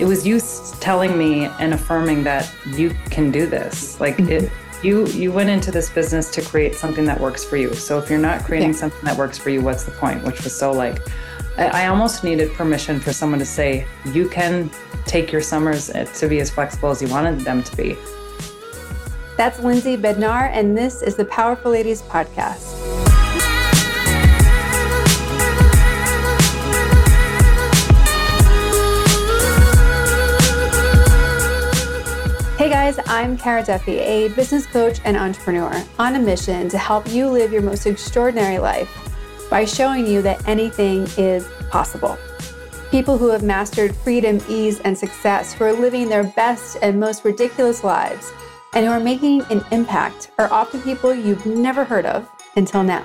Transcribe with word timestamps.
it 0.00 0.06
was 0.06 0.26
you 0.26 0.40
telling 0.80 1.16
me 1.18 1.44
and 1.58 1.74
affirming 1.74 2.24
that 2.24 2.50
you 2.68 2.90
can 3.10 3.30
do 3.30 3.46
this. 3.46 4.00
Like 4.00 4.16
mm-hmm. 4.16 4.46
it, 4.46 4.52
you 4.82 5.06
you 5.08 5.30
went 5.30 5.50
into 5.50 5.70
this 5.70 5.90
business 5.90 6.30
to 6.30 6.42
create 6.42 6.74
something 6.74 7.04
that 7.04 7.20
works 7.20 7.44
for 7.44 7.58
you. 7.58 7.74
So 7.74 7.98
if 7.98 8.08
you're 8.08 8.18
not 8.18 8.42
creating 8.44 8.70
yeah. 8.70 8.76
something 8.76 9.04
that 9.04 9.18
works 9.18 9.36
for 9.36 9.50
you, 9.50 9.60
what's 9.60 9.84
the 9.84 9.90
point? 9.90 10.24
Which 10.24 10.42
was 10.42 10.56
so 10.56 10.72
like, 10.72 10.98
I, 11.58 11.84
I 11.84 11.86
almost 11.88 12.24
needed 12.24 12.50
permission 12.54 12.98
for 12.98 13.12
someone 13.12 13.38
to 13.40 13.46
say 13.46 13.86
you 14.06 14.26
can 14.30 14.70
take 15.04 15.30
your 15.30 15.42
summers 15.42 15.90
eh, 15.90 16.04
to 16.04 16.28
be 16.28 16.40
as 16.40 16.50
flexible 16.50 16.88
as 16.88 17.02
you 17.02 17.08
wanted 17.08 17.40
them 17.40 17.62
to 17.62 17.76
be. 17.76 17.98
That's 19.36 19.58
Lindsay 19.60 19.96
Bednar, 19.96 20.50
and 20.52 20.76
this 20.76 21.02
is 21.02 21.14
the 21.14 21.24
Powerful 21.26 21.72
Ladies 21.72 22.02
podcast. 22.02 23.19
Guys, 32.96 33.04
I'm 33.06 33.36
Kara 33.36 33.62
Duffy, 33.62 33.98
a 33.98 34.28
business 34.30 34.66
coach 34.66 35.00
and 35.04 35.16
entrepreneur 35.16 35.84
on 35.98 36.16
a 36.16 36.18
mission 36.18 36.68
to 36.70 36.78
help 36.78 37.08
you 37.08 37.28
live 37.28 37.52
your 37.52 37.62
most 37.62 37.86
extraordinary 37.86 38.58
life 38.58 38.90
by 39.48 39.64
showing 39.64 40.06
you 40.06 40.22
that 40.22 40.46
anything 40.48 41.06
is 41.16 41.48
possible. 41.70 42.18
People 42.90 43.16
who 43.16 43.28
have 43.28 43.44
mastered 43.44 43.94
freedom, 43.94 44.40
ease, 44.48 44.80
and 44.80 44.98
success, 44.98 45.52
who 45.52 45.66
are 45.66 45.72
living 45.72 46.08
their 46.08 46.24
best 46.24 46.78
and 46.82 46.98
most 46.98 47.24
ridiculous 47.24 47.84
lives, 47.84 48.32
and 48.72 48.84
who 48.84 48.90
are 48.90 48.98
making 48.98 49.42
an 49.50 49.64
impact 49.70 50.32
are 50.38 50.52
often 50.52 50.82
people 50.82 51.14
you've 51.14 51.46
never 51.46 51.84
heard 51.84 52.06
of 52.06 52.28
until 52.56 52.82
now. 52.82 53.04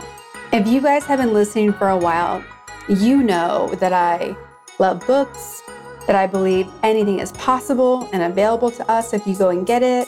If 0.52 0.68
you 0.68 0.82
guys 0.82 1.04
have 1.06 1.20
been 1.20 1.34
listening 1.34 1.74
for 1.74 1.90
a 1.90 1.98
while, 1.98 2.44
you 2.90 3.22
know 3.22 3.68
that 3.80 3.94
I 3.94 4.36
love 4.80 5.06
books 5.06 5.62
that 6.08 6.16
I 6.16 6.28
believe 6.28 6.68
anything 6.84 7.20
is 7.20 7.32
possible 7.34 8.10
and 8.14 8.24
available 8.24 8.72
to 8.72 8.92
us 8.92 9.14
if 9.14 9.26
you 9.26 9.36
go 9.36 9.50
and 9.50 9.66
get 9.66 9.84
it, 9.84 10.08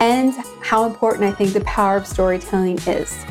and 0.00 0.34
how 0.60 0.84
important 0.84 1.24
I 1.24 1.32
think 1.32 1.52
the 1.52 1.62
power 1.62 1.96
of 1.96 2.06
storytelling 2.06 2.78
is. 2.86 3.24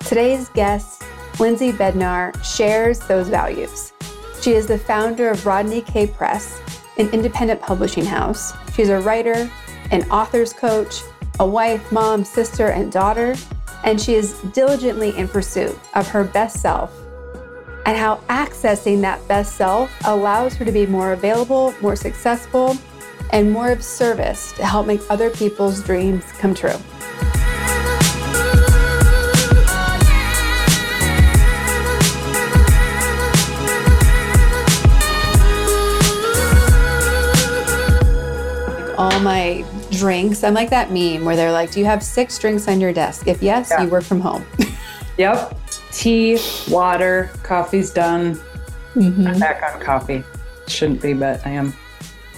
Today's 0.00 0.48
guest, 0.50 1.02
Lindsay 1.38 1.72
Bednar, 1.72 2.34
shares 2.42 2.98
those 3.00 3.28
values. 3.28 3.92
She 4.40 4.52
is 4.52 4.66
the 4.66 4.78
founder 4.78 5.30
of 5.30 5.44
Rodney 5.46 5.82
K. 5.82 6.06
Press, 6.06 6.60
an 6.96 7.08
independent 7.10 7.60
publishing 7.60 8.04
house. 8.04 8.52
She's 8.74 8.88
a 8.88 9.00
writer, 9.00 9.50
an 9.90 10.08
author's 10.10 10.52
coach, 10.52 11.02
a 11.40 11.46
wife, 11.46 11.92
mom, 11.92 12.24
sister, 12.24 12.68
and 12.68 12.90
daughter, 12.90 13.36
and 13.84 14.00
she 14.00 14.14
is 14.14 14.40
diligently 14.52 15.16
in 15.16 15.28
pursuit 15.28 15.78
of 15.94 16.08
her 16.08 16.24
best 16.24 16.60
self 16.60 16.97
and 17.86 17.96
how 17.96 18.16
accessing 18.28 19.00
that 19.00 19.26
best 19.28 19.56
self 19.56 19.90
allows 20.04 20.54
her 20.54 20.64
to 20.64 20.72
be 20.72 20.86
more 20.86 21.12
available, 21.12 21.74
more 21.80 21.96
successful, 21.96 22.76
and 23.30 23.50
more 23.50 23.70
of 23.70 23.82
service 23.82 24.52
to 24.52 24.64
help 24.64 24.86
make 24.86 25.00
other 25.10 25.30
people's 25.30 25.82
dreams 25.82 26.24
come 26.38 26.54
true. 26.54 26.76
all 38.98 39.20
my 39.20 39.64
drinks. 39.92 40.42
I'm 40.42 40.54
like 40.54 40.70
that 40.70 40.90
meme 40.90 41.24
where 41.24 41.36
they're 41.36 41.52
like, 41.52 41.70
Do 41.70 41.78
you 41.78 41.86
have 41.86 42.02
six 42.02 42.36
drinks 42.36 42.66
on 42.66 42.80
your 42.80 42.92
desk? 42.92 43.28
If 43.28 43.42
yes, 43.42 43.70
yeah. 43.70 43.84
you 43.84 43.88
work 43.88 44.02
from 44.02 44.20
home. 44.20 44.44
yep 45.16 45.56
tea, 45.92 46.38
water, 46.68 47.30
coffee's 47.42 47.90
done. 47.90 48.34
Mm-hmm. 48.94 49.26
I'm 49.26 49.38
back 49.38 49.62
on 49.62 49.80
coffee. 49.80 50.24
Shouldn't 50.66 51.02
be, 51.02 51.12
but 51.12 51.46
I 51.46 51.50
am. 51.50 51.74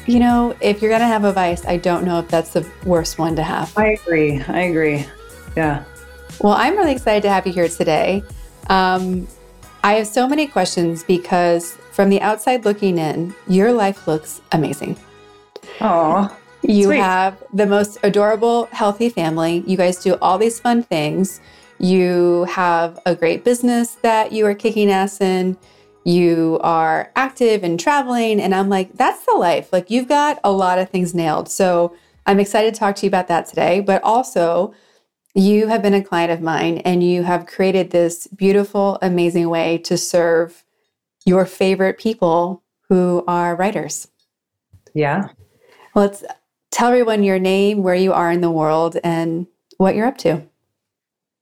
You 0.07 0.19
know, 0.19 0.57
if 0.61 0.81
you're 0.81 0.91
going 0.91 1.01
to 1.03 1.07
have 1.07 1.25
a 1.25 1.33
vice, 1.33 1.65
I 1.67 1.77
don't 1.77 2.05
know 2.05 2.19
if 2.19 2.29
that's 2.29 2.53
the 2.53 2.69
worst 2.85 3.19
one 3.19 3.37
to 3.37 3.43
have. 3.43 3.77
I 3.77 3.89
agree. 3.93 4.43
I 4.43 4.63
agree. 4.63 5.07
Yeah. 5.57 5.85
Well, 6.41 6.55
I'm 6.55 6.77
really 6.77 6.93
excited 6.93 7.23
to 7.25 7.31
have 7.31 7.47
you 7.47 7.53
here 7.53 7.69
today. 7.69 8.23
Um, 8.69 9.29
I 9.83 9.95
have 9.95 10.07
so 10.07 10.29
many 10.29 10.47
questions 10.47 11.05
because 11.05 11.77
from 11.93 12.09
the 12.09 12.21
outside 12.21 12.65
looking 12.65 12.99
in, 12.99 13.35
your 13.49 13.73
life 13.73 14.07
looks 14.07 14.41
amazing. 14.53 14.97
Oh, 15.81 16.35
you 16.63 16.85
sweet. 16.85 16.99
have 16.99 17.43
the 17.53 17.67
most 17.67 17.99
adorable, 18.03 18.67
healthy 18.73 19.09
family. 19.09 19.65
You 19.67 19.77
guys 19.77 19.99
do 19.99 20.17
all 20.21 20.39
these 20.39 20.61
fun 20.61 20.83
things. 20.83 21.41
You 21.81 22.45
have 22.45 23.01
a 23.07 23.15
great 23.15 23.43
business 23.43 23.97
that 24.03 24.33
you 24.33 24.45
are 24.45 24.55
kicking 24.55 24.91
ass 24.91 25.21
in. 25.21 25.57
You 26.05 26.61
are 26.63 27.11
active 27.17 27.65
and 27.65 27.81
traveling. 27.81 28.39
And 28.39 28.55
I'm 28.55 28.69
like, 28.69 28.93
that's 28.93 29.25
the 29.25 29.33
life. 29.33 29.73
Like, 29.73 29.91
you've 29.91 30.09
got 30.09 30.39
a 30.45 30.53
lot 30.53 30.79
of 30.79 30.91
things 30.91 31.15
nailed. 31.15 31.49
So 31.49 31.97
I'm 32.27 32.39
excited 32.39 32.75
to 32.75 32.79
talk 32.79 32.97
to 32.97 33.07
you 33.07 33.09
about 33.09 33.29
that 33.29 33.47
today. 33.47 33.81
But 33.81 34.03
also, 34.05 34.75
you 35.35 35.69
have 35.69 35.81
been 35.81 35.95
a 35.95 36.05
client 36.05 36.31
of 36.31 36.43
mine 36.43 36.79
and 36.79 37.03
you 37.03 37.23
have 37.23 37.47
created 37.47 37.91
this 37.91 38.27
beautiful, 38.27 38.99
amazing 39.01 39.49
way 39.49 39.79
to 39.79 39.97
serve 39.97 40.65
your 41.25 41.47
favorite 41.47 41.99
people 41.99 42.63
who 42.89 43.25
are 43.27 43.57
writers. 43.57 44.09
Yeah. 44.93 45.29
Let's 45.95 46.25
tell 46.71 46.89
everyone 46.89 47.23
your 47.23 47.39
name, 47.39 47.83
where 47.83 47.95
you 47.95 48.13
are 48.13 48.31
in 48.31 48.43
the 48.43 48.51
world, 48.51 48.99
and 49.03 49.47
what 49.79 49.95
you're 49.95 50.07
up 50.07 50.19
to. 50.19 50.43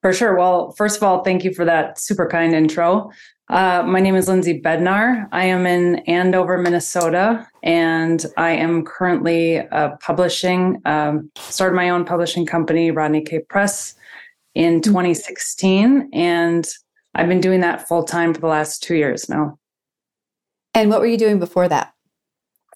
For 0.03 0.12
sure. 0.12 0.36
Well, 0.36 0.72
first 0.72 0.97
of 0.97 1.03
all, 1.03 1.25
thank 1.25 1.44
you 1.44 1.53
for 1.53 1.64
that 1.64 1.98
super 2.00 2.28
kind 2.28 2.54
intro. 2.54 3.10
Uh, 3.50 3.82
my 3.82 3.98
name 3.98 4.14
is 4.14 4.28
Lindsay 4.28 4.60
Bednar. 4.60 5.26
I 5.32 5.47
am 5.47 5.66
in 5.66 5.97
Andover, 6.06 6.59
Minnesota, 6.59 7.48
and 7.62 8.25
I 8.36 8.50
am 8.50 8.84
currently 8.84 9.59
uh, 9.59 9.97
publishing, 10.00 10.81
um, 10.84 11.31
started 11.36 11.75
my 11.75 11.88
own 11.88 12.04
publishing 12.04 12.44
company, 12.44 12.91
Rodney 12.91 13.22
K. 13.22 13.41
Press, 13.41 13.94
in 14.54 14.81
mm-hmm. 14.81 14.91
2016. 14.91 16.10
And 16.12 16.69
I've 17.15 17.28
been 17.28 17.41
doing 17.41 17.60
that 17.60 17.88
full 17.88 18.04
time 18.04 18.34
for 18.34 18.41
the 18.41 18.47
last 18.47 18.82
two 18.82 18.94
years 18.94 19.28
now. 19.28 19.59
And 20.75 20.91
what 20.91 21.00
were 21.00 21.06
you 21.06 21.19
doing 21.19 21.38
before 21.38 21.69
that? 21.69 21.92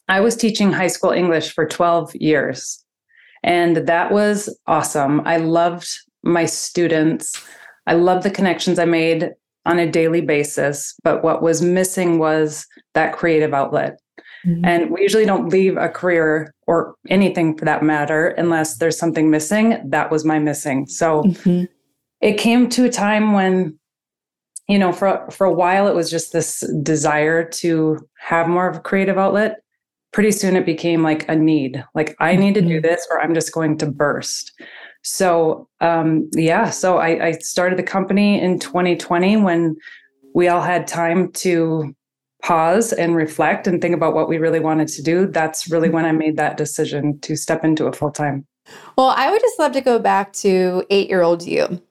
I 0.09 0.21
was 0.21 0.35
teaching 0.35 0.73
high 0.73 0.89
school 0.89 1.11
English 1.11 1.53
for 1.53 1.67
12 1.67 2.17
years. 2.17 2.83
And 3.45 3.77
that 3.77 4.11
was 4.11 4.59
awesome. 4.67 5.21
I 5.27 5.37
loved 5.37 5.89
my 6.23 6.45
students. 6.45 7.43
I 7.87 7.95
love 7.95 8.23
the 8.23 8.31
connections 8.31 8.79
I 8.79 8.85
made 8.85 9.31
on 9.65 9.79
a 9.79 9.91
daily 9.91 10.21
basis, 10.21 10.95
but 11.05 11.23
what 11.23 11.43
was 11.43 11.63
missing 11.63 12.19
was 12.19 12.67
that 12.95 13.13
creative 13.13 13.55
outlet. 13.55 13.99
Mm-hmm. 14.47 14.65
And 14.65 14.91
we 14.91 15.03
usually 15.03 15.25
don't 15.25 15.51
leave 15.51 15.77
a 15.77 15.89
career 15.89 16.53
or 16.67 16.97
anything 17.09 17.57
for 17.57 17.65
that 17.65 17.83
matter 17.83 18.29
unless 18.29 18.79
there's 18.79 18.99
something 18.99 19.31
missing. 19.31 19.81
That 19.89 20.11
was 20.11 20.25
my 20.25 20.39
missing. 20.41 20.87
So 20.87 21.23
mm-hmm. 21.23 21.65
it 22.21 22.39
came 22.39 22.69
to 22.71 22.87
a 22.87 22.91
time 22.91 23.33
when 23.33 23.79
you 24.69 24.79
know 24.79 24.93
for 24.93 25.29
for 25.31 25.45
a 25.45 25.53
while 25.53 25.89
it 25.89 25.95
was 25.95 26.11
just 26.11 26.33
this 26.33 26.61
desire 26.83 27.45
to 27.45 27.99
have 28.19 28.49
more 28.49 28.69
of 28.69 28.77
a 28.77 28.81
creative 28.81 29.19
outlet 29.19 29.57
pretty 30.13 30.31
soon 30.31 30.57
it 30.57 30.65
became 30.65 31.03
like 31.03 31.29
a 31.29 31.35
need 31.35 31.85
like 31.95 32.15
i 32.21 32.37
need 32.37 32.55
to 32.55 32.63
do 32.63 32.79
mm-hmm. 32.79 32.87
this 32.87 33.07
or 33.11 33.21
i'm 33.21 33.35
just 33.35 33.53
going 33.53 33.77
to 33.77 33.87
burst 33.87 34.53
so 35.03 35.69
um, 35.81 36.31
yeah, 36.35 36.71
so 36.71 36.99
I, 36.99 37.27
I 37.27 37.33
started 37.33 37.79
the 37.79 37.83
company 37.83 38.41
in 38.41 38.59
2020 38.59 39.37
when 39.39 39.77
we 40.35 40.49
all 40.49 40.63
had 40.63 40.87
time 40.87 41.31
to 41.33 41.95
pause 42.43 42.93
and 42.93 43.15
reflect 43.15 43.67
and 43.67 43.81
think 43.81 43.95
about 43.95 44.15
what 44.15 44.29
we 44.29 44.39
really 44.39 44.61
wanted 44.61 44.89
to 44.89 45.03
do. 45.03 45.27
That's 45.27 45.71
really 45.71 45.89
when 45.89 46.05
I 46.05 46.13
made 46.13 46.37
that 46.37 46.57
decision 46.57 47.19
to 47.21 47.37
step 47.37 47.65
into 47.65 47.87
it 47.87 47.97
full 47.97 48.11
time. 48.11 48.47
Well, 48.97 49.09
I 49.09 49.31
would 49.31 49.41
just 49.41 49.59
love 49.59 49.73
to 49.73 49.81
go 49.81 49.99
back 49.99 50.33
to 50.35 50.85
eight 50.91 51.09
year 51.09 51.23
old 51.23 51.45
you. 51.45 51.83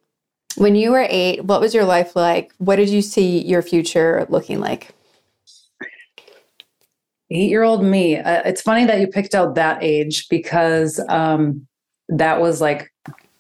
When 0.56 0.76
you 0.76 0.92
were 0.92 1.08
eight, 1.10 1.46
what 1.46 1.62
was 1.62 1.74
your 1.74 1.86
life 1.86 2.16
like? 2.16 2.54
What 2.58 2.76
did 2.76 2.90
you 2.90 3.02
see 3.02 3.46
your 3.46 3.62
future 3.62 4.26
looking 4.30 4.60
like? 4.60 4.94
Eight 7.30 7.50
year 7.50 7.64
old 7.64 7.84
me. 7.84 8.18
Uh, 8.18 8.42
it's 8.44 8.62
funny 8.62 8.86
that 8.86 9.00
you 9.00 9.08
picked 9.08 9.34
out 9.34 9.56
that 9.56 9.82
age 9.82 10.28
because 10.28 11.00
um, 11.08 11.66
that 12.10 12.42
was 12.42 12.60
like 12.60 12.91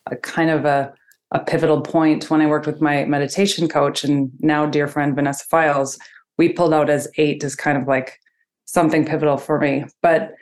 a 0.09 0.15
kind 0.15 0.50
of 0.50 0.65
a, 0.65 0.94
a 1.31 1.39
pivotal 1.39 1.81
point 1.81 2.30
when 2.30 2.42
I 2.42 2.48
worked 2.48 2.68
with 2.68 2.81
my 2.81 3.06
meditation 3.06 3.68
coach 3.68 4.03
and 4.03 4.31
now 4.39 4.65
dear 4.65 4.88
friend 4.88 5.15
Vanessa 5.15 5.45
Files. 5.45 5.98
We 6.38 6.53
pulled 6.53 6.74
out 6.74 6.89
as 6.89 7.07
eight 7.18 7.44
as 7.44 7.56
kind 7.56 7.77
of 7.77 7.88
like 7.88 8.19
something 8.65 9.06
pivotal 9.06 9.38
for 9.38 9.59
me. 9.59 9.86
But 10.01 10.33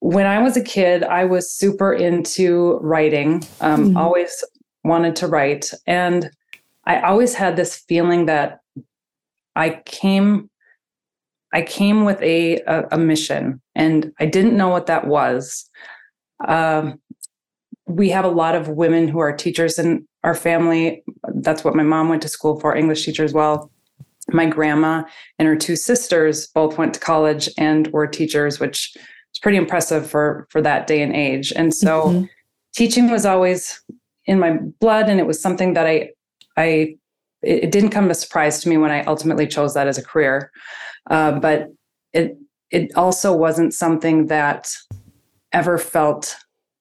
when 0.00 0.26
I 0.26 0.42
was 0.42 0.56
a 0.56 0.62
kid, 0.62 1.04
I 1.04 1.24
was 1.24 1.50
super 1.50 1.92
into 1.92 2.78
writing, 2.82 3.42
um, 3.60 3.88
mm-hmm. 3.88 3.96
always 3.96 4.44
wanted 4.82 5.16
to 5.16 5.26
write. 5.26 5.72
And 5.86 6.30
I 6.86 7.00
always 7.00 7.34
had 7.34 7.56
this 7.56 7.76
feeling 7.76 8.26
that 8.26 8.60
I 9.56 9.80
came 9.86 10.50
I 11.54 11.62
came 11.62 12.04
with 12.04 12.20
a, 12.20 12.56
a, 12.62 12.88
a 12.90 12.98
mission 12.98 13.62
and 13.76 14.12
I 14.18 14.26
didn't 14.26 14.56
know 14.56 14.68
what 14.68 14.86
that 14.86 15.06
was. 15.06 15.70
Um, 16.48 17.00
we 17.86 18.10
have 18.10 18.24
a 18.24 18.28
lot 18.28 18.54
of 18.54 18.68
women 18.68 19.08
who 19.08 19.18
are 19.18 19.34
teachers 19.34 19.78
in 19.78 20.06
our 20.22 20.34
family. 20.34 21.02
That's 21.34 21.64
what 21.64 21.74
my 21.74 21.82
mom 21.82 22.08
went 22.08 22.22
to 22.22 22.28
school 22.28 22.58
for, 22.58 22.74
English 22.74 23.04
teacher 23.04 23.24
as 23.24 23.32
well. 23.34 23.70
My 24.28 24.46
grandma 24.46 25.04
and 25.38 25.46
her 25.46 25.56
two 25.56 25.76
sisters 25.76 26.46
both 26.46 26.78
went 26.78 26.94
to 26.94 27.00
college 27.00 27.48
and 27.58 27.88
were 27.88 28.06
teachers, 28.06 28.58
which 28.58 28.96
it's 29.30 29.38
pretty 29.38 29.58
impressive 29.58 30.08
for 30.08 30.46
for 30.50 30.62
that 30.62 30.86
day 30.86 31.02
and 31.02 31.14
age. 31.14 31.52
And 31.54 31.74
so 31.74 32.04
mm-hmm. 32.04 32.24
teaching 32.74 33.10
was 33.10 33.26
always 33.26 33.82
in 34.26 34.38
my 34.38 34.58
blood 34.80 35.08
and 35.10 35.20
it 35.20 35.26
was 35.26 35.40
something 35.40 35.74
that 35.74 35.86
I 35.86 36.10
I 36.56 36.96
it, 37.42 37.70
didn't 37.70 37.90
come 37.90 38.10
as 38.10 38.18
a 38.18 38.20
surprise 38.22 38.60
to 38.60 38.70
me 38.70 38.78
when 38.78 38.90
I 38.90 39.04
ultimately 39.04 39.46
chose 39.46 39.74
that 39.74 39.88
as 39.88 39.98
a 39.98 40.02
career. 40.02 40.50
Uh, 41.10 41.32
but 41.32 41.68
it 42.14 42.38
it 42.70 42.96
also 42.96 43.36
wasn't 43.36 43.74
something 43.74 44.28
that 44.28 44.74
ever 45.52 45.76
felt 45.76 46.36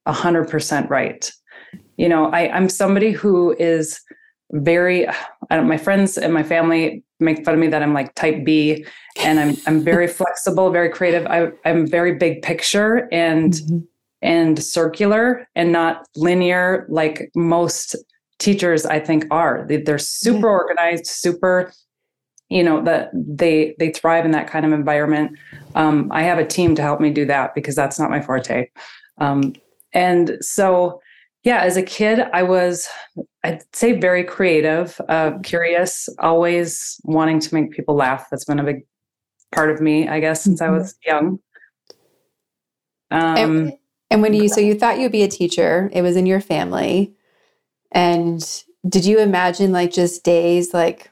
a 0.05 0.13
hundred 0.13 0.50
percent 0.50 0.89
right. 0.89 1.31
You 1.97 2.09
know, 2.09 2.25
I, 2.31 2.50
I'm 2.50 2.69
somebody 2.69 3.11
who 3.11 3.55
is 3.57 4.00
very 4.51 5.07
my 5.50 5.77
friends 5.77 6.17
and 6.17 6.33
my 6.33 6.44
family 6.44 7.03
make 7.19 7.44
fun 7.44 7.55
of 7.55 7.59
me 7.59 7.67
that 7.67 7.81
I'm 7.81 7.94
like 7.94 8.13
type 8.15 8.44
B 8.44 8.85
and 9.23 9.39
I'm 9.39 9.57
I'm 9.65 9.83
very 9.83 10.07
flexible, 10.19 10.69
very 10.71 10.89
creative. 10.89 11.25
I, 11.27 11.51
I'm 11.65 11.88
very 11.88 12.15
big 12.15 12.41
picture 12.41 13.07
and 13.11 13.53
mm-hmm. 13.53 13.79
and 14.21 14.61
circular 14.61 15.47
and 15.55 15.71
not 15.71 16.07
linear 16.15 16.85
like 16.89 17.31
most 17.35 17.95
teachers 18.39 18.85
I 18.85 19.00
think 19.00 19.25
are. 19.31 19.65
They, 19.67 19.83
are 19.91 19.97
super 19.97 20.47
yeah. 20.47 20.53
organized, 20.53 21.07
super 21.07 21.71
you 22.50 22.63
know 22.63 22.83
that 22.83 23.09
they 23.13 23.75
they 23.79 23.91
thrive 23.91 24.25
in 24.25 24.31
that 24.31 24.47
kind 24.47 24.65
of 24.65 24.73
environment. 24.73 25.38
Um, 25.75 26.09
I 26.11 26.23
have 26.23 26.38
a 26.38 26.45
team 26.45 26.75
to 26.75 26.81
help 26.81 27.00
me 27.00 27.09
do 27.09 27.25
that 27.25 27.55
because 27.55 27.75
that's 27.75 27.97
not 27.97 28.11
my 28.11 28.21
forte. 28.21 28.69
Um, 29.17 29.53
and 29.93 30.37
so 30.41 30.99
yeah, 31.43 31.59
as 31.59 31.75
a 31.75 31.83
kid, 31.83 32.21
I 32.31 32.43
was, 32.43 32.87
I'd 33.43 33.63
say, 33.75 33.99
very 33.99 34.23
creative, 34.23 34.99
uh, 35.09 35.39
curious, 35.43 36.07
always 36.19 36.99
wanting 37.03 37.39
to 37.41 37.53
make 37.53 37.71
people 37.71 37.95
laugh. 37.95 38.27
That's 38.31 38.45
been 38.45 38.59
a 38.59 38.63
big 38.63 38.85
part 39.51 39.69
of 39.69 39.81
me, 39.81 40.07
I 40.07 40.21
guess, 40.21 40.43
since 40.43 40.61
mm-hmm. 40.61 40.73
I 40.73 40.77
was 40.77 40.95
young. 41.05 41.39
Um, 43.11 43.37
and, 43.37 43.73
and 44.09 44.21
when 44.21 44.33
you, 44.33 44.47
so 44.47 44.61
you 44.61 44.73
thought 44.73 44.99
you'd 44.99 45.11
be 45.11 45.23
a 45.23 45.27
teacher, 45.27 45.89
it 45.91 46.01
was 46.01 46.15
in 46.15 46.25
your 46.25 46.39
family. 46.39 47.13
And 47.91 48.41
did 48.87 49.03
you 49.05 49.19
imagine 49.19 49.73
like 49.73 49.91
just 49.91 50.23
days 50.23 50.73
like 50.73 51.11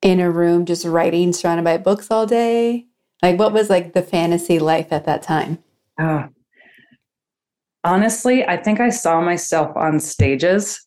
in 0.00 0.20
a 0.20 0.30
room, 0.30 0.64
just 0.64 0.84
writing, 0.84 1.32
surrounded 1.32 1.64
by 1.64 1.76
books 1.76 2.08
all 2.10 2.24
day? 2.24 2.86
Like, 3.20 3.38
what 3.38 3.52
was 3.52 3.68
like 3.68 3.92
the 3.92 4.02
fantasy 4.02 4.58
life 4.60 4.92
at 4.92 5.04
that 5.06 5.22
time? 5.22 5.58
Uh, 5.98 6.28
honestly, 7.84 8.44
I 8.44 8.56
think 8.56 8.80
I 8.80 8.90
saw 8.90 9.20
myself 9.20 9.76
on 9.76 10.00
stages. 10.00 10.84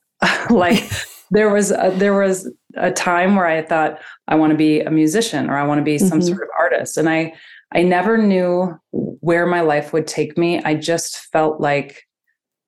like 0.50 0.90
there 1.30 1.50
was 1.50 1.70
a, 1.70 1.92
there 1.96 2.14
was 2.14 2.50
a 2.76 2.90
time 2.90 3.36
where 3.36 3.46
I 3.46 3.62
thought 3.62 4.00
I 4.28 4.34
want 4.34 4.50
to 4.52 4.56
be 4.56 4.80
a 4.80 4.90
musician 4.90 5.50
or 5.50 5.56
I 5.56 5.66
want 5.66 5.78
to 5.78 5.84
be 5.84 5.98
some 5.98 6.20
mm-hmm. 6.20 6.28
sort 6.28 6.42
of 6.42 6.48
artist, 6.58 6.96
and 6.96 7.08
I 7.08 7.34
I 7.74 7.82
never 7.82 8.18
knew 8.18 8.74
where 8.90 9.46
my 9.46 9.60
life 9.62 9.92
would 9.92 10.06
take 10.06 10.36
me. 10.36 10.62
I 10.62 10.74
just 10.74 11.16
felt 11.32 11.60
like 11.60 12.02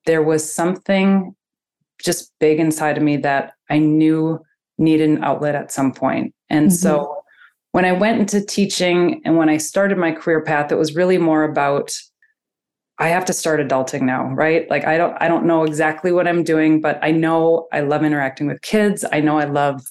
there 0.06 0.22
was 0.22 0.50
something 0.50 1.34
just 2.02 2.32
big 2.40 2.58
inside 2.58 2.96
of 2.96 3.02
me 3.02 3.16
that 3.18 3.52
I 3.70 3.78
knew 3.78 4.40
needed 4.78 5.08
an 5.08 5.22
outlet 5.22 5.54
at 5.54 5.72
some 5.72 5.92
point. 5.92 6.34
And 6.50 6.66
mm-hmm. 6.66 6.74
so 6.74 7.22
when 7.72 7.84
I 7.84 7.92
went 7.92 8.20
into 8.20 8.44
teaching 8.44 9.20
and 9.24 9.36
when 9.36 9.48
I 9.48 9.56
started 9.56 9.98
my 9.98 10.12
career 10.12 10.42
path, 10.42 10.72
it 10.72 10.76
was 10.76 10.94
really 10.94 11.18
more 11.18 11.44
about 11.44 11.92
I 12.98 13.08
have 13.08 13.24
to 13.24 13.32
start 13.32 13.60
adulting 13.60 14.02
now, 14.02 14.26
right? 14.26 14.68
Like 14.70 14.84
I 14.84 14.96
don't 14.96 15.16
I 15.20 15.28
don't 15.28 15.46
know 15.46 15.64
exactly 15.64 16.12
what 16.12 16.28
I'm 16.28 16.44
doing, 16.44 16.80
but 16.80 16.98
I 17.02 17.10
know 17.10 17.66
I 17.72 17.80
love 17.80 18.04
interacting 18.04 18.46
with 18.46 18.62
kids. 18.62 19.04
I 19.12 19.20
know 19.20 19.38
I 19.38 19.44
love 19.44 19.82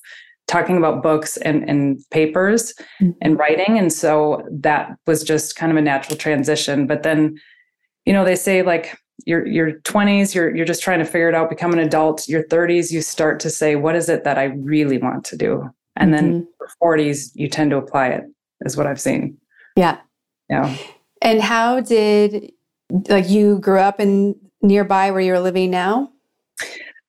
talking 0.48 0.78
about 0.78 1.02
books 1.02 1.38
and, 1.38 1.68
and 1.70 2.00
papers 2.12 2.74
mm-hmm. 3.02 3.12
and 3.22 3.38
writing. 3.38 3.78
And 3.78 3.92
so 3.92 4.46
that 4.52 4.96
was 5.08 5.24
just 5.24 5.56
kind 5.56 5.72
of 5.72 5.78
a 5.78 5.82
natural 5.82 6.18
transition. 6.18 6.86
But 6.86 7.04
then, 7.04 7.40
you 8.06 8.14
know, 8.14 8.26
they 8.26 8.36
say 8.36 8.62
like 8.62 8.98
your 9.26 9.46
your 9.48 9.80
20s, 9.82 10.34
you're 10.36 10.54
you're 10.56 10.66
just 10.66 10.84
trying 10.84 11.00
to 11.00 11.06
figure 11.06 11.30
it 11.30 11.36
out, 11.36 11.50
become 11.50 11.74
an 11.74 11.80
adult. 11.80 12.28
Your 12.28 12.44
30s, 12.44 12.92
you 12.92 13.02
start 13.02 13.40
to 13.42 13.50
say, 13.50 13.76
what 13.76 13.96
is 13.96 14.10
it 14.10 14.24
that 14.24 14.38
I 14.38 14.46
really 14.46 14.98
want 14.98 15.26
to 15.26 15.38
do? 15.38 15.70
And 15.96 16.14
mm-hmm. 16.14 16.32
then 16.32 16.48
40s, 16.82 17.32
you 17.36 17.48
tend 17.48 17.72
to 17.72 17.78
apply 17.78 18.10
it, 18.10 18.24
is 18.62 18.76
what 18.76 18.88
I've 18.88 19.02
seen. 19.02 19.38
Yeah. 19.76 20.00
Yeah. 20.50 20.76
And 21.22 21.42
how 21.42 21.80
did 21.80 22.52
like 23.08 23.30
you 23.30 23.60
grew 23.60 23.80
up 23.80 24.00
in 24.00 24.36
nearby 24.62 25.12
where 25.12 25.22
you're 25.22 25.40
living 25.40 25.72
now? 25.72 26.10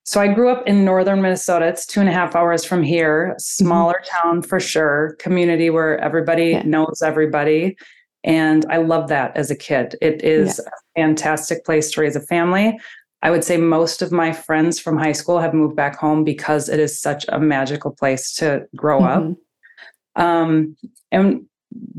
So 0.03 0.21
I 0.21 0.31
grew 0.31 0.49
up 0.49 0.67
in 0.67 0.85
northern 0.85 1.21
Minnesota. 1.21 1.65
It's 1.65 1.85
two 1.85 1.99
and 1.99 2.07
a 2.07 2.11
half 2.11 2.35
hours 2.35 2.63
from 2.63 2.83
here. 2.83 3.29
Mm-hmm. 3.29 3.39
Smaller 3.39 3.93
mm-hmm. 3.93 4.27
town 4.27 4.41
for 4.43 4.59
sure. 4.59 5.15
Community 5.19 5.69
where 5.69 5.97
everybody 5.99 6.51
yeah. 6.51 6.63
knows 6.63 7.01
everybody. 7.03 7.75
And 8.23 8.65
I 8.69 8.77
love 8.77 9.09
that 9.09 9.35
as 9.35 9.51
a 9.51 9.55
kid. 9.55 9.95
It 10.01 10.23
is 10.23 10.59
yeah. 10.63 10.69
a 10.69 10.99
fantastic 10.99 11.65
place 11.65 11.91
to 11.91 12.01
raise 12.01 12.15
a 12.15 12.21
family. 12.21 12.79
I 13.21 13.31
would 13.31 13.43
say 13.43 13.57
most 13.57 14.03
of 14.03 14.11
my 14.11 14.31
friends 14.31 14.79
from 14.79 14.97
high 14.97 15.11
school 15.11 15.39
have 15.39 15.53
moved 15.53 15.75
back 15.75 15.97
home 15.97 16.23
because 16.23 16.69
it 16.69 16.79
is 16.79 16.99
such 16.99 17.25
a 17.29 17.39
magical 17.39 17.91
place 17.91 18.35
to 18.35 18.67
grow 18.75 19.01
mm-hmm. 19.01 19.31
up. 19.31 20.23
Um, 20.23 20.77
and 21.11 21.45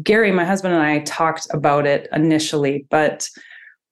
Gary, 0.03 0.31
my 0.31 0.45
husband, 0.45 0.75
and 0.75 0.83
I 0.83 1.01
talked 1.01 1.49
about 1.51 1.87
it 1.87 2.09
initially, 2.13 2.87
but 2.91 3.29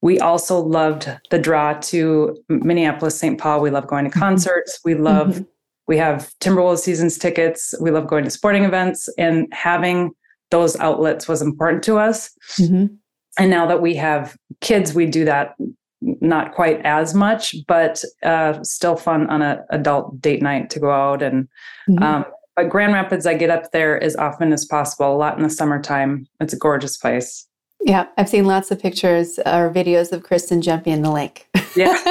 we 0.05 0.21
also 0.21 0.61
loved 0.61 1.11
the 1.31 1.39
draw 1.39 1.73
to 1.73 2.37
Minneapolis, 2.51 3.19
St. 3.19 3.41
Paul. 3.41 3.63
We 3.63 3.71
love 3.71 3.87
going 3.87 4.05
to 4.05 4.11
mm-hmm. 4.11 4.21
concerts. 4.21 4.79
We 4.85 4.95
love, 4.95 5.29
mm-hmm. 5.29 5.43
we 5.89 5.97
have 5.97 6.31
Timberwolves 6.43 6.81
seasons 6.81 7.17
tickets. 7.17 7.73
We 7.81 7.91
love 7.91 8.07
going 8.07 8.25
to 8.25 8.31
sporting 8.31 8.65
events 8.65 9.09
and 9.17 9.49
having 9.51 10.11
those 10.51 10.77
outlets 10.77 11.27
was 11.27 11.41
important 11.41 11.83
to 11.85 11.97
us. 11.97 12.31
Mm-hmm. 12.61 12.95
And 13.39 13.51
now 13.51 13.67
that 13.67 13.81
we 13.81 13.95
have 13.95 14.37
kids, 14.61 14.93
we 14.93 15.07
do 15.07 15.25
that 15.25 15.55
not 16.03 16.53
quite 16.53 16.85
as 16.85 17.15
much, 17.15 17.57
but 17.67 18.05
uh, 18.23 18.63
still 18.63 18.97
fun 18.97 19.31
on 19.31 19.41
an 19.41 19.61
adult 19.71 20.21
date 20.21 20.43
night 20.43 20.69
to 20.69 20.81
go 20.81 20.91
out. 20.91 21.23
And 21.23 21.49
mm-hmm. 21.89 22.03
um, 22.03 22.27
but 22.57 22.69
Grand 22.69 22.93
Rapids, 22.93 23.25
I 23.25 23.33
get 23.33 23.49
up 23.49 23.73
there 23.73 24.03
as 24.03 24.17
often 24.17 24.53
as 24.53 24.67
possible. 24.67 25.15
A 25.15 25.17
lot 25.17 25.39
in 25.39 25.43
the 25.43 25.49
summertime. 25.49 26.27
It's 26.41 26.53
a 26.53 26.59
gorgeous 26.59 26.99
place. 26.99 27.49
Yeah, 27.85 28.07
I've 28.17 28.31
seen 28.31 28.47
lots 28.47 28.71
of 28.71 28.81
pictures 28.81 29.39
or 29.41 29.71
videos 29.71 30.11
of 30.11 30.23
Kristen 30.23 30.63
jumping 30.63 30.95
in 30.95 31.03
the 31.03 31.11
lake. 31.11 31.47
yeah. 31.77 31.95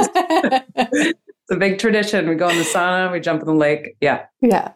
it's 0.75 1.51
a 1.51 1.55
big 1.55 1.79
tradition. 1.79 2.29
We 2.29 2.35
go 2.35 2.47
in 2.47 2.57
the 2.57 2.63
sauna, 2.63 3.11
we 3.11 3.19
jump 3.19 3.41
in 3.41 3.47
the 3.47 3.55
lake. 3.55 3.97
Yeah. 3.99 4.27
Yeah. 4.39 4.73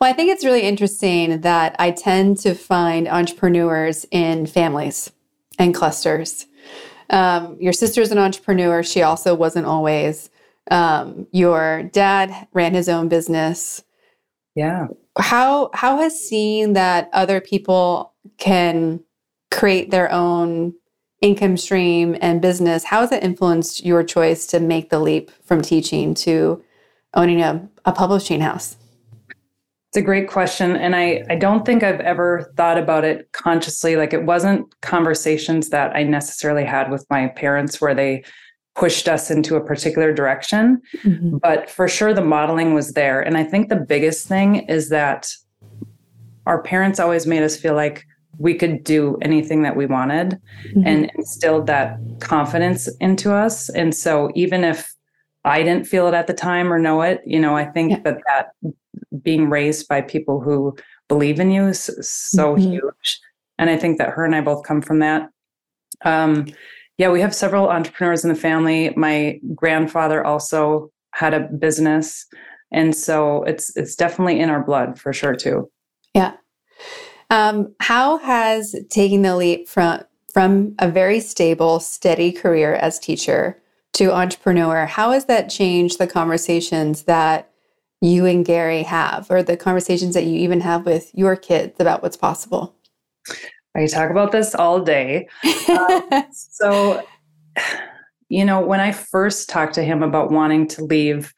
Well, 0.00 0.08
I 0.08 0.12
think 0.12 0.30
it's 0.30 0.44
really 0.44 0.62
interesting 0.62 1.40
that 1.40 1.74
I 1.80 1.90
tend 1.90 2.38
to 2.38 2.54
find 2.54 3.08
entrepreneurs 3.08 4.06
in 4.12 4.46
families 4.46 5.10
and 5.58 5.74
clusters. 5.74 6.46
Um, 7.10 7.56
your 7.58 7.72
sister's 7.72 8.12
an 8.12 8.18
entrepreneur. 8.18 8.84
She 8.84 9.02
also 9.02 9.34
wasn't 9.34 9.66
always. 9.66 10.30
Um, 10.70 11.26
your 11.32 11.82
dad 11.82 12.46
ran 12.52 12.74
his 12.74 12.88
own 12.88 13.08
business. 13.08 13.82
Yeah. 14.54 14.86
How 15.18 15.70
how 15.74 15.98
has 15.98 16.18
seeing 16.18 16.74
that 16.74 17.10
other 17.12 17.40
people 17.40 18.12
can 18.36 19.00
create 19.50 19.90
their 19.90 20.10
own 20.12 20.74
income 21.20 21.56
stream 21.56 22.16
and 22.20 22.40
business, 22.40 22.84
how 22.84 23.00
has 23.00 23.12
it 23.12 23.22
influenced 23.22 23.84
your 23.84 24.04
choice 24.04 24.46
to 24.46 24.60
make 24.60 24.90
the 24.90 25.00
leap 25.00 25.30
from 25.44 25.62
teaching 25.62 26.14
to 26.14 26.62
owning 27.14 27.42
a, 27.42 27.68
a 27.84 27.92
publishing 27.92 28.40
house? 28.40 28.76
It's 29.88 29.96
a 29.96 30.02
great 30.02 30.28
question. 30.28 30.76
And 30.76 30.94
I, 30.94 31.24
I 31.30 31.36
don't 31.36 31.64
think 31.64 31.82
I've 31.82 32.00
ever 32.00 32.52
thought 32.56 32.76
about 32.76 33.04
it 33.04 33.32
consciously. 33.32 33.96
Like 33.96 34.12
it 34.12 34.24
wasn't 34.24 34.78
conversations 34.82 35.70
that 35.70 35.96
I 35.96 36.02
necessarily 36.02 36.64
had 36.64 36.90
with 36.90 37.06
my 37.08 37.28
parents 37.28 37.80
where 37.80 37.94
they 37.94 38.22
pushed 38.74 39.08
us 39.08 39.30
into 39.30 39.56
a 39.56 39.64
particular 39.64 40.12
direction. 40.12 40.80
Mm-hmm. 41.02 41.38
But 41.38 41.70
for 41.70 41.88
sure, 41.88 42.12
the 42.12 42.24
modeling 42.24 42.74
was 42.74 42.92
there. 42.92 43.20
And 43.22 43.36
I 43.36 43.44
think 43.44 43.70
the 43.70 43.76
biggest 43.76 44.28
thing 44.28 44.56
is 44.68 44.90
that 44.90 45.32
our 46.46 46.62
parents 46.62 47.00
always 47.00 47.26
made 47.26 47.42
us 47.42 47.56
feel 47.56 47.74
like 47.74 48.06
we 48.38 48.54
could 48.54 48.84
do 48.84 49.18
anything 49.20 49.62
that 49.62 49.76
we 49.76 49.86
wanted 49.86 50.40
mm-hmm. 50.68 50.86
and 50.86 51.10
instilled 51.16 51.66
that 51.66 51.98
confidence 52.20 52.88
into 53.00 53.34
us. 53.34 53.68
And 53.70 53.94
so 53.94 54.30
even 54.34 54.64
if 54.64 54.94
I 55.44 55.62
didn't 55.62 55.86
feel 55.86 56.06
it 56.08 56.14
at 56.14 56.26
the 56.26 56.34
time 56.34 56.72
or 56.72 56.78
know 56.78 57.02
it, 57.02 57.20
you 57.26 57.40
know, 57.40 57.56
I 57.56 57.64
think 57.64 57.90
yeah. 57.90 58.00
that 58.00 58.18
that 58.26 58.72
being 59.22 59.50
raised 59.50 59.88
by 59.88 60.00
people 60.00 60.40
who 60.40 60.76
believe 61.08 61.40
in 61.40 61.50
you 61.50 61.66
is 61.68 61.82
so 62.00 62.54
mm-hmm. 62.54 62.70
huge. 62.70 63.20
And 63.58 63.70
I 63.70 63.76
think 63.76 63.98
that 63.98 64.10
her 64.10 64.24
and 64.24 64.34
I 64.34 64.40
both 64.40 64.64
come 64.64 64.82
from 64.82 65.00
that. 65.00 65.28
Um, 66.04 66.46
yeah, 66.96 67.10
we 67.10 67.20
have 67.20 67.34
several 67.34 67.68
entrepreneurs 67.68 68.24
in 68.24 68.28
the 68.28 68.36
family. 68.36 68.92
My 68.96 69.40
grandfather 69.54 70.24
also 70.24 70.90
had 71.12 71.34
a 71.34 71.40
business. 71.40 72.26
And 72.72 72.94
so 72.94 73.42
it's 73.44 73.74
it's 73.76 73.96
definitely 73.96 74.40
in 74.40 74.50
our 74.50 74.62
blood 74.62 74.98
for 74.98 75.12
sure 75.12 75.34
too. 75.34 75.70
Yeah. 76.14 76.34
Um, 77.30 77.74
how 77.80 78.18
has 78.18 78.74
taking 78.88 79.22
the 79.22 79.36
leap 79.36 79.68
from 79.68 80.02
from 80.32 80.74
a 80.78 80.88
very 80.88 81.20
stable, 81.20 81.80
steady 81.80 82.30
career 82.30 82.74
as 82.74 82.98
teacher 82.98 83.60
to 83.94 84.12
entrepreneur, 84.12 84.86
how 84.86 85.10
has 85.10 85.24
that 85.24 85.50
changed 85.50 85.98
the 85.98 86.06
conversations 86.06 87.04
that 87.04 87.50
you 88.00 88.26
and 88.26 88.44
Gary 88.44 88.84
have, 88.84 89.26
or 89.30 89.42
the 89.42 89.56
conversations 89.56 90.14
that 90.14 90.24
you 90.24 90.38
even 90.38 90.60
have 90.60 90.86
with 90.86 91.10
your 91.14 91.34
kids 91.34 91.80
about 91.80 92.02
what's 92.02 92.16
possible? 92.16 92.76
I 93.74 93.86
talk 93.86 94.10
about 94.10 94.32
this 94.32 94.54
all 94.54 94.80
day. 94.80 95.28
Um, 95.68 96.08
so, 96.32 97.02
you 98.28 98.44
know, 98.44 98.60
when 98.60 98.80
I 98.80 98.92
first 98.92 99.48
talked 99.48 99.74
to 99.74 99.82
him 99.82 100.02
about 100.02 100.30
wanting 100.30 100.68
to 100.68 100.84
leave 100.84 101.32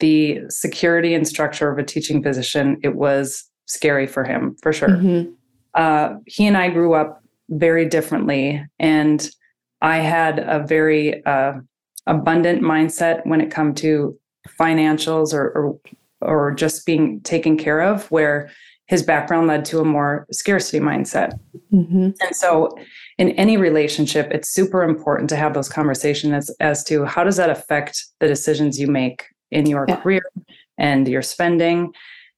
the 0.00 0.40
security 0.48 1.14
and 1.14 1.26
structure 1.26 1.70
of 1.70 1.78
a 1.78 1.82
teaching 1.82 2.22
position, 2.22 2.78
it 2.82 2.96
was 2.96 3.44
scary 3.72 4.06
for 4.06 4.24
him, 4.24 4.56
for 4.62 4.72
sure. 4.72 4.88
Mm-hmm. 4.88 5.32
Uh, 5.74 6.16
he 6.26 6.46
and 6.46 6.56
I 6.56 6.68
grew 6.68 6.94
up 6.94 7.22
very 7.48 7.86
differently, 7.88 8.64
and 8.78 9.28
I 9.80 9.98
had 9.98 10.38
a 10.38 10.64
very 10.66 11.24
uh, 11.24 11.54
abundant 12.06 12.62
mindset 12.62 13.26
when 13.26 13.40
it 13.40 13.50
come 13.50 13.74
to 13.76 14.18
financials 14.58 15.32
or, 15.32 15.50
or 15.50 15.78
or 16.20 16.52
just 16.52 16.86
being 16.86 17.20
taken 17.22 17.56
care 17.56 17.80
of, 17.80 18.08
where 18.10 18.50
his 18.86 19.02
background 19.02 19.46
led 19.46 19.64
to 19.64 19.80
a 19.80 19.84
more 19.84 20.26
scarcity 20.30 20.78
mindset. 20.78 21.38
Mm-hmm. 21.72 22.10
And 22.20 22.36
so, 22.36 22.76
in 23.18 23.30
any 23.30 23.56
relationship, 23.56 24.28
it's 24.30 24.48
super 24.48 24.82
important 24.82 25.28
to 25.30 25.36
have 25.36 25.54
those 25.54 25.68
conversations 25.68 26.32
as, 26.32 26.56
as 26.60 26.84
to 26.84 27.04
how 27.04 27.24
does 27.24 27.36
that 27.36 27.50
affect 27.50 28.04
the 28.20 28.28
decisions 28.28 28.78
you 28.78 28.86
make 28.86 29.24
in 29.50 29.66
your 29.66 29.84
yeah. 29.88 29.96
career 29.96 30.22
and 30.78 31.08
your 31.08 31.22
spending. 31.22 31.92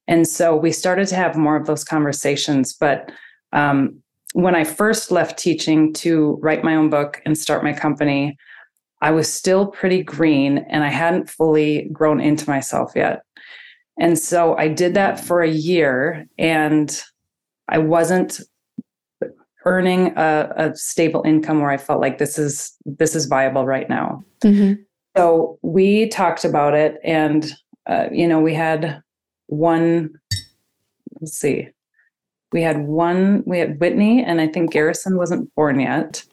And 0.07 0.27
so, 0.29 0.55
we 0.57 0.73
started 0.73 1.09
to 1.09 1.17
have 1.17 1.37
more 1.37 1.57
of 1.57 1.67
those 1.67 1.85
conversations. 1.85 2.75
But 2.75 3.11
um, 3.53 4.03
when 4.35 4.55
I 4.55 4.65
first 4.65 5.11
left 5.11 5.39
teaching 5.39 5.93
to 5.95 6.39
write 6.43 6.65
my 6.65 6.75
own 6.75 6.91
book 6.91 7.23
and 7.25 7.39
start 7.39 7.63
my 7.63 7.73
company, 7.73 8.37
I 9.01 9.11
was 9.11 9.33
still 9.33 9.67
pretty 9.67 10.03
green 10.03 10.59
and 10.71 10.83
I 10.83 10.89
hadn't 10.89 11.31
fully 11.31 11.89
grown 11.93 12.21
into 12.21 12.49
myself 12.49 12.93
yet. 12.97 13.23
And 13.99 14.19
so 14.19 14.57
I 14.57 14.69
did 14.69 14.95
that 14.95 15.21
for 15.21 15.43
a 15.43 15.51
year 15.51 16.27
and 16.39 17.03
I 17.69 17.79
wasn't 17.79 18.41
earning 19.65 20.13
a, 20.17 20.53
a 20.57 20.75
stable 20.75 21.23
income 21.25 21.61
where 21.61 21.71
I 21.71 21.77
felt 21.77 22.01
like 22.01 22.19
this 22.19 22.39
is 22.39 22.75
this 22.85 23.15
is 23.15 23.27
viable 23.27 23.65
right 23.67 23.89
now. 23.89 24.25
Mm-hmm. 24.43 24.83
So 25.17 25.59
we 25.63 26.09
talked 26.09 26.45
about 26.45 26.75
it 26.75 26.97
and 27.05 27.53
uh, 27.87 28.09
you 28.11 28.27
know 28.27 28.41
we 28.41 28.55
had 28.55 29.03
one 29.47 30.19
let's 31.21 31.39
see. 31.39 31.69
We 32.53 32.63
had 32.63 32.87
one 32.87 33.43
we 33.47 33.59
had 33.59 33.81
whitney 33.81 34.23
and 34.23 34.41
i 34.41 34.47
think 34.47 34.73
garrison 34.73 35.17
wasn't 35.17 35.55
born 35.55 35.81
yet. 35.81 36.25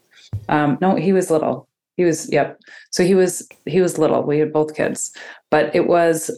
Um, 0.49 0.77
no 0.81 0.95
he 0.95 1.13
was 1.13 1.31
little. 1.31 1.67
He 1.97 2.05
was 2.05 2.31
yep. 2.31 2.59
So 2.89 3.03
he 3.03 3.15
was 3.15 3.47
he 3.65 3.81
was 3.81 3.97
little. 3.97 4.23
We 4.23 4.39
had 4.39 4.53
both 4.53 4.75
kids. 4.75 5.15
But 5.49 5.75
it 5.75 5.87
was 5.87 6.31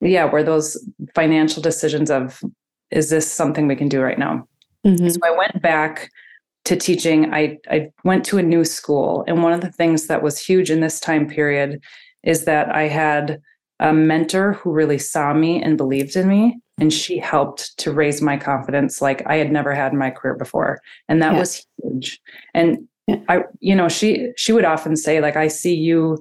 yeah, 0.00 0.24
where 0.26 0.44
those 0.44 0.76
financial 1.14 1.62
decisions 1.62 2.10
of 2.10 2.42
is 2.90 3.10
this 3.10 3.30
something 3.30 3.66
we 3.66 3.76
can 3.76 3.88
do 3.88 4.00
right 4.00 4.18
now? 4.18 4.46
Mm-hmm. 4.86 5.08
So 5.08 5.18
I 5.24 5.30
went 5.36 5.60
back 5.60 6.10
to 6.64 6.76
teaching. 6.76 7.32
I 7.32 7.58
I 7.70 7.90
went 8.04 8.24
to 8.26 8.38
a 8.38 8.42
new 8.42 8.64
school, 8.64 9.24
and 9.26 9.42
one 9.42 9.52
of 9.52 9.60
the 9.60 9.72
things 9.72 10.06
that 10.06 10.22
was 10.22 10.38
huge 10.38 10.70
in 10.70 10.80
this 10.80 11.00
time 11.00 11.28
period 11.28 11.82
is 12.22 12.44
that 12.44 12.74
I 12.74 12.88
had 12.88 13.40
a 13.80 13.92
mentor 13.92 14.54
who 14.54 14.72
really 14.72 14.98
saw 14.98 15.32
me 15.32 15.62
and 15.62 15.76
believed 15.76 16.16
in 16.16 16.28
me 16.28 16.58
and 16.78 16.92
she 16.92 17.18
helped 17.18 17.76
to 17.78 17.92
raise 17.92 18.20
my 18.20 18.36
confidence 18.36 19.00
like 19.00 19.24
I 19.26 19.36
had 19.36 19.52
never 19.52 19.74
had 19.74 19.92
in 19.92 19.98
my 19.98 20.10
career 20.10 20.34
before 20.34 20.80
and 21.08 21.22
that 21.22 21.34
yeah. 21.34 21.38
was 21.38 21.66
huge 21.82 22.20
and 22.54 22.88
yeah. 23.06 23.16
I 23.28 23.42
you 23.60 23.74
know 23.74 23.88
she 23.88 24.32
she 24.36 24.52
would 24.52 24.64
often 24.64 24.96
say 24.96 25.20
like 25.20 25.36
I 25.36 25.48
see 25.48 25.74
you 25.74 26.18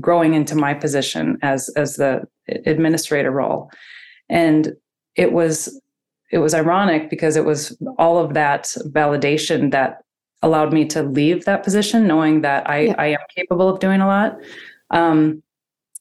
growing 0.00 0.34
into 0.34 0.56
my 0.56 0.74
position 0.74 1.38
as 1.42 1.68
as 1.76 1.96
the 1.96 2.22
administrator 2.66 3.30
role 3.30 3.70
and 4.28 4.72
it 5.16 5.32
was 5.32 5.80
it 6.32 6.38
was 6.38 6.54
ironic 6.54 7.10
because 7.10 7.36
it 7.36 7.44
was 7.44 7.76
all 7.98 8.18
of 8.18 8.34
that 8.34 8.64
validation 8.86 9.70
that 9.70 10.02
allowed 10.42 10.72
me 10.72 10.84
to 10.84 11.02
leave 11.02 11.44
that 11.44 11.62
position 11.62 12.06
knowing 12.06 12.42
that 12.42 12.68
i 12.68 12.80
yeah. 12.80 12.94
i 12.98 13.06
am 13.06 13.20
capable 13.34 13.68
of 13.68 13.78
doing 13.78 14.00
a 14.00 14.06
lot 14.06 14.36
um, 14.90 15.42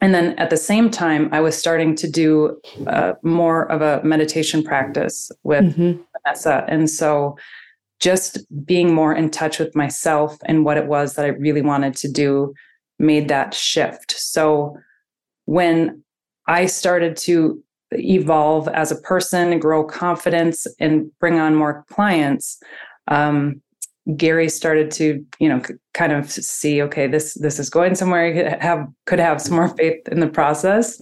and 0.04 0.14
then 0.14 0.38
at 0.38 0.50
the 0.50 0.58
same 0.58 0.90
time 0.90 1.30
i 1.32 1.40
was 1.40 1.58
starting 1.58 1.96
to 1.96 2.08
do 2.08 2.60
uh, 2.88 3.14
more 3.24 3.72
of 3.72 3.82
a 3.82 4.04
meditation 4.04 4.64
practice 4.64 5.32
with 5.44 5.64
mm-hmm. 5.76 6.02
vanessa 6.26 6.66
and 6.68 6.90
so 6.90 7.36
just 8.00 8.40
being 8.66 8.94
more 8.94 9.14
in 9.14 9.30
touch 9.30 9.60
with 9.60 9.76
myself 9.76 10.38
and 10.46 10.66
what 10.66 10.78
it 10.78 10.86
was 10.86 11.16
that 11.16 11.26
i 11.26 11.30
really 11.30 11.62
wanted 11.62 11.96
to 11.96 12.12
do 12.12 12.54
made 13.00 13.28
that 13.28 13.54
shift. 13.54 14.16
So 14.18 14.78
when 15.46 16.04
I 16.48 16.66
started 16.66 17.18
to 17.18 17.62
evolve 17.92 18.68
as 18.70 18.92
a 18.92 19.02
person, 19.02 19.60
grow 19.60 19.84
confidence, 19.84 20.66
and 20.80 21.12
bring 21.20 21.40
on 21.40 21.56
more 21.56 21.86
clients, 21.90 22.60
um, 23.08 23.62
Gary 24.18 24.50
started 24.50 24.92
to, 24.92 25.26
you 25.40 25.50
know, 25.50 25.62
kind 25.94 26.12
of 26.12 26.30
see, 26.30 26.82
okay, 26.82 27.08
this 27.08 27.36
this 27.36 27.60
is 27.60 27.70
going 27.70 27.96
somewhere. 27.96 28.34
Could 28.34 28.62
have 28.62 28.88
could 29.06 29.20
have 29.20 29.42
some 29.42 29.56
more 29.56 29.70
faith 29.70 30.08
in 30.10 30.20
the 30.20 30.28
process. 30.28 31.02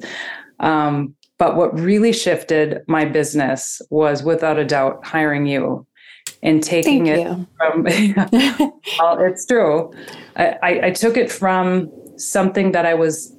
Um, 0.59 1.15
but 1.39 1.55
what 1.55 1.77
really 1.79 2.13
shifted 2.13 2.81
my 2.87 3.03
business 3.05 3.81
was, 3.89 4.21
without 4.21 4.59
a 4.59 4.65
doubt, 4.65 5.03
hiring 5.03 5.47
you 5.47 5.87
and 6.43 6.61
taking 6.61 7.05
Thank 7.05 7.19
it 7.19 7.27
you. 7.27 7.47
from 7.57 8.71
well, 8.99 9.17
it's 9.19 9.45
true. 9.47 9.91
I, 10.35 10.79
I 10.83 10.91
took 10.91 11.17
it 11.17 11.31
from 11.31 11.91
something 12.17 12.71
that 12.73 12.85
I 12.85 12.93
was 12.93 13.35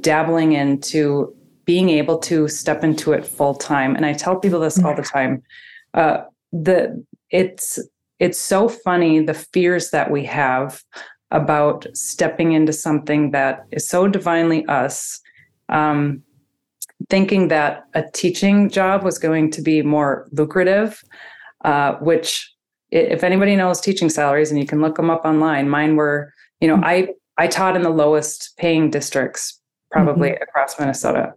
dabbling 0.00 0.52
into 0.52 1.34
being 1.64 1.88
able 1.88 2.18
to 2.18 2.48
step 2.48 2.84
into 2.84 3.12
it 3.12 3.24
full 3.24 3.54
time. 3.54 3.96
And 3.96 4.04
I 4.04 4.12
tell 4.12 4.36
people 4.38 4.60
this 4.60 4.82
all 4.82 4.94
the 4.94 5.02
time. 5.02 5.42
Uh, 5.94 6.24
the 6.52 7.04
it's 7.30 7.78
it's 8.18 8.38
so 8.38 8.68
funny 8.68 9.20
the 9.20 9.34
fears 9.34 9.90
that 9.90 10.10
we 10.10 10.24
have 10.24 10.82
about 11.30 11.86
stepping 11.94 12.52
into 12.52 12.72
something 12.72 13.32
that 13.32 13.66
is 13.70 13.88
so 13.88 14.06
divinely 14.06 14.64
us. 14.66 15.20
Um, 15.68 16.22
thinking 17.10 17.48
that 17.48 17.84
a 17.94 18.04
teaching 18.12 18.68
job 18.70 19.02
was 19.02 19.18
going 19.18 19.50
to 19.50 19.62
be 19.62 19.82
more 19.82 20.28
lucrative 20.32 21.02
uh, 21.64 21.94
which 21.94 22.52
if 22.90 23.24
anybody 23.24 23.56
knows 23.56 23.80
teaching 23.80 24.08
salaries 24.08 24.50
and 24.50 24.60
you 24.60 24.66
can 24.66 24.80
look 24.80 24.96
them 24.96 25.10
up 25.10 25.24
online 25.24 25.68
mine 25.68 25.96
were 25.96 26.32
you 26.60 26.68
know 26.68 26.76
mm-hmm. 26.76 26.84
i 26.84 27.08
i 27.38 27.46
taught 27.46 27.76
in 27.76 27.82
the 27.82 27.90
lowest 27.90 28.56
paying 28.56 28.90
districts 28.90 29.60
probably 29.90 30.30
mm-hmm. 30.30 30.42
across 30.42 30.78
minnesota 30.78 31.32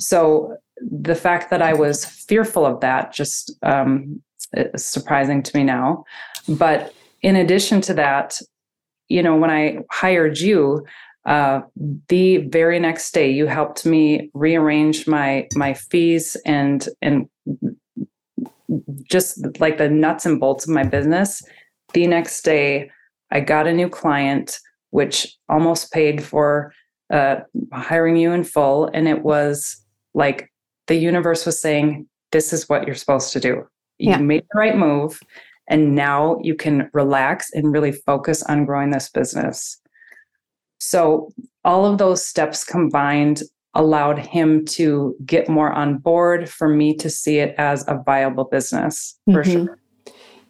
so 0.00 0.56
the 0.80 1.14
fact 1.14 1.50
that 1.50 1.62
i 1.62 1.72
was 1.72 2.04
fearful 2.04 2.64
of 2.64 2.80
that 2.80 3.12
just 3.12 3.52
um, 3.62 4.22
is 4.54 4.84
surprising 4.84 5.42
to 5.42 5.56
me 5.56 5.64
now 5.64 6.04
but 6.48 6.94
in 7.22 7.36
addition 7.36 7.80
to 7.80 7.94
that 7.94 8.38
you 9.08 9.22
know 9.22 9.36
when 9.36 9.50
i 9.50 9.78
hired 9.90 10.38
you 10.38 10.84
uh, 11.24 11.60
the 12.08 12.38
very 12.38 12.80
next 12.80 13.14
day 13.14 13.30
you 13.30 13.46
helped 13.46 13.86
me 13.86 14.28
rearrange 14.34 15.06
my 15.06 15.46
my 15.54 15.72
fees 15.72 16.36
and 16.44 16.88
and 17.00 17.28
just 19.04 19.60
like 19.60 19.78
the 19.78 19.88
nuts 19.88 20.26
and 20.26 20.40
bolts 20.40 20.64
of 20.64 20.70
my 20.70 20.84
business. 20.84 21.42
The 21.94 22.06
next 22.06 22.42
day, 22.42 22.90
I 23.30 23.40
got 23.40 23.66
a 23.66 23.72
new 23.72 23.88
client, 23.88 24.58
which 24.90 25.36
almost 25.48 25.92
paid 25.92 26.22
for 26.22 26.72
uh, 27.12 27.36
hiring 27.72 28.16
you 28.16 28.32
in 28.32 28.44
full. 28.44 28.90
And 28.94 29.08
it 29.08 29.22
was 29.22 29.82
like 30.14 30.50
the 30.86 30.96
universe 30.96 31.44
was 31.46 31.60
saying, 31.60 32.06
This 32.30 32.52
is 32.52 32.68
what 32.68 32.86
you're 32.86 32.94
supposed 32.94 33.32
to 33.32 33.40
do. 33.40 33.66
You 34.02 34.10
yeah. 34.10 34.18
made 34.18 34.42
the 34.42 34.58
right 34.58 34.76
move. 34.76 35.20
And 35.68 35.94
now 35.94 36.38
you 36.42 36.54
can 36.56 36.90
relax 36.92 37.50
and 37.52 37.72
really 37.72 37.92
focus 37.92 38.42
on 38.42 38.66
growing 38.66 38.90
this 38.90 39.08
business. 39.08 39.80
So, 40.78 41.32
all 41.64 41.86
of 41.86 41.98
those 41.98 42.26
steps 42.26 42.64
combined 42.64 43.42
allowed 43.74 44.18
him 44.18 44.64
to 44.64 45.14
get 45.24 45.48
more 45.48 45.72
on 45.72 45.98
board 45.98 46.50
for 46.50 46.68
me 46.68 46.94
to 46.96 47.08
see 47.08 47.38
it 47.38 47.54
as 47.56 47.84
a 47.86 48.02
viable 48.04 48.44
business 48.44 49.16
for 49.26 49.44
mm-hmm. 49.44 49.66
sure. 49.66 49.78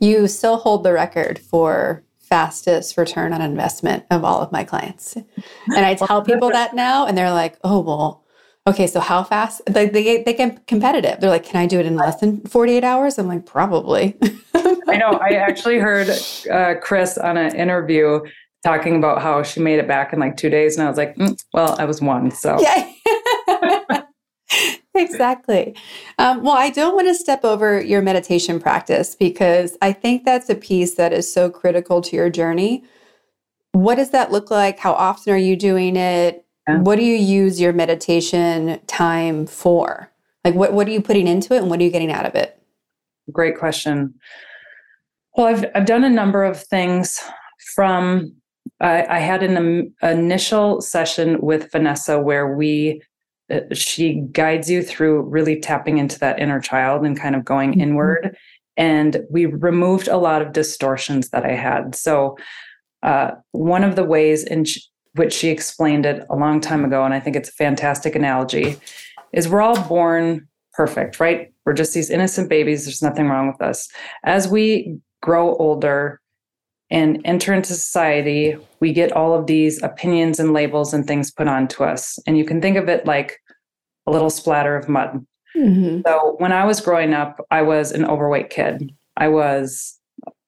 You 0.01 0.27
still 0.27 0.57
hold 0.57 0.83
the 0.83 0.93
record 0.95 1.39
for 1.39 2.03
fastest 2.19 2.97
return 2.97 3.35
on 3.35 3.43
investment 3.43 4.05
of 4.11 4.25
all 4.25 4.41
of 4.41 4.51
my 4.51 4.65
clients. 4.65 5.15
And 5.15 5.87
I 5.87 5.95
tell 5.95 6.23
people 6.23 6.49
that 6.51 6.75
now 6.75 7.07
and 7.07 7.17
they're 7.17 7.31
like, 7.31 7.59
"Oh, 7.63 7.81
well, 7.81 8.22
okay, 8.67 8.87
so 8.87 9.01
how 9.01 9.23
fast?" 9.25 9.63
Like 9.69 9.93
they 9.93 10.03
get, 10.03 10.25
they 10.25 10.35
get 10.35 10.67
competitive. 10.67 11.21
They're 11.21 11.31
like, 11.31 11.45
"Can 11.45 11.61
I 11.61 11.67
do 11.67 11.81
it 11.81 11.87
in 11.87 11.97
less 11.97 12.21
than 12.21 12.41
48 12.43 12.85
hours?" 12.85 13.19
I'm 13.19 13.29
like, 13.29 13.47
"Probably." 13.47 14.17
I 14.55 14.97
know. 14.97 15.19
I 15.19 15.35
actually 15.35 15.79
heard 15.79 16.09
uh, 16.51 16.75
Chris 16.81 17.17
on 17.19 17.37
an 17.37 17.55
interview 17.55 18.21
talking 18.63 18.97
about 18.97 19.21
how 19.23 19.43
she 19.43 19.61
made 19.61 19.79
it 19.79 19.89
back 19.89 20.13
in 20.13 20.21
like 20.21 20.37
two 20.37 20.51
days. 20.51 20.77
And 20.77 20.87
I 20.87 20.89
was 20.89 20.99
like, 20.99 21.17
mm, 21.17 21.37
well, 21.53 21.77
I 21.79 21.85
was 21.85 22.01
one. 22.01 22.31
So, 22.31 22.59
yeah. 23.49 24.03
exactly. 24.95 25.75
Um, 26.19 26.43
well, 26.43 26.57
I 26.57 26.71
don't 26.71 26.95
want 26.95 27.09
to 27.09 27.15
step 27.15 27.45
over 27.45 27.81
your 27.81 28.03
meditation 28.03 28.61
practice 28.61 29.15
because 29.15 29.77
I 29.83 29.93
think 29.93 30.25
that's 30.25 30.49
a 30.49 30.55
piece 30.55 30.95
that 30.95 31.13
is 31.13 31.33
so 31.33 31.51
critical 31.51 32.01
to 32.03 32.17
your 32.17 32.31
journey. 32.31 32.85
What 33.73 33.97
does 33.97 34.11
that 34.11 34.31
look 34.31 34.51
like? 34.51 34.79
How 34.79 34.93
often 34.93 35.33
are 35.33 35.39
you 35.39 35.57
doing 35.57 35.97
it? 35.97 36.45
Yeah. 36.69 36.79
What 36.79 36.97
do 36.97 37.05
you 37.05 37.17
use 37.17 37.61
your 37.61 37.73
meditation 37.73 38.81
time 38.87 39.47
for? 39.47 40.11
Like, 40.45 40.55
what, 40.55 40.73
what 40.73 40.87
are 40.87 40.91
you 40.91 41.03
putting 41.03 41.27
into 41.27 41.55
it 41.55 41.59
and 41.59 41.71
what 41.71 41.81
are 41.81 41.83
you 41.83 41.91
getting 41.91 42.13
out 42.13 42.27
of 42.27 42.35
it? 42.35 42.61
Great 43.31 43.59
question. 43.59 44.15
Well, 45.37 45.47
I've 45.47 45.65
I've 45.75 45.87
done 45.87 46.05
a 46.05 46.11
number 46.11 46.45
of 46.45 46.63
things. 46.63 47.21
From 47.75 48.35
I, 48.81 49.07
I 49.07 49.19
had 49.21 49.43
an 49.43 49.57
um, 49.57 49.95
initial 50.03 50.81
session 50.81 51.41
with 51.41 51.71
Vanessa 51.73 52.21
where 52.21 52.55
we 52.55 53.01
uh, 53.51 53.61
she 53.73 54.23
guides 54.33 54.71
you 54.71 54.83
through 54.83 55.23
really 55.23 55.61
tapping 55.61 55.99
into 55.99 56.19
that 56.19 56.39
inner 56.39 56.61
child 56.61 57.05
and 57.05 57.19
kind 57.19 57.37
of 57.37 57.45
going 57.45 57.73
mm-hmm. 57.73 57.81
inward. 57.81 58.37
And 58.77 59.25
we 59.31 59.47
removed 59.47 60.09
a 60.09 60.17
lot 60.17 60.43
of 60.43 60.53
distortions 60.53 61.29
that 61.31 61.45
I 61.45 61.53
had. 61.53 61.95
So 61.95 62.37
uh, 63.03 63.33
one 63.53 63.85
of 63.85 63.97
the 63.97 64.05
ways 64.05 64.45
in 64.45 64.65
which 65.15 65.33
she 65.33 65.49
explained 65.49 66.07
it 66.07 66.25
a 66.31 66.37
long 66.37 66.61
time 66.61 66.85
ago, 66.85 67.05
and 67.05 67.15
I 67.15 67.21
think 67.21 67.37
it's 67.37 67.49
a 67.49 67.53
fantastic 67.53 68.15
analogy, 68.15 68.77
is 69.33 69.49
we're 69.49 69.61
all 69.61 69.81
born 69.89 70.49
perfect, 70.73 71.21
right? 71.21 71.53
We're 71.65 71.75
just 71.75 71.95
these 71.95 72.11
innocent 72.11 72.49
babies. 72.49 72.85
There's 72.85 73.03
nothing 73.03 73.29
wrong 73.29 73.47
with 73.47 73.61
us. 73.61 73.89
As 74.25 74.49
we 74.49 74.99
grow 75.21 75.55
older 75.57 76.21
and 76.91 77.21
enter 77.25 77.55
into 77.55 77.73
society, 77.75 78.57
we 78.81 78.93
get 78.93 79.13
all 79.13 79.35
of 79.35 79.47
these 79.47 79.83
opinions 79.83 80.41
and 80.41 80.53
labels 80.53 80.93
and 80.93 81.07
things 81.07 81.31
put 81.31 81.49
onto 81.49 81.85
us. 81.85 82.19
And 82.27 82.37
you 82.37 82.45
can 82.45 82.61
think 82.61 82.77
of 82.77 82.89
it 82.89 83.07
like 83.07 83.39
a 84.07 84.11
little 84.11 84.31
splatter 84.31 84.77
of 84.77 84.89
mud. 84.89 85.25
Mm-hmm. 85.57 86.01
So 86.07 86.37
when 86.39 86.53
I 86.53 86.65
was 86.65 86.81
growing 86.81 87.15
up, 87.15 87.41
I 87.51 87.63
was 87.63 87.93
an 87.93 88.05
overweight 88.05 88.51
kid. 88.51 88.93
I 89.17 89.29
was 89.29 89.99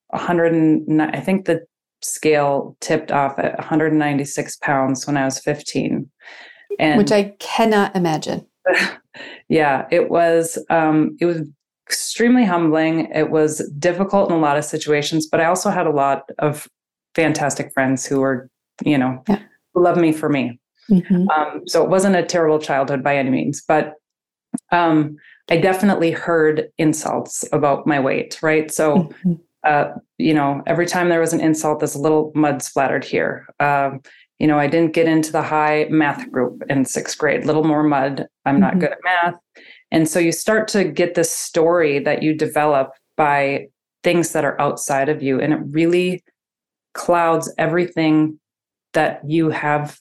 100 0.08 1.00
I 1.00 1.20
think 1.20 1.44
the 1.44 1.64
scale 2.04 2.76
tipped 2.80 3.10
off 3.10 3.38
at 3.38 3.58
196 3.58 4.56
pounds 4.58 5.06
when 5.06 5.16
I 5.16 5.24
was 5.24 5.38
15. 5.38 6.10
And 6.78 6.98
which 6.98 7.12
I 7.12 7.34
cannot 7.38 7.94
imagine. 7.96 8.46
yeah, 9.48 9.86
it 9.90 10.10
was 10.10 10.58
um, 10.70 11.16
it 11.20 11.26
was 11.26 11.42
extremely 11.86 12.44
humbling. 12.44 13.10
It 13.12 13.30
was 13.30 13.68
difficult 13.78 14.30
in 14.30 14.36
a 14.36 14.40
lot 14.40 14.56
of 14.56 14.64
situations, 14.64 15.26
but 15.26 15.40
I 15.40 15.44
also 15.44 15.70
had 15.70 15.86
a 15.86 15.90
lot 15.90 16.30
of 16.38 16.66
fantastic 17.14 17.72
friends 17.72 18.06
who 18.06 18.20
were, 18.20 18.48
you 18.84 18.98
know, 18.98 19.22
yeah. 19.28 19.40
loved 19.74 20.00
me 20.00 20.12
for 20.12 20.28
me. 20.28 20.58
Mm-hmm. 20.90 21.28
Um, 21.30 21.62
so 21.66 21.82
it 21.82 21.90
wasn't 21.90 22.16
a 22.16 22.22
terrible 22.22 22.58
childhood 22.58 23.02
by 23.02 23.16
any 23.16 23.30
means, 23.30 23.62
but 23.66 23.94
um, 24.72 25.16
I 25.50 25.58
definitely 25.58 26.10
heard 26.10 26.68
insults 26.78 27.44
about 27.52 27.86
my 27.86 28.00
weight, 28.00 28.38
right? 28.42 28.70
So, 28.70 28.96
mm-hmm. 28.96 29.34
Uh, 29.64 29.92
you 30.18 30.34
know, 30.34 30.62
every 30.66 30.86
time 30.86 31.08
there 31.08 31.20
was 31.20 31.32
an 31.32 31.40
insult, 31.40 31.80
there's 31.80 31.94
a 31.94 32.00
little 32.00 32.32
mud 32.34 32.62
splattered 32.62 33.04
here. 33.04 33.46
Um, 33.60 34.00
you 34.38 34.46
know, 34.46 34.58
I 34.58 34.66
didn't 34.66 34.94
get 34.94 35.08
into 35.08 35.32
the 35.32 35.42
high 35.42 35.86
math 35.90 36.30
group 36.30 36.62
in 36.68 36.84
sixth 36.84 37.16
grade, 37.18 37.44
little 37.44 37.64
more 37.64 37.82
mud. 37.82 38.26
I'm 38.44 38.54
mm-hmm. 38.54 38.60
not 38.60 38.78
good 38.78 38.92
at 38.92 38.98
math. 39.04 39.34
And 39.90 40.08
so 40.08 40.18
you 40.18 40.32
start 40.32 40.68
to 40.68 40.84
get 40.84 41.14
this 41.14 41.30
story 41.30 41.98
that 42.00 42.22
you 42.22 42.34
develop 42.34 42.90
by 43.16 43.68
things 44.02 44.32
that 44.32 44.44
are 44.44 44.60
outside 44.60 45.08
of 45.08 45.22
you. 45.22 45.40
And 45.40 45.52
it 45.52 45.60
really 45.70 46.24
clouds 46.94 47.52
everything 47.58 48.38
that 48.92 49.20
you 49.26 49.50
have 49.50 49.98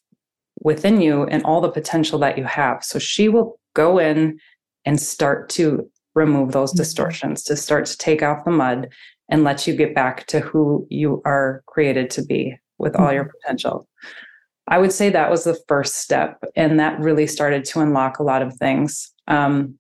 within 0.62 1.02
you 1.02 1.24
and 1.26 1.44
all 1.44 1.62
the 1.62 1.70
potential 1.70 2.20
that 2.20 2.38
you 2.38 2.44
have. 2.44 2.84
So 2.84 3.00
she 3.00 3.30
will 3.30 3.60
go 3.76 4.00
in 4.00 4.40
and 4.86 5.00
start 5.00 5.50
to 5.50 5.90
remove 6.16 6.52
those 6.52 6.72
mm-hmm. 6.72 6.78
distortions, 6.78 7.44
to 7.44 7.56
start 7.56 7.86
to 7.86 7.98
take 7.98 8.24
off 8.24 8.46
the 8.46 8.52
mud 8.52 8.90
and 9.30 9.44
let 9.44 9.66
you 9.66 9.76
get 9.76 9.96
back 9.96 10.26
to 10.28 10.40
who 10.40 10.88
you 10.90 11.22
are 11.26 11.64
created 11.68 12.10
to 12.12 12.24
be 12.24 12.56
with 12.78 12.96
all 12.96 13.14
your 13.14 13.26
mm-hmm. 13.26 13.38
potential. 13.42 13.88
I 14.68 14.78
would 14.78 14.92
say 14.92 15.10
that 15.10 15.32
was 15.32 15.44
the 15.44 15.60
first 15.68 15.96
step. 15.96 16.44
And 16.56 16.80
that 16.80 17.00
really 17.00 17.28
started 17.28 17.66
to 17.66 17.82
unlock 17.82 18.20
a 18.20 18.24
lot 18.24 18.42
of 18.42 18.56
things. 18.58 19.12
Um, 19.28 19.78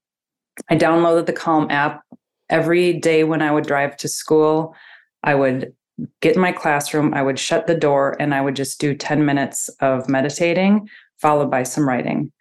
I 0.69 0.75
downloaded 0.75 1.25
the 1.25 1.33
Calm 1.33 1.69
app 1.71 2.01
every 2.49 2.93
day 2.93 3.23
when 3.23 3.41
I 3.41 3.51
would 3.51 3.65
drive 3.65 3.97
to 3.97 4.07
school. 4.07 4.75
I 5.23 5.35
would 5.35 5.73
get 6.21 6.35
in 6.35 6.41
my 6.41 6.51
classroom, 6.51 7.13
I 7.13 7.21
would 7.21 7.39
shut 7.39 7.67
the 7.67 7.75
door, 7.75 8.17
and 8.19 8.33
I 8.33 8.41
would 8.41 8.55
just 8.55 8.79
do 8.79 8.95
10 8.95 9.25
minutes 9.25 9.69
of 9.79 10.09
meditating, 10.09 10.89
followed 11.19 11.51
by 11.51 11.63
some 11.63 11.87
writing. 11.87 12.31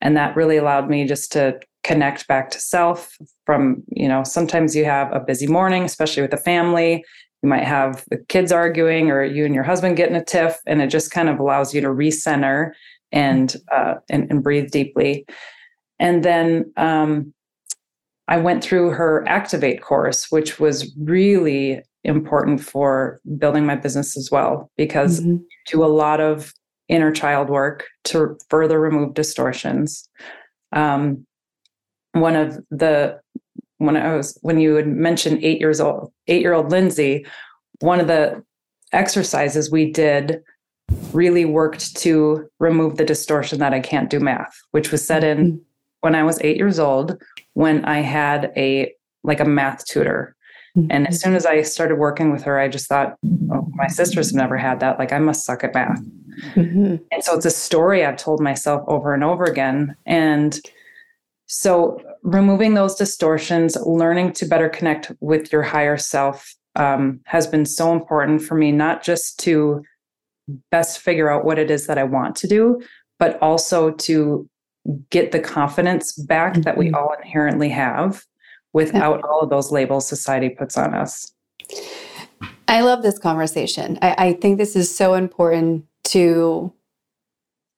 And 0.00 0.16
that 0.16 0.36
really 0.36 0.56
allowed 0.56 0.88
me 0.88 1.06
just 1.06 1.32
to 1.32 1.60
connect 1.84 2.26
back 2.26 2.50
to 2.50 2.60
self 2.60 3.16
from, 3.46 3.82
you 3.88 4.08
know, 4.08 4.24
sometimes 4.24 4.74
you 4.74 4.84
have 4.84 5.12
a 5.12 5.20
busy 5.20 5.46
morning, 5.46 5.84
especially 5.84 6.22
with 6.22 6.32
a 6.32 6.38
family. 6.38 7.04
You 7.42 7.48
might 7.48 7.64
have 7.64 8.04
the 8.10 8.18
kids 8.28 8.50
arguing, 8.50 9.10
or 9.10 9.22
you 9.22 9.44
and 9.44 9.54
your 9.54 9.64
husband 9.64 9.96
getting 9.96 10.16
a 10.16 10.24
tiff, 10.24 10.56
and 10.66 10.80
it 10.80 10.88
just 10.88 11.10
kind 11.10 11.28
of 11.28 11.38
allows 11.38 11.74
you 11.74 11.80
to 11.82 11.88
recenter 11.88 12.72
and 13.12 13.54
uh, 13.70 13.94
and, 14.08 14.30
and 14.30 14.42
breathe 14.42 14.70
deeply. 14.70 15.26
And 15.98 16.24
then 16.24 16.72
um, 16.76 17.34
I 18.28 18.38
went 18.38 18.64
through 18.64 18.90
her 18.90 19.22
Activate 19.28 19.82
course, 19.82 20.30
which 20.30 20.58
was 20.58 20.90
really 20.98 21.82
important 22.02 22.60
for 22.62 23.20
building 23.38 23.66
my 23.66 23.76
business 23.76 24.16
as 24.16 24.30
well, 24.30 24.70
because 24.76 25.20
mm-hmm. 25.20 25.36
do 25.66 25.84
a 25.84 25.86
lot 25.86 26.20
of 26.20 26.52
inner 26.88 27.12
child 27.12 27.50
work 27.50 27.86
to 28.04 28.38
further 28.48 28.80
remove 28.80 29.14
distortions. 29.14 30.08
Um, 30.72 31.26
one 32.14 32.36
of 32.36 32.56
the 32.70 33.20
when 33.78 33.96
I 33.96 34.16
was 34.16 34.38
when 34.42 34.58
you 34.58 34.74
had 34.76 34.86
mentioned 34.86 35.42
eight 35.42 35.60
years 35.60 35.80
old, 35.80 36.12
eight 36.28 36.40
year 36.40 36.54
old 36.54 36.70
Lindsay, 36.70 37.26
one 37.80 38.00
of 38.00 38.06
the 38.06 38.42
exercises 38.92 39.70
we 39.70 39.90
did 39.90 40.42
really 41.12 41.44
worked 41.44 41.96
to 41.96 42.48
remove 42.60 42.96
the 42.96 43.04
distortion 43.04 43.58
that 43.58 43.74
I 43.74 43.80
can't 43.80 44.10
do 44.10 44.20
math, 44.20 44.54
which 44.70 44.92
was 44.92 45.04
set 45.04 45.24
in 45.24 45.38
mm-hmm. 45.38 45.56
when 46.00 46.14
I 46.14 46.22
was 46.22 46.40
eight 46.40 46.56
years 46.56 46.78
old 46.78 47.20
when 47.54 47.84
I 47.84 48.00
had 48.00 48.52
a 48.56 48.92
like 49.22 49.40
a 49.40 49.44
math 49.44 49.84
tutor. 49.86 50.36
Mm-hmm. 50.76 50.90
And 50.90 51.08
as 51.08 51.20
soon 51.20 51.34
as 51.34 51.46
I 51.46 51.62
started 51.62 51.96
working 51.96 52.32
with 52.32 52.42
her, 52.42 52.58
I 52.58 52.68
just 52.68 52.88
thought, 52.88 53.16
oh, 53.52 53.66
my 53.74 53.86
sisters 53.86 54.30
have 54.30 54.36
never 54.36 54.56
had 54.56 54.80
that. 54.80 54.98
Like, 54.98 55.12
I 55.12 55.20
must 55.20 55.44
suck 55.44 55.62
at 55.62 55.72
math. 55.72 56.02
Mm-hmm. 56.54 56.96
And 57.12 57.22
so 57.22 57.36
it's 57.36 57.46
a 57.46 57.50
story 57.50 58.04
I've 58.04 58.16
told 58.16 58.40
myself 58.40 58.82
over 58.88 59.14
and 59.14 59.22
over 59.22 59.44
again. 59.44 59.94
And 60.04 60.58
so 61.46 62.00
removing 62.22 62.74
those 62.74 62.94
distortions, 62.94 63.76
learning 63.84 64.32
to 64.34 64.46
better 64.46 64.68
connect 64.68 65.12
with 65.20 65.52
your 65.52 65.62
higher 65.62 65.96
self 65.96 66.54
um, 66.76 67.20
has 67.26 67.46
been 67.46 67.66
so 67.66 67.92
important 67.92 68.42
for 68.42 68.54
me, 68.54 68.72
not 68.72 69.02
just 69.02 69.38
to 69.40 69.82
best 70.70 70.98
figure 70.98 71.30
out 71.30 71.44
what 71.44 71.58
it 71.58 71.70
is 71.70 71.86
that 71.86 71.98
I 71.98 72.04
want 72.04 72.36
to 72.36 72.48
do, 72.48 72.82
but 73.18 73.40
also 73.40 73.90
to 73.90 74.48
get 75.10 75.32
the 75.32 75.40
confidence 75.40 76.12
back 76.12 76.52
mm-hmm. 76.52 76.62
that 76.62 76.76
we 76.76 76.86
mm-hmm. 76.86 76.96
all 76.96 77.14
inherently 77.22 77.68
have 77.70 78.24
without 78.72 79.20
yeah. 79.20 79.26
all 79.26 79.40
of 79.40 79.50
those 79.50 79.70
labels 79.70 80.06
society 80.06 80.48
puts 80.48 80.76
on 80.76 80.94
us. 80.94 81.32
I 82.68 82.80
love 82.80 83.02
this 83.02 83.18
conversation. 83.18 83.98
I, 84.02 84.14
I 84.18 84.32
think 84.34 84.58
this 84.58 84.76
is 84.76 84.94
so 84.94 85.14
important 85.14 85.86
to 86.04 86.72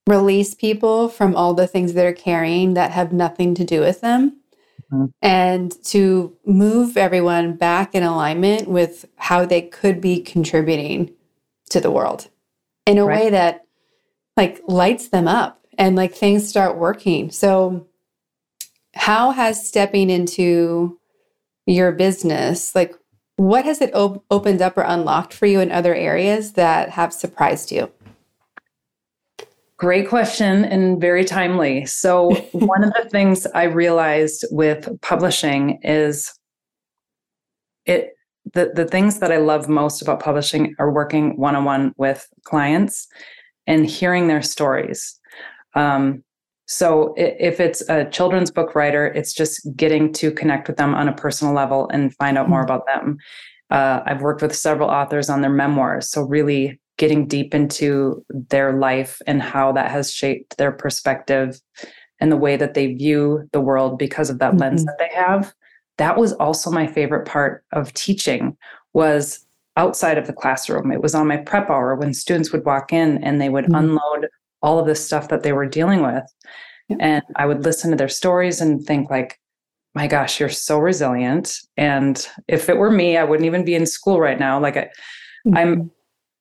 release 0.06 0.54
people 0.54 1.08
from 1.08 1.34
all 1.34 1.54
the 1.54 1.66
things 1.66 1.92
they're 1.92 2.12
carrying 2.12 2.74
that 2.74 2.92
have 2.92 3.12
nothing 3.12 3.54
to 3.54 3.64
do 3.64 3.80
with 3.80 4.00
them 4.00 4.40
mm-hmm. 4.92 5.06
and 5.20 5.82
to 5.84 6.36
move 6.44 6.96
everyone 6.96 7.56
back 7.56 7.94
in 7.94 8.02
alignment 8.02 8.68
with 8.68 9.06
how 9.16 9.44
they 9.44 9.62
could 9.62 10.00
be 10.00 10.20
contributing 10.20 11.12
to 11.70 11.80
the 11.80 11.90
world 11.90 12.28
in 12.86 12.98
a 12.98 13.04
right. 13.04 13.24
way 13.24 13.30
that 13.30 13.66
like 14.36 14.60
lights 14.68 15.08
them 15.08 15.26
up 15.26 15.66
and 15.78 15.96
like 15.96 16.14
things 16.14 16.48
start 16.48 16.76
working. 16.76 17.30
So, 17.30 17.86
how 18.94 19.32
has 19.32 19.66
stepping 19.66 20.08
into 20.08 20.98
your 21.66 21.92
business, 21.92 22.74
like, 22.74 22.94
what 23.36 23.66
has 23.66 23.82
it 23.82 23.94
op- 23.94 24.24
opened 24.30 24.62
up 24.62 24.78
or 24.78 24.82
unlocked 24.82 25.34
for 25.34 25.44
you 25.44 25.60
in 25.60 25.70
other 25.70 25.94
areas 25.94 26.52
that 26.52 26.90
have 26.90 27.12
surprised 27.12 27.70
you? 27.70 27.90
Great 29.78 30.08
question 30.08 30.64
and 30.64 31.00
very 31.00 31.24
timely. 31.24 31.84
So, 31.86 32.34
one 32.52 32.82
of 32.82 32.92
the 32.94 33.08
things 33.10 33.46
I 33.54 33.64
realized 33.64 34.46
with 34.50 34.88
publishing 35.02 35.78
is 35.82 36.32
it 37.84 38.12
the, 38.54 38.72
the 38.74 38.84
things 38.84 39.18
that 39.18 39.32
I 39.32 39.38
love 39.38 39.68
most 39.68 40.02
about 40.02 40.20
publishing 40.20 40.74
are 40.78 40.92
working 40.92 41.36
one 41.36 41.56
on 41.56 41.64
one 41.64 41.92
with 41.96 42.26
clients 42.44 43.06
and 43.66 43.86
hearing 43.86 44.28
their 44.28 44.42
stories. 44.42 45.18
Um, 45.74 46.22
so 46.66 47.14
if 47.16 47.60
it's 47.60 47.88
a 47.88 48.06
children's 48.06 48.50
book 48.50 48.74
writer, 48.74 49.06
it's 49.06 49.32
just 49.32 49.68
getting 49.76 50.12
to 50.14 50.32
connect 50.32 50.66
with 50.66 50.76
them 50.76 50.94
on 50.94 51.08
a 51.08 51.12
personal 51.12 51.54
level 51.54 51.88
and 51.92 52.14
find 52.16 52.36
out 52.36 52.48
more 52.48 52.64
mm-hmm. 52.64 52.72
about 52.72 52.86
them. 52.86 53.18
Uh, 53.70 54.00
I've 54.06 54.22
worked 54.22 54.42
with 54.42 54.54
several 54.54 54.88
authors 54.88 55.28
on 55.28 55.40
their 55.40 55.50
memoirs, 55.50 56.10
so 56.10 56.22
really 56.22 56.80
getting 56.98 57.26
deep 57.26 57.54
into 57.54 58.24
their 58.28 58.72
life 58.72 59.20
and 59.26 59.42
how 59.42 59.72
that 59.72 59.90
has 59.90 60.12
shaped 60.12 60.56
their 60.56 60.72
perspective 60.72 61.60
and 62.20 62.32
the 62.32 62.36
way 62.36 62.56
that 62.56 62.74
they 62.74 62.94
view 62.94 63.48
the 63.52 63.60
world 63.60 63.98
because 63.98 64.30
of 64.30 64.38
that 64.38 64.52
mm-hmm. 64.52 64.60
lens 64.60 64.84
that 64.84 64.96
they 64.98 65.10
have. 65.14 65.52
That 65.98 66.16
was 66.16 66.32
also 66.34 66.70
my 66.70 66.86
favorite 66.86 67.26
part 67.26 67.64
of 67.72 67.92
teaching 67.92 68.56
was 68.92 69.46
outside 69.76 70.16
of 70.16 70.26
the 70.26 70.32
classroom. 70.32 70.90
It 70.90 71.02
was 71.02 71.14
on 71.14 71.26
my 71.26 71.36
prep 71.36 71.68
hour 71.68 71.94
when 71.94 72.14
students 72.14 72.52
would 72.52 72.64
walk 72.64 72.92
in 72.92 73.22
and 73.22 73.40
they 73.40 73.48
would 73.48 73.66
mm-hmm. 73.66 73.74
unload 73.74 74.28
all 74.62 74.78
of 74.78 74.86
the 74.86 74.94
stuff 74.94 75.28
that 75.28 75.42
they 75.42 75.52
were 75.52 75.66
dealing 75.66 76.02
with. 76.02 76.24
Yeah. 76.88 76.96
And 77.00 77.22
I 77.36 77.46
would 77.46 77.64
listen 77.64 77.90
to 77.90 77.96
their 77.96 78.08
stories 78.08 78.60
and 78.60 78.84
think 78.84 79.10
like, 79.10 79.38
my 79.94 80.06
gosh, 80.06 80.40
you're 80.40 80.48
so 80.48 80.78
resilient. 80.78 81.54
And 81.76 82.26
if 82.48 82.68
it 82.68 82.76
were 82.76 82.90
me, 82.90 83.16
I 83.16 83.24
wouldn't 83.24 83.46
even 83.46 83.64
be 83.64 83.74
in 83.74 83.86
school 83.86 84.20
right 84.20 84.38
now. 84.38 84.60
Like 84.60 84.76
I, 84.76 84.90
mm-hmm. 85.46 85.56
I'm 85.56 85.90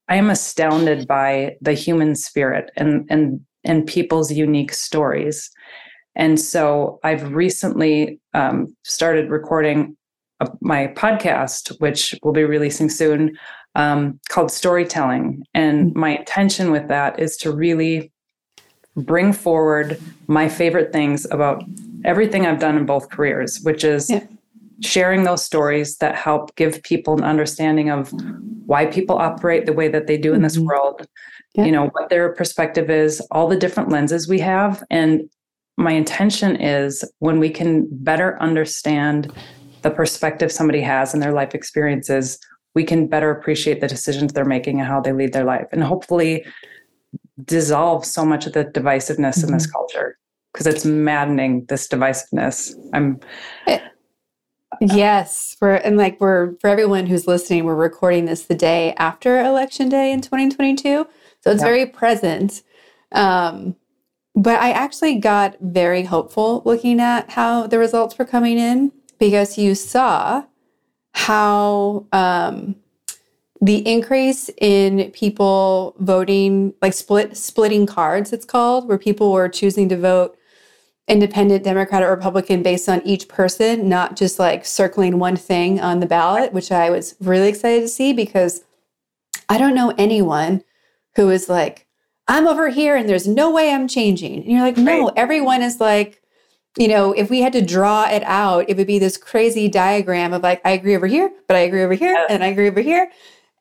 I 0.07 0.15
am 0.15 0.29
astounded 0.29 1.07
by 1.07 1.57
the 1.61 1.73
human 1.73 2.15
spirit 2.15 2.71
and 2.75 3.05
and 3.09 3.41
and 3.63 3.87
people's 3.87 4.31
unique 4.31 4.73
stories. 4.73 5.49
And 6.15 6.39
so 6.39 6.99
I've 7.03 7.33
recently 7.33 8.19
um, 8.33 8.75
started 8.83 9.29
recording 9.29 9.97
a, 10.39 10.49
my 10.61 10.87
podcast, 10.87 11.79
which 11.79 12.15
will 12.23 12.31
be 12.31 12.43
releasing 12.43 12.89
soon, 12.89 13.37
um, 13.75 14.19
called 14.29 14.51
Storytelling. 14.51 15.43
And 15.53 15.91
mm-hmm. 15.91 15.99
my 15.99 16.17
intention 16.17 16.71
with 16.71 16.87
that 16.87 17.19
is 17.19 17.37
to 17.37 17.51
really 17.51 18.11
bring 18.95 19.33
forward 19.33 19.99
my 20.27 20.47
favorite 20.47 20.93
things 20.93 21.25
about 21.31 21.63
everything 22.05 22.45
I've 22.45 22.59
done 22.59 22.77
in 22.77 22.85
both 22.85 23.09
careers, 23.09 23.59
which 23.63 23.83
is 23.83 24.09
yeah. 24.09 24.23
Sharing 24.81 25.23
those 25.23 25.43
stories 25.43 25.97
that 25.97 26.15
help 26.15 26.55
give 26.55 26.81
people 26.83 27.15
an 27.17 27.23
understanding 27.23 27.89
of 27.89 28.11
why 28.65 28.85
people 28.85 29.17
operate 29.17 29.65
the 29.65 29.73
way 29.73 29.88
that 29.88 30.07
they 30.07 30.17
do 30.17 30.33
in 30.33 30.41
this 30.41 30.57
mm-hmm. 30.57 30.67
world, 30.67 31.07
yeah. 31.53 31.65
you 31.65 31.71
know, 31.71 31.88
what 31.88 32.09
their 32.09 32.33
perspective 32.33 32.89
is, 32.89 33.21
all 33.31 33.47
the 33.47 33.57
different 33.57 33.89
lenses 33.89 34.27
we 34.27 34.39
have. 34.39 34.83
And 34.89 35.29
my 35.77 35.91
intention 35.91 36.55
is 36.55 37.09
when 37.19 37.39
we 37.39 37.49
can 37.49 37.88
better 37.91 38.41
understand 38.41 39.31
the 39.81 39.91
perspective 39.91 40.51
somebody 40.51 40.81
has 40.81 41.13
in 41.13 41.19
their 41.19 41.33
life 41.33 41.53
experiences, 41.53 42.39
we 42.73 42.83
can 42.83 43.07
better 43.07 43.31
appreciate 43.31 43.81
the 43.81 43.88
decisions 43.88 44.33
they're 44.33 44.45
making 44.45 44.79
and 44.79 44.88
how 44.88 44.99
they 44.99 45.13
lead 45.13 45.31
their 45.31 45.45
life. 45.45 45.67
And 45.71 45.83
hopefully 45.83 46.45
dissolve 47.43 48.05
so 48.05 48.25
much 48.25 48.45
of 48.45 48.53
the 48.53 48.65
divisiveness 48.65 49.38
mm-hmm. 49.38 49.47
in 49.47 49.53
this 49.53 49.67
mm-hmm. 49.67 49.73
culture 49.73 50.17
because 50.53 50.67
it's 50.67 50.85
maddening 50.85 51.65
this 51.65 51.88
divisiveness 51.88 52.73
i'm 52.93 53.19
eh, 53.67 53.79
yes 54.81 55.55
for 55.57 55.73
and 55.73 55.97
like 55.97 56.19
we're 56.19 56.55
for 56.59 56.69
everyone 56.69 57.05
who's 57.05 57.27
listening 57.27 57.63
we're 57.65 57.75
recording 57.75 58.25
this 58.25 58.43
the 58.45 58.55
day 58.55 58.93
after 58.97 59.39
election 59.39 59.89
day 59.89 60.11
in 60.11 60.21
2022 60.21 61.07
so 61.41 61.51
it's 61.51 61.61
very 61.61 61.85
present. 61.85 62.63
Um 63.11 63.75
but 64.35 64.59
i 64.59 64.71
actually 64.71 65.15
got 65.15 65.55
very 65.61 66.03
hopeful 66.03 66.61
looking 66.65 66.99
at 66.99 67.31
how 67.31 67.67
the 67.67 67.79
results 67.79 68.17
were 68.17 68.25
coming 68.25 68.57
in 68.57 68.91
because 69.19 69.57
you 69.57 69.75
saw 69.75 70.43
how 71.13 72.05
um 72.11 72.75
the 73.61 73.77
increase 73.88 74.49
in 74.59 75.09
people 75.11 75.95
voting 75.99 76.73
like 76.81 76.93
split 76.93 77.38
splitting 77.38 77.85
cards 77.85 78.33
it's 78.33 78.45
called 78.45 78.88
where 78.88 78.97
people 78.97 79.31
were 79.31 79.47
choosing 79.47 79.88
to 79.88 79.97
vote 79.97 80.38
independent 81.07 81.63
democrat 81.63 82.01
or 82.01 82.09
republican 82.09 82.63
based 82.63 82.89
on 82.89 83.01
each 83.05 83.27
person 83.27 83.87
not 83.87 84.15
just 84.15 84.39
like 84.39 84.65
circling 84.65 85.19
one 85.19 85.35
thing 85.35 85.79
on 85.79 85.99
the 85.99 86.05
ballot 86.05 86.51
which 86.53 86.71
i 86.71 86.89
was 86.89 87.15
really 87.19 87.47
excited 87.47 87.81
to 87.81 87.87
see 87.87 88.11
because 88.11 88.63
i 89.49 89.57
don't 89.57 89.75
know 89.75 89.93
anyone 89.97 90.63
who 91.15 91.29
is 91.29 91.47
like 91.47 91.85
i'm 92.27 92.47
over 92.47 92.69
here 92.69 92.95
and 92.95 93.07
there's 93.07 93.27
no 93.27 93.51
way 93.51 93.71
i'm 93.71 93.87
changing. 93.87 94.41
And 94.41 94.51
you're 94.51 94.61
like 94.61 94.77
no 94.77 95.05
right. 95.05 95.13
everyone 95.15 95.61
is 95.61 95.79
like 95.79 96.21
you 96.77 96.87
know 96.87 97.13
if 97.13 97.29
we 97.29 97.41
had 97.41 97.53
to 97.53 97.61
draw 97.61 98.09
it 98.09 98.23
out 98.23 98.65
it 98.67 98.75
would 98.75 98.87
be 98.87 98.99
this 98.99 99.15
crazy 99.15 99.67
diagram 99.67 100.33
of 100.33 100.41
like 100.41 100.59
i 100.65 100.71
agree 100.71 100.95
over 100.95 101.07
here 101.07 101.31
but 101.47 101.55
i 101.55 101.59
agree 101.59 101.83
over 101.83 101.93
here 101.93 102.25
and 102.29 102.43
i 102.43 102.47
agree 102.47 102.67
over 102.67 102.81
here. 102.81 103.11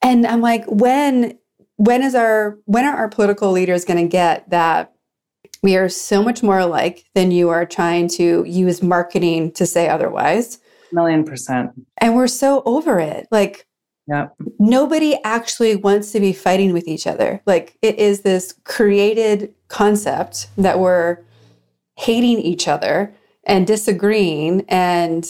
And 0.04 0.26
I'm 0.26 0.42
like, 0.42 0.64
when 0.66 1.38
when 1.76 2.02
is 2.02 2.14
our 2.14 2.59
when 2.66 2.85
are 2.85 2.94
our 2.94 3.09
political 3.09 3.50
leaders 3.50 3.85
going 3.85 4.04
to 4.04 4.09
get 4.09 4.48
that 4.50 4.93
we 5.64 5.77
are 5.77 5.88
so 5.88 6.22
much 6.22 6.42
more 6.42 6.59
alike 6.59 7.07
than 7.14 7.31
you 7.31 7.48
are 7.48 7.64
trying 7.64 8.07
to 8.07 8.44
use 8.44 8.83
marketing 8.83 9.50
to 9.53 9.64
say 9.64 9.88
otherwise? 9.88 10.61
A 10.92 10.94
Million 10.94 11.24
percent. 11.24 11.70
And 11.98 12.14
we're 12.14 12.29
so 12.29 12.62
over 12.66 13.00
it. 13.00 13.27
Like 13.31 13.66
yeah. 14.07 14.29
Nobody 14.59 15.18
actually 15.24 15.77
wants 15.77 16.12
to 16.12 16.20
be 16.20 16.35
fighting 16.35 16.74
with 16.74 16.87
each 16.87 17.07
other. 17.07 17.40
Like 17.46 17.79
it 17.81 17.98
is 17.98 18.20
this 18.20 18.55
created 18.64 19.55
concept 19.68 20.48
that 20.59 20.79
we're 20.79 21.18
hating 21.96 22.38
each 22.40 22.68
other 22.68 23.14
and 23.44 23.66
disagreeing. 23.66 24.66
And 24.68 25.24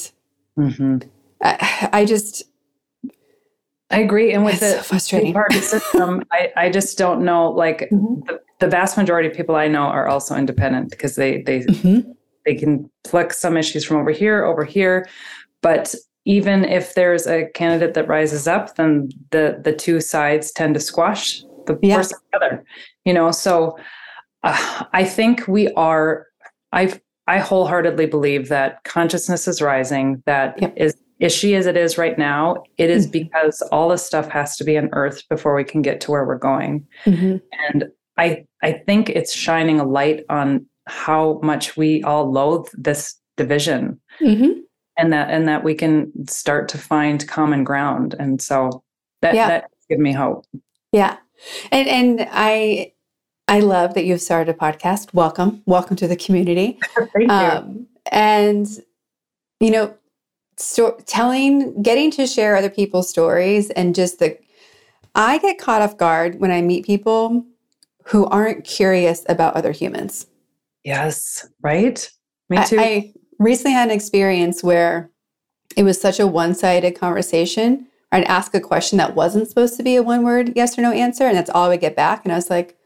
mm-hmm. 0.58 0.98
I, 1.40 1.88
I, 1.92 2.04
just, 2.04 2.42
I 3.90 4.00
agree. 4.00 4.32
And 4.32 4.44
with 4.44 4.54
it's 4.54 4.62
the 4.62 4.76
so 4.78 4.82
frustrating 4.82 5.32
party 5.32 5.60
system, 5.60 6.24
I, 6.32 6.52
I 6.56 6.70
just 6.70 6.98
don't 6.98 7.24
know. 7.24 7.52
Like 7.52 7.88
mm-hmm. 7.92 8.22
the, 8.26 8.40
the 8.60 8.68
vast 8.68 8.96
majority 8.96 9.28
of 9.28 9.34
people 9.34 9.56
I 9.56 9.68
know 9.68 9.82
are 9.82 10.06
also 10.08 10.36
independent 10.36 10.90
because 10.90 11.16
they 11.16 11.42
they 11.42 11.60
mm-hmm. 11.60 12.10
they 12.44 12.54
can 12.54 12.90
pluck 13.04 13.32
some 13.32 13.56
issues 13.56 13.84
from 13.84 13.98
over 13.98 14.10
here, 14.10 14.44
over 14.44 14.64
here. 14.64 15.08
But 15.62 15.94
even 16.24 16.64
if 16.64 16.94
there's 16.94 17.26
a 17.26 17.48
candidate 17.54 17.94
that 17.94 18.08
rises 18.08 18.46
up, 18.46 18.76
then 18.76 19.10
the 19.30 19.60
the 19.62 19.72
two 19.72 20.00
sides 20.00 20.52
tend 20.52 20.74
to 20.74 20.80
squash 20.80 21.42
the 21.66 21.78
yeah. 21.82 21.96
person 21.96 22.18
together. 22.32 22.64
You 23.04 23.12
know, 23.12 23.30
so 23.30 23.78
uh, 24.42 24.84
I 24.92 25.04
think 25.04 25.46
we 25.48 25.70
are. 25.72 26.26
I 26.72 26.98
I 27.26 27.38
wholeheartedly 27.38 28.06
believe 28.06 28.48
that 28.48 28.84
consciousness 28.84 29.48
is 29.48 29.60
rising. 29.62 30.22
That 30.26 30.60
yep. 30.60 30.74
is 30.76 30.94
ishy 31.20 31.56
as 31.56 31.66
it 31.66 31.76
is 31.76 31.96
right 31.96 32.18
now, 32.18 32.62
it 32.76 32.90
is 32.90 33.06
mm-hmm. 33.06 33.24
because 33.24 33.62
all 33.72 33.88
this 33.88 34.04
stuff 34.04 34.28
has 34.28 34.56
to 34.56 34.64
be 34.64 34.76
unearthed 34.76 35.28
before 35.28 35.54
we 35.54 35.64
can 35.64 35.82
get 35.82 36.00
to 36.02 36.10
where 36.10 36.24
we're 36.24 36.38
going. 36.38 36.86
Mm-hmm. 37.06 37.36
And 37.68 37.84
I 38.16 38.46
I 38.62 38.72
think 38.72 39.10
it's 39.10 39.34
shining 39.34 39.80
a 39.80 39.84
light 39.84 40.24
on 40.28 40.66
how 40.86 41.40
much 41.42 41.76
we 41.76 42.02
all 42.02 42.30
loathe 42.30 42.66
this 42.74 43.16
division. 43.36 44.00
Mm-hmm. 44.20 44.60
And 44.96 45.12
that 45.12 45.30
and 45.30 45.48
that 45.48 45.64
we 45.64 45.74
can 45.74 46.12
start 46.28 46.68
to 46.70 46.78
find 46.78 47.26
common 47.26 47.64
ground. 47.64 48.14
And 48.18 48.40
so 48.40 48.84
that 49.22 49.34
yeah. 49.34 49.48
that 49.48 49.70
give 49.88 49.98
me 49.98 50.12
hope. 50.12 50.46
Yeah. 50.92 51.16
And 51.72 51.88
and 51.88 52.28
I 52.30 52.92
I 53.48 53.60
love 53.60 53.94
that 53.94 54.04
you've 54.04 54.20
started 54.20 54.54
a 54.54 54.58
podcast. 54.58 55.12
Welcome. 55.12 55.62
Welcome 55.66 55.96
to 55.96 56.08
the 56.08 56.16
community. 56.16 56.78
Thank 57.14 57.30
um, 57.30 57.68
you. 57.68 57.86
And 58.12 58.68
you 59.60 59.70
know, 59.70 59.94
sto- 60.56 60.98
telling, 61.06 61.82
getting 61.82 62.10
to 62.12 62.26
share 62.26 62.56
other 62.56 62.70
people's 62.70 63.08
stories 63.08 63.70
and 63.70 63.94
just 63.94 64.18
the, 64.18 64.38
I 65.14 65.38
get 65.38 65.58
caught 65.58 65.82
off 65.82 65.96
guard 65.96 66.40
when 66.40 66.50
I 66.50 66.60
meet 66.60 66.84
people 66.84 67.46
who 68.04 68.26
aren't 68.26 68.64
curious 68.64 69.24
about 69.28 69.54
other 69.54 69.72
humans. 69.72 70.26
Yes, 70.84 71.48
right? 71.62 72.08
Me 72.48 72.58
too. 72.66 72.78
I, 72.78 72.82
I 72.82 73.12
recently 73.38 73.72
had 73.72 73.88
an 73.88 73.94
experience 73.94 74.62
where 74.62 75.10
it 75.76 75.82
was 75.82 76.00
such 76.00 76.20
a 76.20 76.26
one 76.26 76.54
sided 76.54 76.98
conversation. 76.98 77.86
I'd 78.12 78.24
ask 78.24 78.54
a 78.54 78.60
question 78.60 78.98
that 78.98 79.14
wasn't 79.14 79.48
supposed 79.48 79.76
to 79.76 79.82
be 79.82 79.96
a 79.96 80.02
one 80.02 80.22
word 80.22 80.52
yes 80.54 80.78
or 80.78 80.82
no 80.82 80.92
answer, 80.92 81.24
and 81.24 81.36
that's 81.36 81.50
all 81.50 81.64
I 81.64 81.68
would 81.68 81.80
get 81.80 81.96
back. 81.96 82.24
And 82.24 82.32
I 82.32 82.36
was 82.36 82.50
like, 82.50 82.76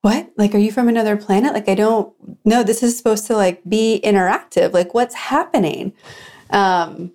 what? 0.00 0.30
Like, 0.36 0.54
are 0.54 0.58
you 0.58 0.70
from 0.70 0.88
another 0.88 1.16
planet? 1.16 1.52
Like, 1.52 1.68
I 1.68 1.74
don't 1.74 2.12
know. 2.44 2.62
This 2.62 2.82
is 2.82 2.96
supposed 2.96 3.26
to 3.26 3.36
like 3.36 3.62
be 3.68 4.00
interactive. 4.04 4.72
Like, 4.72 4.94
what's 4.94 5.14
happening? 5.14 5.92
Um, 6.50 7.12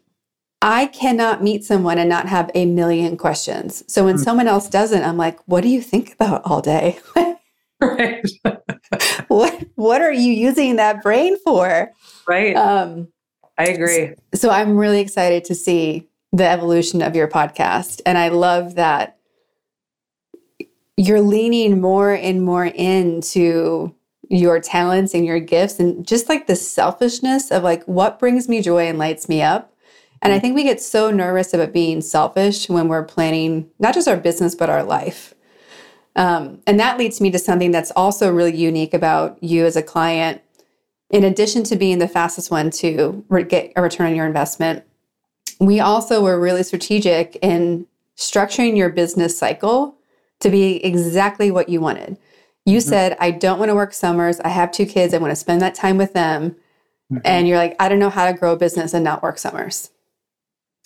I 0.61 0.87
cannot 0.87 1.41
meet 1.41 1.63
someone 1.63 1.97
and 1.97 2.09
not 2.09 2.27
have 2.27 2.51
a 2.53 2.65
million 2.65 3.15
questions. 3.15 3.83
So 3.87 4.03
when 4.03 4.15
mm-hmm. 4.15 4.23
someone 4.23 4.47
else 4.47 4.69
doesn't, 4.69 5.03
I'm 5.03 5.17
like, 5.17 5.39
what 5.47 5.61
do 5.61 5.69
you 5.69 5.81
think 5.81 6.13
about 6.13 6.41
all 6.43 6.61
day? 6.61 6.99
right. 7.81 8.29
what 9.29 9.65
what 9.75 10.01
are 10.01 10.11
you 10.11 10.33
using 10.33 10.75
that 10.75 11.01
brain 11.01 11.37
for? 11.45 11.91
Right. 12.27 12.55
Um, 12.55 13.07
I 13.57 13.65
agree. 13.65 14.13
So 14.33 14.49
I'm 14.49 14.77
really 14.77 14.99
excited 14.99 15.45
to 15.45 15.55
see 15.55 16.07
the 16.31 16.47
evolution 16.47 17.01
of 17.01 17.15
your 17.15 17.27
podcast. 17.27 18.01
And 18.05 18.17
I 18.17 18.29
love 18.29 18.75
that 18.75 19.17
you're 20.97 21.21
leaning 21.21 21.79
more 21.79 22.11
and 22.11 22.43
more 22.43 22.65
into 22.65 23.95
your 24.29 24.59
talents 24.59 25.13
and 25.13 25.25
your 25.25 25.39
gifts 25.39 25.79
and 25.79 26.05
just 26.05 26.29
like 26.29 26.45
the 26.45 26.55
selfishness 26.55 27.51
of 27.51 27.63
like 27.63 27.83
what 27.85 28.19
brings 28.19 28.47
me 28.47 28.61
joy 28.61 28.87
and 28.87 28.97
lights 28.99 29.27
me 29.27 29.41
up. 29.41 29.73
And 30.21 30.33
I 30.33 30.39
think 30.39 30.55
we 30.55 30.63
get 30.63 30.81
so 30.81 31.11
nervous 31.11 31.53
about 31.53 31.71
being 31.71 32.01
selfish 32.01 32.69
when 32.69 32.87
we're 32.87 33.03
planning 33.03 33.69
not 33.79 33.93
just 33.93 34.07
our 34.07 34.17
business, 34.17 34.55
but 34.55 34.69
our 34.69 34.83
life. 34.83 35.33
Um, 36.15 36.61
and 36.67 36.79
that 36.79 36.97
leads 36.97 37.21
me 37.21 37.31
to 37.31 37.39
something 37.39 37.71
that's 37.71 37.91
also 37.91 38.31
really 38.31 38.55
unique 38.55 38.93
about 38.93 39.41
you 39.41 39.65
as 39.65 39.75
a 39.75 39.83
client. 39.83 40.41
In 41.09 41.23
addition 41.23 41.63
to 41.65 41.75
being 41.75 41.99
the 41.99 42.07
fastest 42.07 42.51
one 42.51 42.69
to 42.71 43.23
re- 43.29 43.43
get 43.43 43.71
a 43.75 43.81
return 43.81 44.07
on 44.07 44.15
your 44.15 44.25
investment, 44.25 44.83
we 45.59 45.79
also 45.79 46.21
were 46.21 46.39
really 46.39 46.63
strategic 46.63 47.37
in 47.41 47.87
structuring 48.17 48.75
your 48.75 48.89
business 48.89 49.37
cycle 49.37 49.95
to 50.41 50.49
be 50.49 50.83
exactly 50.83 51.51
what 51.51 51.69
you 51.69 51.79
wanted. 51.79 52.17
You 52.65 52.77
mm-hmm. 52.77 52.89
said, 52.89 53.17
I 53.19 53.31
don't 53.31 53.59
want 53.59 53.69
to 53.69 53.75
work 53.75 53.93
summers. 53.93 54.39
I 54.41 54.49
have 54.49 54.71
two 54.71 54.85
kids. 54.85 55.13
I 55.13 55.17
want 55.17 55.31
to 55.31 55.35
spend 55.35 55.61
that 55.61 55.75
time 55.75 55.97
with 55.97 56.13
them. 56.13 56.51
Mm-hmm. 57.11 57.17
And 57.25 57.47
you're 57.47 57.57
like, 57.57 57.75
I 57.79 57.89
don't 57.89 57.99
know 57.99 58.09
how 58.09 58.29
to 58.29 58.37
grow 58.37 58.53
a 58.53 58.57
business 58.57 58.93
and 58.93 59.03
not 59.03 59.23
work 59.23 59.37
summers. 59.37 59.89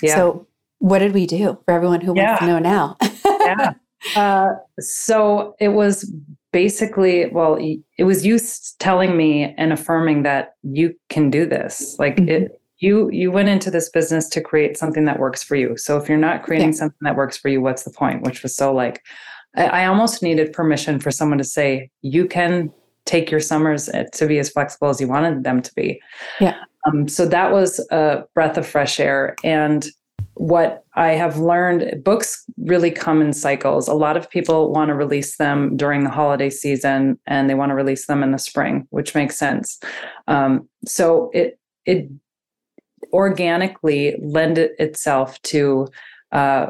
Yeah. 0.01 0.15
So, 0.15 0.47
what 0.79 0.99
did 0.99 1.13
we 1.13 1.25
do 1.25 1.57
for 1.65 1.73
everyone 1.73 2.01
who 2.01 2.13
yeah. 2.15 2.31
wants 2.31 2.39
to 2.41 2.47
know 2.47 2.59
now? 2.59 2.97
yeah. 3.25 3.73
Uh, 4.17 4.49
so, 4.81 5.55
it 5.61 5.69
was 5.69 6.13
basically, 6.51 7.29
well, 7.29 7.57
it 7.97 8.03
was 8.03 8.25
you 8.25 8.37
telling 8.79 9.15
me 9.15 9.55
and 9.57 9.71
affirming 9.71 10.23
that 10.23 10.55
you 10.61 10.93
can 11.07 11.29
do 11.29 11.45
this. 11.45 11.95
Like, 11.97 12.17
mm-hmm. 12.17 12.27
it, 12.27 12.61
you 12.79 13.09
you 13.11 13.31
went 13.31 13.47
into 13.47 13.71
this 13.71 13.89
business 13.89 14.27
to 14.27 14.41
create 14.41 14.77
something 14.77 15.05
that 15.05 15.19
works 15.19 15.41
for 15.41 15.55
you. 15.55 15.77
So 15.77 15.97
if 15.97 16.09
you're 16.09 16.17
not 16.17 16.43
creating 16.43 16.73
yeah. 16.73 16.79
something 16.79 16.99
that 17.01 17.15
works 17.15 17.37
for 17.37 17.47
you, 17.47 17.61
what's 17.61 17.83
the 17.83 17.91
point? 17.91 18.23
Which 18.23 18.43
was 18.43 18.53
so 18.53 18.73
like 18.73 19.01
I, 19.55 19.65
I 19.65 19.85
almost 19.85 20.21
needed 20.21 20.53
permission 20.53 20.99
for 20.99 21.11
someone 21.11 21.37
to 21.37 21.43
say, 21.43 21.89
you 22.01 22.27
can 22.27 22.71
take 23.05 23.29
your 23.29 23.39
summers 23.39 23.89
eh, 23.89 24.05
to 24.13 24.27
be 24.27 24.39
as 24.39 24.49
flexible 24.49 24.89
as 24.89 24.99
you 24.99 25.07
wanted 25.07 25.43
them 25.43 25.61
to 25.61 25.73
be. 25.75 26.01
Yeah. 26.39 26.57
Um, 26.85 27.07
so 27.07 27.25
that 27.25 27.51
was 27.51 27.79
a 27.91 28.23
breath 28.33 28.57
of 28.57 28.67
fresh 28.67 28.99
air. 28.99 29.35
And 29.43 29.87
what 30.35 30.83
I 30.95 31.09
have 31.09 31.37
learned, 31.37 32.03
books 32.03 32.43
really 32.57 32.91
come 32.91 33.21
in 33.21 33.33
cycles. 33.33 33.87
A 33.87 33.93
lot 33.93 34.17
of 34.17 34.29
people 34.29 34.71
want 34.71 34.89
to 34.89 34.95
release 34.95 35.37
them 35.37 35.77
during 35.77 36.03
the 36.03 36.09
holiday 36.09 36.49
season 36.49 37.19
and 37.27 37.49
they 37.49 37.53
want 37.53 37.69
to 37.69 37.75
release 37.75 38.07
them 38.07 38.23
in 38.23 38.31
the 38.31 38.39
spring, 38.39 38.87
which 38.89 39.15
makes 39.15 39.37
sense. 39.37 39.79
Um, 40.27 40.67
so 40.85 41.29
it 41.33 41.59
it 41.85 42.09
organically 43.11 44.17
lend 44.21 44.57
itself 44.57 45.41
to 45.43 45.87
uh, 46.31 46.67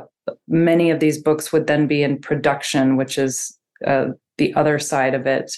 many 0.48 0.90
of 0.90 1.00
these 1.00 1.22
books 1.22 1.52
would 1.52 1.68
then 1.68 1.88
be 1.88 2.04
in 2.04 2.20
production, 2.20 2.98
which 2.98 3.18
is 3.18 3.58
uh, 3.86 4.08
the 4.38 4.54
other 4.56 4.80
side 4.80 5.14
of 5.14 5.26
it 5.26 5.56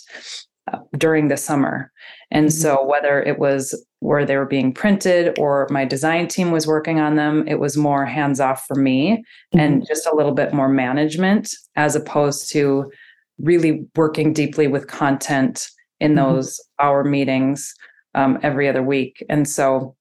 uh, 0.71 0.79
during 0.97 1.27
the 1.27 1.37
summer. 1.37 1.91
And 2.31 2.47
mm-hmm. 2.47 2.61
so, 2.61 2.85
whether 2.85 3.21
it 3.21 3.39
was 3.39 3.85
where 4.05 4.25
they 4.25 4.37
were 4.37 4.45
being 4.45 4.73
printed 4.73 5.37
or 5.39 5.67
my 5.71 5.83
design 5.83 6.27
team 6.27 6.51
was 6.51 6.67
working 6.67 6.99
on 6.99 7.15
them, 7.15 7.47
it 7.47 7.59
was 7.59 7.75
more 7.75 8.05
hands 8.05 8.39
off 8.39 8.65
for 8.67 8.75
me 8.75 9.17
mm-hmm. 9.17 9.59
and 9.59 9.87
just 9.87 10.05
a 10.05 10.15
little 10.15 10.33
bit 10.33 10.53
more 10.53 10.69
management 10.69 11.53
as 11.75 11.95
opposed 11.95 12.51
to 12.51 12.91
really 13.39 13.85
working 13.95 14.31
deeply 14.31 14.67
with 14.67 14.87
content 14.87 15.69
in 15.99 16.13
mm-hmm. 16.13 16.33
those 16.33 16.61
hour 16.79 17.03
meetings 17.03 17.73
um, 18.13 18.39
every 18.43 18.69
other 18.69 18.83
week. 18.83 19.25
And 19.29 19.47
so, 19.47 19.95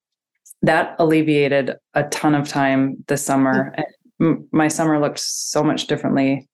that 0.63 0.97
alleviated 0.99 1.75
a 1.93 2.05
ton 2.05 2.35
of 2.35 2.49
time 2.49 2.97
this 3.09 3.23
summer. 3.23 3.75
Mm-hmm. 4.21 4.45
My 4.51 4.69
summer 4.69 4.99
looked 4.99 5.19
so 5.19 5.63
much 5.63 5.87
differently 5.87 6.49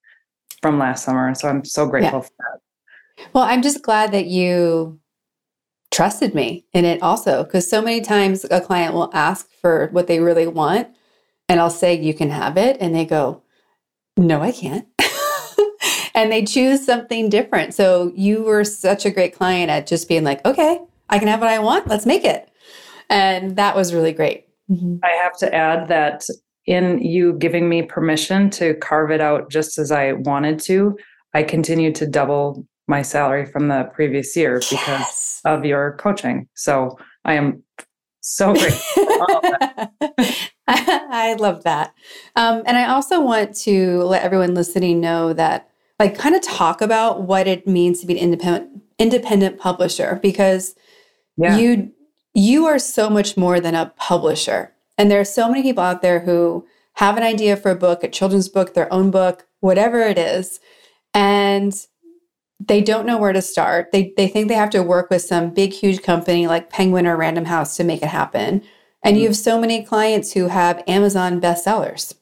from 0.63 0.79
last 0.79 1.05
summer. 1.05 1.33
So 1.35 1.49
I'm 1.49 1.65
so 1.65 1.87
grateful 1.87 2.19
yeah. 2.19 2.25
for 2.25 2.33
that. 2.39 3.29
Well, 3.33 3.45
I'm 3.45 3.63
just 3.63 3.83
glad 3.83 4.13
that 4.13 4.27
you 4.27 5.00
trusted 5.91 6.35
me 6.35 6.65
in 6.73 6.85
it 6.85 7.03
also 7.03 7.43
because 7.43 7.69
so 7.69 7.83
many 7.83 8.01
times 8.01 8.45
a 8.51 8.61
client 8.61 8.95
will 8.95 9.11
ask 9.13 9.51
for 9.61 9.89
what 9.93 10.07
they 10.07 10.21
really 10.21 10.47
want 10.47 10.89
and 11.49 11.59
I'll 11.59 11.71
say 11.71 12.01
you 12.01 12.15
can 12.15 12.31
have 12.31 12.57
it 12.57 12.77
and 12.81 12.95
they 12.95 13.05
go 13.05 13.43
no 14.17 14.41
I 14.41 14.53
can't. 14.53 14.87
And 16.13 16.33
they 16.33 16.45
choose 16.45 16.85
something 16.85 17.29
different. 17.29 17.73
So 17.73 18.13
you 18.17 18.43
were 18.43 18.65
such 18.65 19.07
a 19.07 19.11
great 19.11 19.35
client 19.35 19.71
at 19.71 19.87
just 19.87 20.09
being 20.09 20.25
like 20.25 20.45
okay 20.45 20.81
I 21.09 21.19
can 21.19 21.29
have 21.29 21.41
what 21.41 21.49
I 21.49 21.59
want 21.59 21.89
let's 21.89 22.07
make 22.07 22.25
it. 22.25 22.49
And 23.09 23.57
that 23.57 23.75
was 23.75 23.95
really 23.95 24.13
great. 24.13 24.47
Mm-hmm. 24.71 24.97
I 25.03 25.11
have 25.23 25.37
to 25.39 25.53
add 25.55 25.89
that 25.89 26.25
in 26.67 26.99
you 26.99 27.33
giving 27.35 27.69
me 27.69 27.83
permission 27.83 28.51
to 28.51 28.75
carve 28.75 29.11
it 29.11 29.21
out 29.21 29.51
just 29.51 29.79
as 29.79 29.91
I 29.91 30.13
wanted 30.13 30.59
to 30.61 30.97
I 31.33 31.43
continued 31.43 31.95
to 31.97 32.07
double 32.07 32.67
my 32.91 33.01
salary 33.01 33.47
from 33.47 33.69
the 33.69 33.85
previous 33.95 34.37
year 34.37 34.59
because 34.59 34.77
yes. 34.77 35.41
of 35.47 35.65
your 35.65 35.97
coaching. 35.99 36.49
So 36.55 36.99
I 37.25 37.35
am 37.35 37.63
so 38.21 38.53
grateful. 38.55 39.07
I 40.67 41.37
love 41.39 41.65
that. 41.65 41.95
Um, 42.37 42.63
and 42.67 42.77
I 42.77 42.89
also 42.89 43.21
want 43.21 43.55
to 43.61 44.03
let 44.03 44.23
everyone 44.23 44.55
listening 44.55 45.01
know 45.01 45.33
that, 45.33 45.71
like, 45.99 46.19
kind 46.19 46.35
of 46.35 46.43
talk 46.43 46.83
about 46.83 47.23
what 47.23 47.47
it 47.47 47.67
means 47.67 48.01
to 48.01 48.07
be 48.07 48.15
an 48.15 48.19
independent 48.19 48.83
independent 48.99 49.59
publisher 49.59 50.21
because 50.23 50.75
yeah. 51.39 51.57
you 51.57 51.91
you 52.35 52.67
are 52.67 52.79
so 52.79 53.09
much 53.09 53.37
more 53.37 53.61
than 53.61 53.75
a 53.75 53.93
publisher. 53.97 54.75
And 54.99 55.11
there 55.11 55.21
are 55.21 55.25
so 55.25 55.49
many 55.49 55.63
people 55.63 55.83
out 55.83 56.03
there 56.03 56.21
who 56.21 56.67
have 56.95 57.17
an 57.17 57.23
idea 57.23 57.57
for 57.57 57.71
a 57.71 57.77
book, 57.77 58.05
a 58.05 58.09
children's 58.09 58.49
book, 58.49 58.75
their 58.75 58.93
own 58.93 59.11
book, 59.11 59.47
whatever 59.61 60.01
it 60.01 60.19
is, 60.19 60.61
and 61.15 61.87
they 62.61 62.83
don't 62.83 63.07
know 63.07 63.19
where 63.19 63.33
to 63.33 63.43
start. 63.43 63.91
They 63.93 64.13
they 64.17 64.29
think 64.29 64.49
they 64.49 64.55
have 64.55 64.71
to 64.71 64.83
work 64.83 65.11
with 65.11 65.23
some 65.23 65.51
big 65.51 65.73
huge 65.73 66.03
company 66.03 66.47
like 66.47 66.71
Penguin 66.71 67.07
or 67.07 67.17
Random 67.17 67.47
House 67.47 67.77
to 67.77 67.85
make 67.85 68.03
it 68.03 68.09
happen. 68.09 68.63
And 69.03 69.15
mm-hmm. 69.15 69.23
you 69.23 69.29
have 69.29 69.37
so 69.37 69.59
many 69.59 69.83
clients 69.83 70.33
who 70.33 70.49
have 70.49 70.85
Amazon 70.87 71.41
bestsellers. 71.41 72.15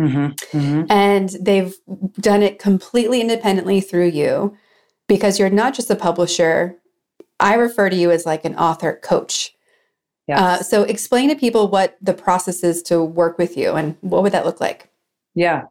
Mm-hmm. 0.00 0.58
Mm-hmm. 0.58 0.90
And 0.90 1.28
they've 1.40 1.74
done 2.20 2.42
it 2.42 2.58
completely 2.58 3.20
independently 3.20 3.80
through 3.80 4.08
you 4.08 4.56
because 5.08 5.38
you're 5.38 5.50
not 5.50 5.74
just 5.74 5.90
a 5.90 5.96
publisher. 5.96 6.76
I 7.38 7.54
refer 7.54 7.90
to 7.90 7.96
you 7.96 8.10
as 8.10 8.24
like 8.24 8.44
an 8.44 8.56
author 8.56 8.98
coach. 9.02 9.54
Yes. 10.26 10.40
Uh, 10.40 10.62
so 10.62 10.82
explain 10.84 11.28
to 11.28 11.34
people 11.34 11.68
what 11.68 11.98
the 12.00 12.14
process 12.14 12.62
is 12.62 12.82
to 12.84 13.02
work 13.02 13.36
with 13.36 13.56
you 13.56 13.72
and 13.72 13.96
what 14.00 14.22
would 14.22 14.32
that 14.32 14.46
look 14.46 14.60
like? 14.60 14.88
Yeah. 15.34 15.64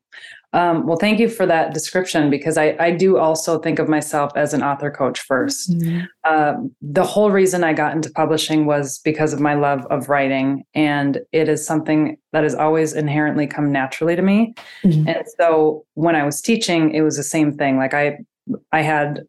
Um, 0.53 0.88
well, 0.88 0.97
thank 0.97 1.19
you 1.19 1.29
for 1.29 1.45
that 1.45 1.73
description 1.73 2.29
because 2.29 2.57
I, 2.57 2.75
I 2.79 2.91
do 2.91 3.17
also 3.17 3.59
think 3.59 3.77
of 3.77 3.88
myself 3.88 4.31
as 4.35 4.53
an 4.53 4.63
author 4.63 4.89
coach 4.89 5.27
1st 5.27 5.69
mm-hmm. 5.69 6.05
uh, 6.23 6.53
the 6.81 7.03
whole 7.03 7.29
reason 7.29 7.63
I 7.63 7.73
got 7.73 7.95
into 7.95 8.09
publishing 8.09 8.65
was 8.65 8.99
because 8.99 9.31
of 9.31 9.39
my 9.39 9.53
love 9.53 9.85
of 9.88 10.09
writing, 10.09 10.63
and 10.73 11.19
it 11.31 11.49
is 11.49 11.65
something 11.65 12.17
that 12.33 12.43
has 12.43 12.55
always 12.55 12.93
inherently 12.93 13.45
come 13.45 13.71
naturally 13.71 14.15
to 14.15 14.21
me. 14.21 14.55
Mm-hmm. 14.83 15.07
And 15.07 15.23
so 15.39 15.85
when 15.93 16.15
I 16.15 16.23
was 16.23 16.41
teaching, 16.41 16.93
it 16.95 17.01
was 17.01 17.17
the 17.17 17.23
same 17.23 17.55
thing. 17.55 17.77
Like 17.77 17.93
I, 17.93 18.17
I 18.71 18.81
had 18.81 19.23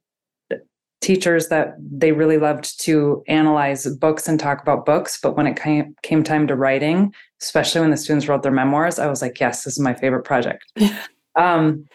teachers 1.00 1.48
that 1.48 1.74
they 1.78 2.12
really 2.12 2.36
loved 2.36 2.80
to 2.80 3.22
analyze 3.26 3.86
books 3.96 4.28
and 4.28 4.38
talk 4.38 4.60
about 4.60 4.84
books 4.84 5.18
but 5.22 5.36
when 5.36 5.46
it 5.46 5.60
came, 5.60 5.94
came 6.02 6.22
time 6.22 6.46
to 6.46 6.56
writing 6.56 7.12
especially 7.40 7.80
when 7.80 7.90
the 7.90 7.96
students 7.96 8.28
wrote 8.28 8.42
their 8.42 8.52
memoirs 8.52 8.98
i 8.98 9.06
was 9.06 9.22
like 9.22 9.40
yes 9.40 9.64
this 9.64 9.74
is 9.74 9.80
my 9.80 9.94
favorite 9.94 10.24
project. 10.24 10.64
Um, 11.36 11.86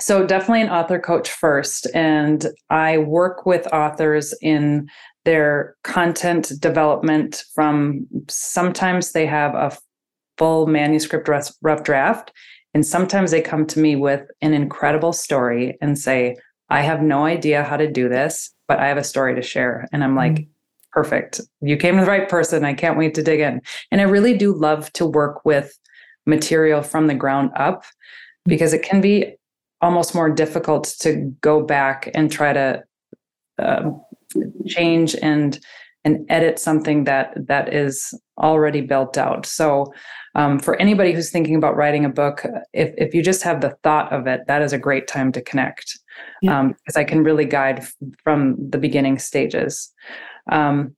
so 0.00 0.26
definitely 0.26 0.62
an 0.62 0.70
author 0.70 0.98
coach 0.98 1.30
first 1.30 1.86
and 1.94 2.46
i 2.68 2.98
work 2.98 3.46
with 3.46 3.72
authors 3.72 4.34
in 4.42 4.88
their 5.24 5.76
content 5.84 6.50
development 6.58 7.44
from 7.54 8.06
sometimes 8.28 9.12
they 9.12 9.24
have 9.24 9.54
a 9.54 9.76
full 10.36 10.66
manuscript 10.66 11.28
rough 11.62 11.84
draft 11.84 12.32
and 12.74 12.86
sometimes 12.86 13.30
they 13.30 13.40
come 13.40 13.66
to 13.66 13.78
me 13.78 13.96
with 13.96 14.26
an 14.40 14.54
incredible 14.54 15.12
story 15.12 15.76
and 15.80 15.98
say 15.98 16.36
I 16.72 16.80
have 16.80 17.02
no 17.02 17.26
idea 17.26 17.62
how 17.62 17.76
to 17.76 17.86
do 17.86 18.08
this, 18.08 18.50
but 18.66 18.78
I 18.78 18.88
have 18.88 18.96
a 18.96 19.04
story 19.04 19.34
to 19.34 19.42
share. 19.42 19.86
And 19.92 20.02
I'm 20.02 20.16
like, 20.16 20.32
mm-hmm. 20.32 20.50
perfect. 20.92 21.42
You 21.60 21.76
came 21.76 21.96
to 21.96 22.00
the 22.00 22.10
right 22.10 22.26
person. 22.26 22.64
I 22.64 22.72
can't 22.72 22.96
wait 22.96 23.12
to 23.16 23.22
dig 23.22 23.40
in. 23.40 23.60
And 23.90 24.00
I 24.00 24.04
really 24.04 24.38
do 24.38 24.54
love 24.54 24.90
to 24.94 25.04
work 25.04 25.44
with 25.44 25.78
material 26.24 26.82
from 26.82 27.08
the 27.08 27.14
ground 27.14 27.50
up 27.56 27.84
because 28.46 28.72
it 28.72 28.82
can 28.82 29.02
be 29.02 29.34
almost 29.82 30.14
more 30.14 30.30
difficult 30.30 30.94
to 31.00 31.36
go 31.42 31.62
back 31.62 32.10
and 32.14 32.32
try 32.32 32.54
to 32.54 32.82
uh, 33.58 33.90
change 34.66 35.14
and 35.20 35.60
and 36.04 36.26
edit 36.30 36.58
something 36.58 37.04
that 37.04 37.34
that 37.46 37.72
is 37.72 38.18
already 38.38 38.80
built 38.80 39.18
out. 39.18 39.44
So 39.44 39.92
um, 40.34 40.58
for 40.58 40.74
anybody 40.80 41.12
who's 41.12 41.30
thinking 41.30 41.54
about 41.54 41.76
writing 41.76 42.04
a 42.06 42.08
book, 42.08 42.46
if 42.72 42.94
if 42.96 43.14
you 43.14 43.22
just 43.22 43.42
have 43.42 43.60
the 43.60 43.76
thought 43.82 44.10
of 44.10 44.26
it, 44.26 44.40
that 44.46 44.62
is 44.62 44.72
a 44.72 44.78
great 44.78 45.06
time 45.06 45.32
to 45.32 45.42
connect 45.42 45.98
yeah. 46.40 46.58
um, 46.58 46.68
because 46.72 46.96
I 46.96 47.04
can 47.04 47.22
really 47.22 47.44
guide 47.44 47.80
f- 47.80 47.94
from 48.22 48.56
the 48.70 48.78
beginning 48.78 49.18
stages. 49.18 49.92
Um, 50.50 50.94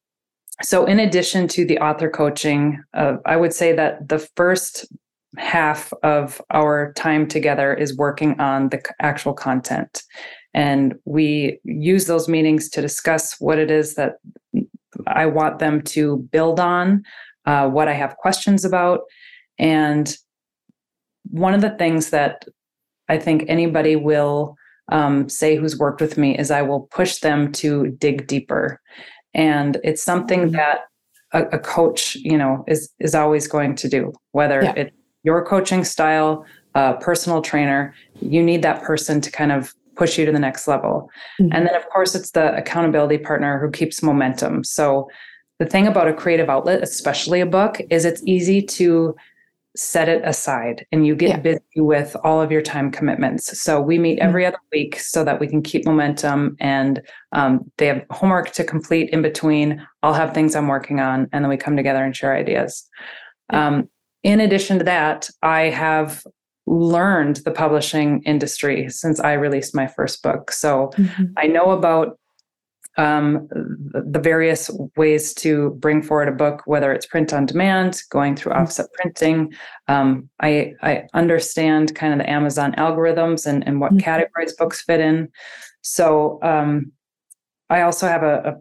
so, 0.62 0.86
in 0.86 1.00
addition 1.00 1.48
to 1.48 1.64
the 1.64 1.78
author 1.78 2.08
coaching, 2.08 2.82
uh, 2.94 3.16
I 3.26 3.36
would 3.36 3.52
say 3.52 3.72
that 3.72 4.08
the 4.08 4.20
first 4.36 4.86
half 5.36 5.92
of 6.02 6.40
our 6.50 6.92
time 6.92 7.26
together 7.26 7.74
is 7.74 7.96
working 7.96 8.38
on 8.40 8.68
the 8.68 8.80
actual 9.00 9.32
content. 9.32 10.02
And 10.54 10.94
we 11.04 11.58
use 11.64 12.06
those 12.06 12.28
meetings 12.28 12.68
to 12.70 12.80
discuss 12.80 13.40
what 13.40 13.58
it 13.58 13.70
is 13.70 13.96
that 13.96 14.14
I 15.08 15.26
want 15.26 15.58
them 15.58 15.82
to 15.82 16.18
build 16.30 16.60
on, 16.60 17.02
uh, 17.46 17.68
what 17.68 17.88
I 17.88 17.94
have 17.94 18.16
questions 18.16 18.64
about. 18.64 19.00
And 19.58 20.16
one 21.30 21.54
of 21.54 21.60
the 21.60 21.76
things 21.76 22.10
that 22.10 22.44
I 23.08 23.18
think 23.18 23.44
anybody 23.48 23.96
will 23.96 24.56
um, 24.90 25.28
say 25.28 25.56
who's 25.56 25.78
worked 25.78 26.00
with 26.00 26.18
me 26.18 26.36
is 26.36 26.50
I 26.50 26.62
will 26.62 26.82
push 26.90 27.18
them 27.18 27.52
to 27.52 27.88
dig 27.98 28.26
deeper, 28.26 28.80
and 29.32 29.78
it's 29.84 30.02
something 30.02 30.42
mm-hmm. 30.42 30.56
that 30.56 30.80
a, 31.32 31.44
a 31.56 31.58
coach, 31.58 32.14
you 32.16 32.38
know, 32.38 32.64
is 32.66 32.90
is 32.98 33.14
always 33.14 33.46
going 33.46 33.74
to 33.76 33.88
do. 33.88 34.12
Whether 34.32 34.62
yeah. 34.62 34.74
it's 34.76 34.96
your 35.22 35.44
coaching 35.44 35.84
style, 35.84 36.44
a 36.74 36.94
personal 36.94 37.42
trainer, 37.42 37.94
you 38.20 38.42
need 38.42 38.62
that 38.62 38.82
person 38.82 39.20
to 39.20 39.30
kind 39.30 39.52
of 39.52 39.74
push 39.96 40.18
you 40.18 40.26
to 40.26 40.32
the 40.32 40.38
next 40.38 40.66
level. 40.66 41.10
Mm-hmm. 41.40 41.52
And 41.52 41.66
then, 41.66 41.74
of 41.74 41.88
course, 41.88 42.14
it's 42.14 42.32
the 42.32 42.54
accountability 42.56 43.18
partner 43.18 43.58
who 43.58 43.70
keeps 43.70 44.02
momentum. 44.02 44.64
So, 44.64 45.08
the 45.60 45.66
thing 45.66 45.86
about 45.86 46.08
a 46.08 46.12
creative 46.12 46.50
outlet, 46.50 46.82
especially 46.82 47.40
a 47.40 47.46
book, 47.46 47.80
is 47.90 48.04
it's 48.04 48.22
easy 48.26 48.60
to 48.60 49.14
set 49.76 50.08
it 50.08 50.22
aside 50.24 50.86
and 50.92 51.06
you 51.06 51.16
get 51.16 51.28
yeah. 51.28 51.38
busy 51.38 51.60
with 51.76 52.16
all 52.22 52.40
of 52.40 52.52
your 52.52 52.62
time 52.62 52.90
commitments. 52.90 53.60
So 53.60 53.80
we 53.80 53.98
meet 53.98 54.18
mm-hmm. 54.18 54.28
every 54.28 54.46
other 54.46 54.58
week 54.72 54.98
so 55.00 55.24
that 55.24 55.40
we 55.40 55.48
can 55.48 55.62
keep 55.62 55.84
momentum 55.84 56.56
and 56.60 57.02
um, 57.32 57.60
they 57.78 57.86
have 57.86 58.04
homework 58.10 58.52
to 58.52 58.64
complete 58.64 59.10
in 59.10 59.22
between. 59.22 59.84
I'll 60.02 60.14
have 60.14 60.32
things 60.32 60.54
I'm 60.54 60.68
working 60.68 61.00
on 61.00 61.28
and 61.32 61.44
then 61.44 61.48
we 61.48 61.56
come 61.56 61.76
together 61.76 62.04
and 62.04 62.14
share 62.14 62.36
ideas. 62.36 62.88
Um, 63.50 63.88
in 64.22 64.40
addition 64.40 64.78
to 64.78 64.84
that, 64.84 65.28
I 65.42 65.62
have 65.62 66.24
learned 66.66 67.36
the 67.44 67.50
publishing 67.50 68.22
industry 68.22 68.88
since 68.88 69.20
I 69.20 69.34
released 69.34 69.74
my 69.74 69.86
first 69.86 70.22
book. 70.22 70.50
So 70.50 70.92
mm-hmm. 70.96 71.24
I 71.36 71.46
know 71.46 71.72
about 71.72 72.18
um, 72.96 73.48
the 73.50 74.20
various 74.20 74.70
ways 74.96 75.34
to 75.34 75.70
bring 75.80 76.02
forward 76.02 76.28
a 76.28 76.32
book, 76.32 76.62
whether 76.66 76.92
it's 76.92 77.06
print 77.06 77.32
on 77.32 77.46
demand, 77.46 78.02
going 78.10 78.36
through 78.36 78.52
mm-hmm. 78.52 78.62
offset 78.62 78.86
printing. 78.94 79.52
Um, 79.88 80.28
I, 80.40 80.74
I 80.82 81.04
understand 81.14 81.94
kind 81.94 82.12
of 82.12 82.18
the 82.18 82.30
Amazon 82.30 82.72
algorithms 82.78 83.46
and, 83.46 83.66
and 83.66 83.80
what 83.80 83.92
mm-hmm. 83.92 84.00
categories 84.00 84.54
books 84.56 84.82
fit 84.82 85.00
in. 85.00 85.28
So 85.82 86.38
um, 86.42 86.92
I 87.68 87.82
also 87.82 88.06
have 88.06 88.22
a, 88.22 88.42
a 88.44 88.54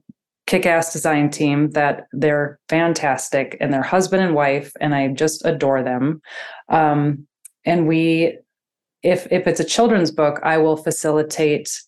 kick-ass 0.46 0.92
design 0.92 1.30
team 1.30 1.72
that 1.72 2.08
they're 2.12 2.60
fantastic 2.70 3.56
and 3.62 3.74
they're 3.74 3.82
husband 3.82 4.24
and 4.24 4.36
wife, 4.36 4.74
and 4.82 4.94
I 4.94 5.08
just 5.10 5.46
adore 5.46 5.84
them. 5.84 6.22
Um, 6.70 7.28
and 7.66 7.88
we, 7.88 8.40
if 9.04 9.28
if 9.32 9.48
it's 9.48 9.60
a 9.60 9.66
children's 9.66 10.12
book, 10.12 10.40
I 10.44 10.58
will 10.58 10.76
facilitate 10.76 11.82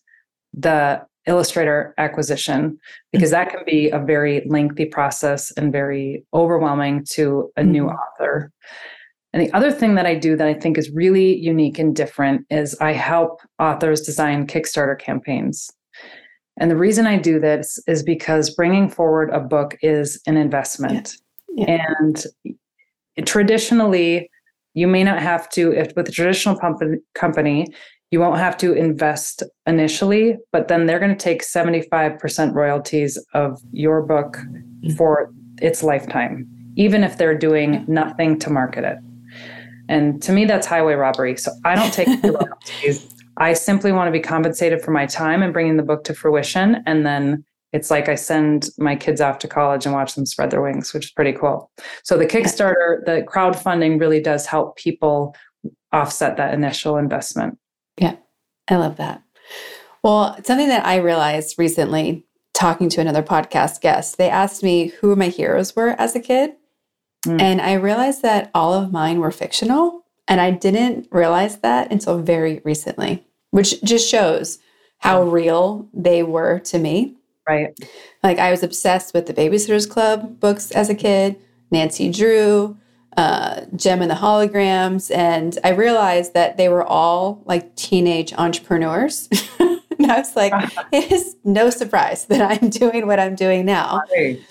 the 0.54 1.02
illustrator 1.26 1.94
acquisition 1.98 2.78
because 3.12 3.30
that 3.30 3.50
can 3.50 3.60
be 3.66 3.90
a 3.90 3.98
very 3.98 4.44
lengthy 4.46 4.84
process 4.84 5.50
and 5.52 5.72
very 5.72 6.24
overwhelming 6.32 7.04
to 7.04 7.50
a 7.56 7.62
new 7.62 7.84
mm-hmm. 7.84 7.96
author. 7.96 8.52
And 9.32 9.42
the 9.42 9.52
other 9.52 9.70
thing 9.70 9.96
that 9.96 10.06
I 10.06 10.14
do 10.14 10.36
that 10.36 10.46
I 10.46 10.54
think 10.54 10.78
is 10.78 10.90
really 10.90 11.36
unique 11.36 11.78
and 11.78 11.94
different 11.94 12.46
is 12.48 12.76
I 12.80 12.92
help 12.92 13.40
authors 13.58 14.00
design 14.00 14.46
Kickstarter 14.46 14.98
campaigns. 14.98 15.70
And 16.58 16.70
the 16.70 16.76
reason 16.76 17.06
I 17.06 17.18
do 17.18 17.38
this 17.38 17.78
is 17.86 18.02
because 18.02 18.54
bringing 18.54 18.88
forward 18.88 19.30
a 19.30 19.40
book 19.40 19.76
is 19.82 20.20
an 20.26 20.36
investment. 20.36 21.16
Yeah. 21.54 21.66
Yeah. 21.66 21.86
And 21.98 23.26
traditionally, 23.26 24.30
you 24.74 24.86
may 24.86 25.04
not 25.04 25.20
have 25.20 25.48
to, 25.50 25.72
if 25.72 25.92
with 25.96 26.08
a 26.08 26.12
traditional 26.12 26.58
company, 27.14 27.66
you 28.10 28.20
won't 28.20 28.38
have 28.38 28.56
to 28.58 28.72
invest 28.72 29.42
initially, 29.66 30.36
but 30.52 30.68
then 30.68 30.86
they're 30.86 30.98
going 30.98 31.16
to 31.16 31.16
take 31.16 31.42
75% 31.42 32.54
royalties 32.54 33.18
of 33.34 33.60
your 33.72 34.02
book 34.02 34.36
mm. 34.36 34.96
for 34.96 35.32
its 35.60 35.82
lifetime, 35.82 36.46
even 36.76 37.02
if 37.02 37.18
they're 37.18 37.36
doing 37.36 37.84
nothing 37.88 38.38
to 38.38 38.50
market 38.50 38.84
it. 38.84 38.98
And 39.88 40.22
to 40.22 40.32
me, 40.32 40.44
that's 40.44 40.66
highway 40.66 40.94
robbery. 40.94 41.36
So 41.36 41.52
I 41.64 41.74
don't 41.74 41.92
take 41.92 42.08
royalties. 42.22 43.12
I 43.38 43.52
simply 43.52 43.92
want 43.92 44.08
to 44.08 44.12
be 44.12 44.20
compensated 44.20 44.82
for 44.82 44.90
my 44.90 45.06
time 45.06 45.42
and 45.42 45.52
bringing 45.52 45.76
the 45.76 45.82
book 45.82 46.04
to 46.04 46.14
fruition. 46.14 46.82
And 46.86 47.04
then 47.04 47.44
it's 47.72 47.90
like 47.90 48.08
I 48.08 48.14
send 48.14 48.70
my 48.78 48.96
kids 48.96 49.20
off 49.20 49.38
to 49.40 49.48
college 49.48 49.84
and 49.84 49.94
watch 49.94 50.14
them 50.14 50.26
spread 50.26 50.50
their 50.50 50.62
wings, 50.62 50.94
which 50.94 51.06
is 51.06 51.10
pretty 51.10 51.32
cool. 51.32 51.70
So 52.04 52.16
the 52.16 52.26
Kickstarter, 52.26 53.04
the 53.04 53.26
crowdfunding 53.28 54.00
really 54.00 54.20
does 54.20 54.46
help 54.46 54.76
people 54.76 55.34
offset 55.92 56.36
that 56.36 56.54
initial 56.54 56.96
investment. 56.96 57.58
Yeah, 57.98 58.16
I 58.68 58.76
love 58.76 58.96
that. 58.96 59.22
Well, 60.02 60.38
something 60.44 60.68
that 60.68 60.86
I 60.86 60.96
realized 60.96 61.58
recently 61.58 62.24
talking 62.54 62.88
to 62.90 63.00
another 63.00 63.22
podcast 63.22 63.80
guest, 63.80 64.18
they 64.18 64.30
asked 64.30 64.62
me 64.62 64.88
who 65.00 65.16
my 65.16 65.28
heroes 65.28 65.74
were 65.76 65.90
as 65.98 66.14
a 66.14 66.20
kid. 66.20 66.52
Mm. 67.26 67.40
And 67.40 67.60
I 67.60 67.74
realized 67.74 68.22
that 68.22 68.50
all 68.54 68.72
of 68.72 68.92
mine 68.92 69.20
were 69.20 69.30
fictional. 69.30 70.04
And 70.28 70.40
I 70.40 70.50
didn't 70.50 71.08
realize 71.10 71.58
that 71.58 71.92
until 71.92 72.18
very 72.18 72.60
recently, 72.64 73.26
which 73.50 73.82
just 73.82 74.08
shows 74.08 74.58
how 74.98 75.22
real 75.22 75.88
they 75.92 76.22
were 76.22 76.58
to 76.60 76.78
me. 76.78 77.16
Right. 77.48 77.76
Like 78.22 78.38
I 78.38 78.50
was 78.50 78.62
obsessed 78.62 79.14
with 79.14 79.26
the 79.26 79.34
Babysitters 79.34 79.88
Club 79.88 80.40
books 80.40 80.70
as 80.72 80.88
a 80.88 80.94
kid, 80.94 81.36
Nancy 81.70 82.10
Drew, 82.10 82.76
uh, 83.16 83.62
and 83.70 84.10
the 84.10 84.14
Holograms. 84.14 85.14
And 85.14 85.58
I 85.64 85.70
realized 85.70 86.34
that 86.34 86.56
they 86.56 86.68
were 86.68 86.84
all 86.84 87.42
like 87.46 87.74
teenage 87.76 88.32
entrepreneurs. 88.34 89.28
and 89.58 90.10
I 90.10 90.18
was 90.18 90.36
like, 90.36 90.52
it 90.92 91.10
is 91.10 91.36
no 91.44 91.70
surprise 91.70 92.26
that 92.26 92.42
I'm 92.42 92.68
doing 92.68 93.06
what 93.06 93.18
I'm 93.18 93.34
doing 93.34 93.64
now. 93.64 94.02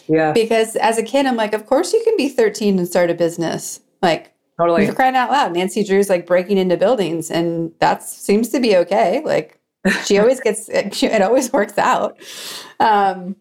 Yeah. 0.08 0.32
Because 0.32 0.76
as 0.76 0.98
a 0.98 1.04
kid, 1.04 1.26
I'm 1.26 1.36
like, 1.36 1.54
of 1.54 1.66
course 1.66 1.94
you 1.94 2.02
can 2.04 2.18
be 2.18 2.30
13 2.30 2.80
and 2.80 2.88
start 2.88 3.10
a 3.10 3.14
business. 3.14 3.82
Like, 4.02 4.34
totally. 4.58 4.86
You're 4.86 4.96
crying 4.96 5.16
out 5.16 5.32
loud. 5.32 5.54
Nancy 5.54 5.84
Drew's 5.84 6.10
like 6.10 6.26
breaking 6.26 6.58
into 6.58 6.78
buildings, 6.78 7.32
and 7.32 7.72
that 7.80 8.04
seems 8.04 8.50
to 8.50 8.60
be 8.60 8.76
okay. 8.78 9.22
Like, 9.24 9.60
she 10.06 10.18
always 10.20 10.40
gets 10.40 10.70
it 10.70 11.22
always 11.22 11.54
works 11.54 11.78
out. 11.78 12.18
Um, 12.80 13.36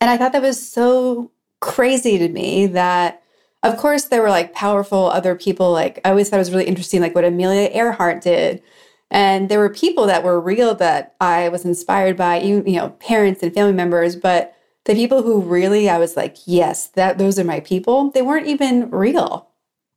and 0.00 0.10
I 0.10 0.16
thought 0.16 0.32
that 0.32 0.42
was 0.42 0.64
so 0.64 1.32
crazy 1.60 2.18
to 2.18 2.28
me 2.28 2.66
that 2.68 3.22
of 3.62 3.76
course, 3.76 4.04
there 4.04 4.22
were 4.22 4.30
like 4.30 4.52
powerful 4.52 5.06
other 5.06 5.34
people. 5.34 5.72
Like 5.72 6.00
I 6.04 6.10
always 6.10 6.28
thought 6.28 6.36
it 6.36 6.40
was 6.40 6.50
really 6.50 6.66
interesting, 6.66 7.00
like 7.00 7.14
what 7.14 7.24
Amelia 7.24 7.70
Earhart 7.72 8.22
did. 8.22 8.62
And 9.10 9.48
there 9.48 9.58
were 9.58 9.70
people 9.70 10.06
that 10.06 10.22
were 10.22 10.40
real 10.40 10.74
that 10.76 11.16
I 11.20 11.48
was 11.48 11.64
inspired 11.64 12.16
by, 12.16 12.40
you, 12.40 12.62
you 12.66 12.76
know, 12.76 12.90
parents 12.90 13.42
and 13.42 13.52
family 13.52 13.72
members. 13.72 14.16
But 14.16 14.54
the 14.84 14.94
people 14.94 15.22
who 15.22 15.40
really 15.40 15.88
I 15.88 15.98
was 15.98 16.16
like, 16.16 16.36
yes, 16.46 16.88
that 16.88 17.18
those 17.18 17.38
are 17.38 17.44
my 17.44 17.60
people. 17.60 18.10
They 18.10 18.22
weren't 18.22 18.46
even 18.46 18.90
real. 18.90 19.48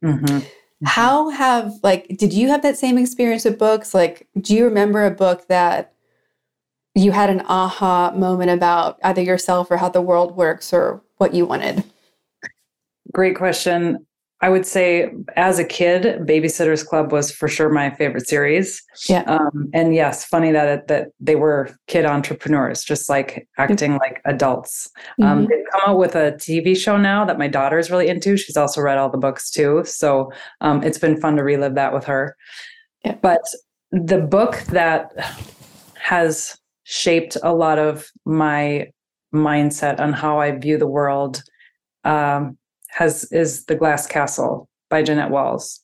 Mm-hmm. 0.04 0.26
Mm-hmm. 0.26 0.48
How 0.86 1.30
have 1.30 1.74
like 1.84 2.08
did 2.18 2.34
you 2.34 2.48
have 2.48 2.64
that 2.64 2.78
same 2.78 2.98
experience 2.98 3.46
with 3.46 3.60
books? 3.60 3.94
Like, 3.94 4.28
do 4.40 4.56
you 4.56 4.66
remember 4.66 5.06
a 5.06 5.12
book 5.12 5.48
that 5.48 5.94
you 6.96 7.12
had 7.12 7.30
an 7.30 7.42
aha 7.42 8.12
moment 8.16 8.50
about 8.50 9.00
either 9.04 9.22
yourself 9.22 9.70
or 9.70 9.78
how 9.78 9.90
the 9.90 10.02
world 10.02 10.36
works 10.36 10.74
or 10.74 11.02
what 11.18 11.36
you 11.36 11.46
wanted? 11.46 11.84
Great 13.14 13.36
question. 13.36 14.06
I 14.44 14.50
would 14.50 14.66
say 14.66 15.12
as 15.36 15.60
a 15.60 15.64
kid, 15.64 16.20
Babysitters 16.26 16.84
Club 16.86 17.12
was 17.12 17.32
for 17.32 17.48
sure 17.48 17.70
my 17.70 17.92
favorite 17.92 18.28
series. 18.28 18.82
Yeah. 19.08 19.22
Um, 19.28 19.70
and 19.72 19.94
yes, 19.94 20.26
funny 20.26 20.52
that 20.52 20.68
it, 20.68 20.88
that 20.88 21.10
they 21.20 21.36
were 21.36 21.70
kid 21.86 22.06
entrepreneurs, 22.06 22.84
just 22.84 23.08
like 23.08 23.48
acting 23.60 23.98
like 23.98 24.20
adults. 24.26 24.90
Um, 25.22 25.26
mm-hmm. 25.26 25.32
Um, 25.32 25.46
they've 25.46 25.72
come 25.72 25.82
out 25.86 26.00
with 26.00 26.16
a 26.16 26.32
TV 26.34 26.76
show 26.76 26.98
now 26.98 27.24
that 27.24 27.38
my 27.38 27.48
daughter 27.48 27.78
is 27.78 27.92
really 27.92 28.08
into. 28.08 28.36
She's 28.36 28.58
also 28.58 28.82
read 28.82 28.98
all 28.98 29.12
the 29.12 29.18
books 29.20 29.52
too, 29.52 29.84
so 29.86 30.32
um, 30.62 30.82
it's 30.84 30.98
been 30.98 31.22
fun 31.22 31.36
to 31.36 31.44
relive 31.44 31.76
that 31.76 31.94
with 31.94 32.06
her. 32.06 32.36
Yeah. 33.06 33.18
But 33.22 33.42
the 33.92 34.20
book 34.20 34.56
that 34.70 35.12
has 35.96 36.58
shaped 36.84 37.38
a 37.44 37.54
lot 37.54 37.78
of 37.78 38.10
my 38.26 38.88
mindset 39.34 40.00
on 40.00 40.14
how 40.14 40.40
I 40.40 40.52
view 40.52 40.78
the 40.78 40.88
world 40.88 41.44
um, 42.04 42.58
has 42.92 43.26
is 43.32 43.66
The 43.66 43.76
Glass 43.76 44.08
Castle 44.08 44.70
by 44.90 45.02
Jeannette 45.02 45.32
Walls. 45.32 45.80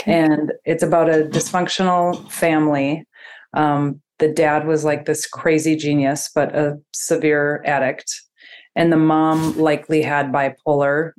Okay. 0.00 0.12
And 0.12 0.52
it's 0.64 0.82
about 0.82 1.08
a 1.08 1.24
dysfunctional 1.24 2.30
family. 2.30 3.04
Um, 3.54 4.00
the 4.18 4.28
dad 4.28 4.66
was 4.66 4.84
like 4.84 5.04
this 5.04 5.26
crazy 5.26 5.76
genius, 5.76 6.28
but 6.34 6.54
a 6.54 6.76
severe 6.92 7.62
addict. 7.64 8.20
And 8.74 8.92
the 8.92 8.96
mom 8.96 9.56
likely 9.56 10.02
had 10.02 10.32
bipolar 10.32 11.12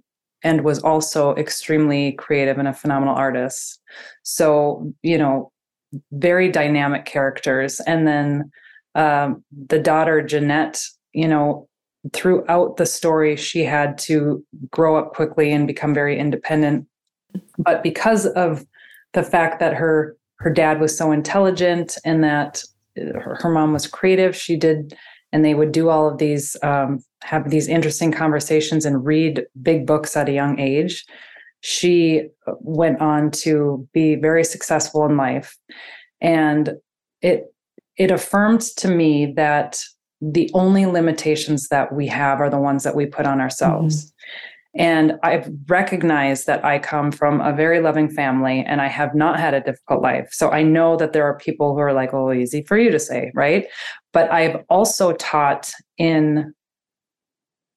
and 0.43 0.63
was 0.63 0.79
also 0.79 1.35
extremely 1.35 2.13
creative 2.13 2.57
and 2.57 2.67
a 2.67 2.73
phenomenal 2.73 3.15
artist. 3.15 3.79
So, 4.23 4.93
you 5.01 5.17
know, 5.17 5.51
very 6.11 6.49
dynamic 6.51 7.05
characters. 7.05 7.79
And 7.81 8.05
then 8.07 8.51
um, 8.95 9.43
the 9.67 9.79
daughter, 9.79 10.21
Jeannette, 10.21 10.83
you 11.13 11.27
know, 11.27 11.68
throughout 12.13 12.77
the 12.77 12.85
story, 12.85 13.35
she 13.35 13.63
had 13.63 13.97
to 13.99 14.43
grow 14.71 14.97
up 14.97 15.13
quickly 15.13 15.51
and 15.51 15.67
become 15.67 15.93
very 15.93 16.17
independent. 16.17 16.87
But 17.57 17.83
because 17.83 18.25
of 18.25 18.65
the 19.13 19.23
fact 19.23 19.59
that 19.59 19.73
her 19.73 20.15
her 20.39 20.49
dad 20.49 20.79
was 20.79 20.97
so 20.97 21.11
intelligent 21.11 21.97
and 22.05 22.23
that 22.23 22.63
her, 22.95 23.37
her 23.41 23.49
mom 23.49 23.73
was 23.73 23.87
creative, 23.87 24.33
she 24.35 24.55
did, 24.55 24.97
and 25.33 25.43
they 25.43 25.53
would 25.53 25.73
do 25.73 25.89
all 25.89 26.07
of 26.07 26.17
these, 26.17 26.55
um, 26.63 27.03
have 27.23 27.49
these 27.49 27.67
interesting 27.67 28.11
conversations 28.11 28.85
and 28.85 29.05
read 29.05 29.45
big 29.61 29.85
books 29.85 30.15
at 30.15 30.29
a 30.29 30.33
young 30.33 30.57
age. 30.57 31.05
She 31.59 32.29
went 32.61 33.01
on 33.01 33.31
to 33.31 33.85
be 33.93 34.15
very 34.15 34.45
successful 34.45 35.05
in 35.05 35.17
life, 35.17 35.57
and 36.21 36.75
it 37.21 37.53
it 37.97 38.11
affirmed 38.11 38.61
to 38.77 38.87
me 38.87 39.33
that 39.35 39.83
the 40.21 40.49
only 40.53 40.85
limitations 40.85 41.69
that 41.69 41.93
we 41.93 42.07
have 42.07 42.41
are 42.41 42.49
the 42.49 42.59
ones 42.59 42.83
that 42.83 42.95
we 42.95 43.05
put 43.05 43.25
on 43.25 43.39
ourselves. 43.39 44.05
Mm-hmm. 44.05 44.15
And 44.75 45.13
I've 45.23 45.49
recognized 45.67 46.45
that 46.45 46.63
I 46.63 46.77
come 46.77 47.11
from 47.11 47.41
a 47.41 47.53
very 47.53 47.79
loving 47.79 48.07
family 48.07 48.63
and 48.65 48.81
I 48.81 48.87
have 48.87 49.15
not 49.15 49.39
had 49.39 49.55
a 49.55 49.61
difficult 49.61 50.03
life. 50.03 50.29
So 50.31 50.51
I 50.51 50.61
know 50.61 50.95
that 50.97 51.11
there 51.11 51.23
are 51.23 51.37
people 51.37 51.73
who 51.73 51.79
are 51.79 51.93
like, 51.93 52.13
oh, 52.13 52.31
easy 52.31 52.61
for 52.61 52.77
you 52.77 52.91
to 52.91 52.99
say, 52.99 53.31
right? 53.33 53.67
But 54.13 54.31
I've 54.31 54.63
also 54.69 55.13
taught 55.13 55.71
in 55.97 56.53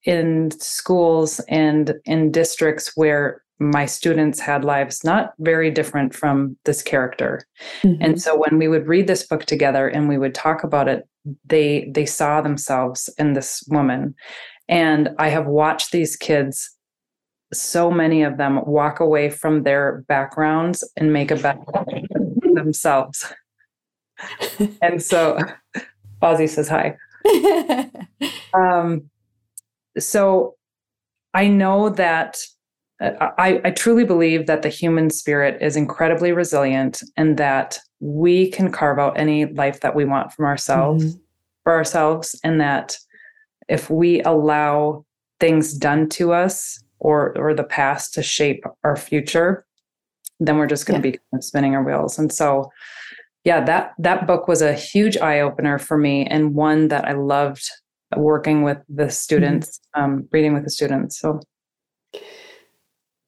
in 0.05 0.51
schools 0.59 1.41
and 1.49 1.95
in 2.05 2.33
districts 2.33 2.93
where 2.97 3.43
my 3.63 3.87
students 3.87 4.41
had 4.41 4.65
lives 4.65 5.05
not 5.05 5.33
very 5.39 5.71
different 5.71 6.15
from 6.15 6.57
this 6.65 6.83
character. 6.83 7.43
Mm-hmm. 7.83 8.03
And 8.03 8.21
so 8.21 8.37
when 8.37 8.59
we 8.59 8.69
would 8.69 8.89
read 8.89 9.07
this 9.07 9.27
book 9.27 9.45
together 9.45 9.89
and 9.89 10.09
we 10.09 10.19
would 10.19 10.35
talk 10.35 10.65
about 10.65 10.89
it, 10.89 11.09
they 11.45 11.91
they 11.95 12.05
saw 12.07 12.41
themselves 12.41 13.09
in 13.19 13.35
this 13.35 13.63
woman. 13.69 14.15
And 14.69 15.11
I 15.19 15.29
have 15.29 15.47
watched 15.47 15.93
these 15.93 16.17
kids 16.17 16.77
so 17.53 17.91
many 17.91 18.23
of 18.23 18.39
them 18.39 18.61
walk 18.65 18.99
away 18.99 19.29
from 19.31 19.63
their 19.63 20.05
backgrounds 20.09 20.83
and 20.97 21.13
make 21.13 21.31
a 21.31 21.37
better 21.37 21.61
themselves. 22.55 23.33
and 24.83 25.03
so 25.03 25.39
Ozzy 26.23 26.49
says 26.49 26.69
hi. 26.69 26.97
um, 28.55 29.11
so 29.99 30.57
I 31.35 31.49
know 31.49 31.91
that 31.91 32.39
I, 33.03 33.61
I 33.65 33.71
truly 33.71 34.05
believe 34.05 34.47
that 34.47 34.63
the 34.63 34.69
human 34.69 35.11
spirit 35.11 35.61
is 35.61 35.77
incredibly 35.77 36.33
resilient 36.33 37.03
and 37.17 37.37
that 37.37 37.79
we 38.01 38.51
can 38.51 38.71
carve 38.71 38.99
out 38.99 39.19
any 39.19 39.47
life 39.47 39.81
that 39.81 39.97
we 39.97 40.05
want 40.05 40.33
from 40.33 40.45
ourselves 40.45 41.05
mm-hmm. 41.05 41.19
for 41.65 41.73
ourselves 41.73 42.39
and 42.45 42.61
that 42.61 42.97
if 43.69 43.91
we 43.91 44.23
allow 44.23 45.05
things 45.41 45.75
done 45.75 46.09
to 46.11 46.33
us 46.33 46.83
or 47.01 47.37
or 47.37 47.55
the 47.55 47.65
past 47.65 48.15
to 48.15 48.23
shape 48.23 48.65
our 48.85 48.97
future 48.97 49.67
then 50.39 50.57
we're 50.57 50.67
just 50.67 50.87
going 50.87 51.01
to 51.01 51.09
yeah. 51.09 51.13
be 51.13 51.19
kind 51.19 51.41
of 51.41 51.45
spinning 51.45 51.75
our 51.75 51.83
wheels 51.83 52.19
and 52.19 52.33
so 52.33 52.71
yeah 53.45 53.65
that 53.65 53.95
that 53.99 54.27
book 54.27 54.47
was 54.47 54.63
a 54.63 54.75
huge 54.75 55.17
eye 55.17 55.41
opener 55.41 55.79
for 55.79 55.99
me 55.99 56.25
and 56.27 56.55
one 56.55 56.89
that 56.89 57.05
i 57.05 57.13
loved 57.13 57.69
working 58.17 58.63
with 58.63 58.79
the 58.89 59.11
students 59.11 59.81
mm-hmm. 59.97 60.05
um, 60.05 60.29
reading 60.31 60.55
with 60.55 60.63
the 60.63 60.71
students 60.71 61.19
so 61.19 61.41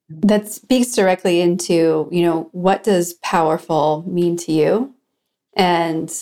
that 0.09 0.49
speaks 0.49 0.95
directly 0.95 1.41
into 1.41 2.09
you 2.13 2.23
know 2.23 2.49
what 2.53 2.83
does 2.85 3.15
powerful 3.15 4.05
mean 4.07 4.37
to 4.39 4.53
you? 4.53 4.95
And 5.57 6.13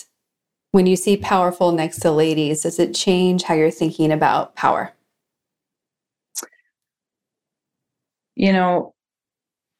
when 0.71 0.85
you 0.87 0.95
see 0.95 1.17
powerful 1.17 1.71
next 1.71 1.99
to 1.99 2.11
ladies 2.11 2.63
does 2.63 2.79
it 2.79 2.95
change 2.95 3.43
how 3.43 3.53
you're 3.53 3.71
thinking 3.71 4.11
about 4.11 4.55
power? 4.55 4.93
You 8.35 8.53
know 8.53 8.93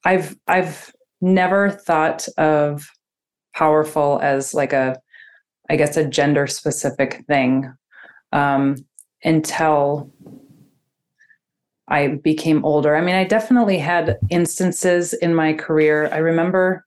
i've 0.06 0.36
i've 0.48 0.94
never 1.22 1.70
thought 1.70 2.28
of 2.38 2.90
powerful 3.56 4.20
as 4.22 4.54
like 4.54 4.74
a 4.74 5.00
i 5.70 5.76
guess 5.76 5.98
a 5.98 6.06
gender 6.06 6.48
specific 6.48 7.24
thing 7.28 7.74
um, 8.32 8.76
until 9.24 10.12
I 11.88 12.08
became 12.08 12.64
older. 12.64 12.96
I 12.96 13.02
mean, 13.02 13.16
I 13.16 13.26
definitely 13.26 13.78
had 13.78 14.18
instances 14.30 15.14
in 15.14 15.36
my 15.36 15.54
career. 15.54 16.10
I 16.12 16.18
remember 16.18 16.86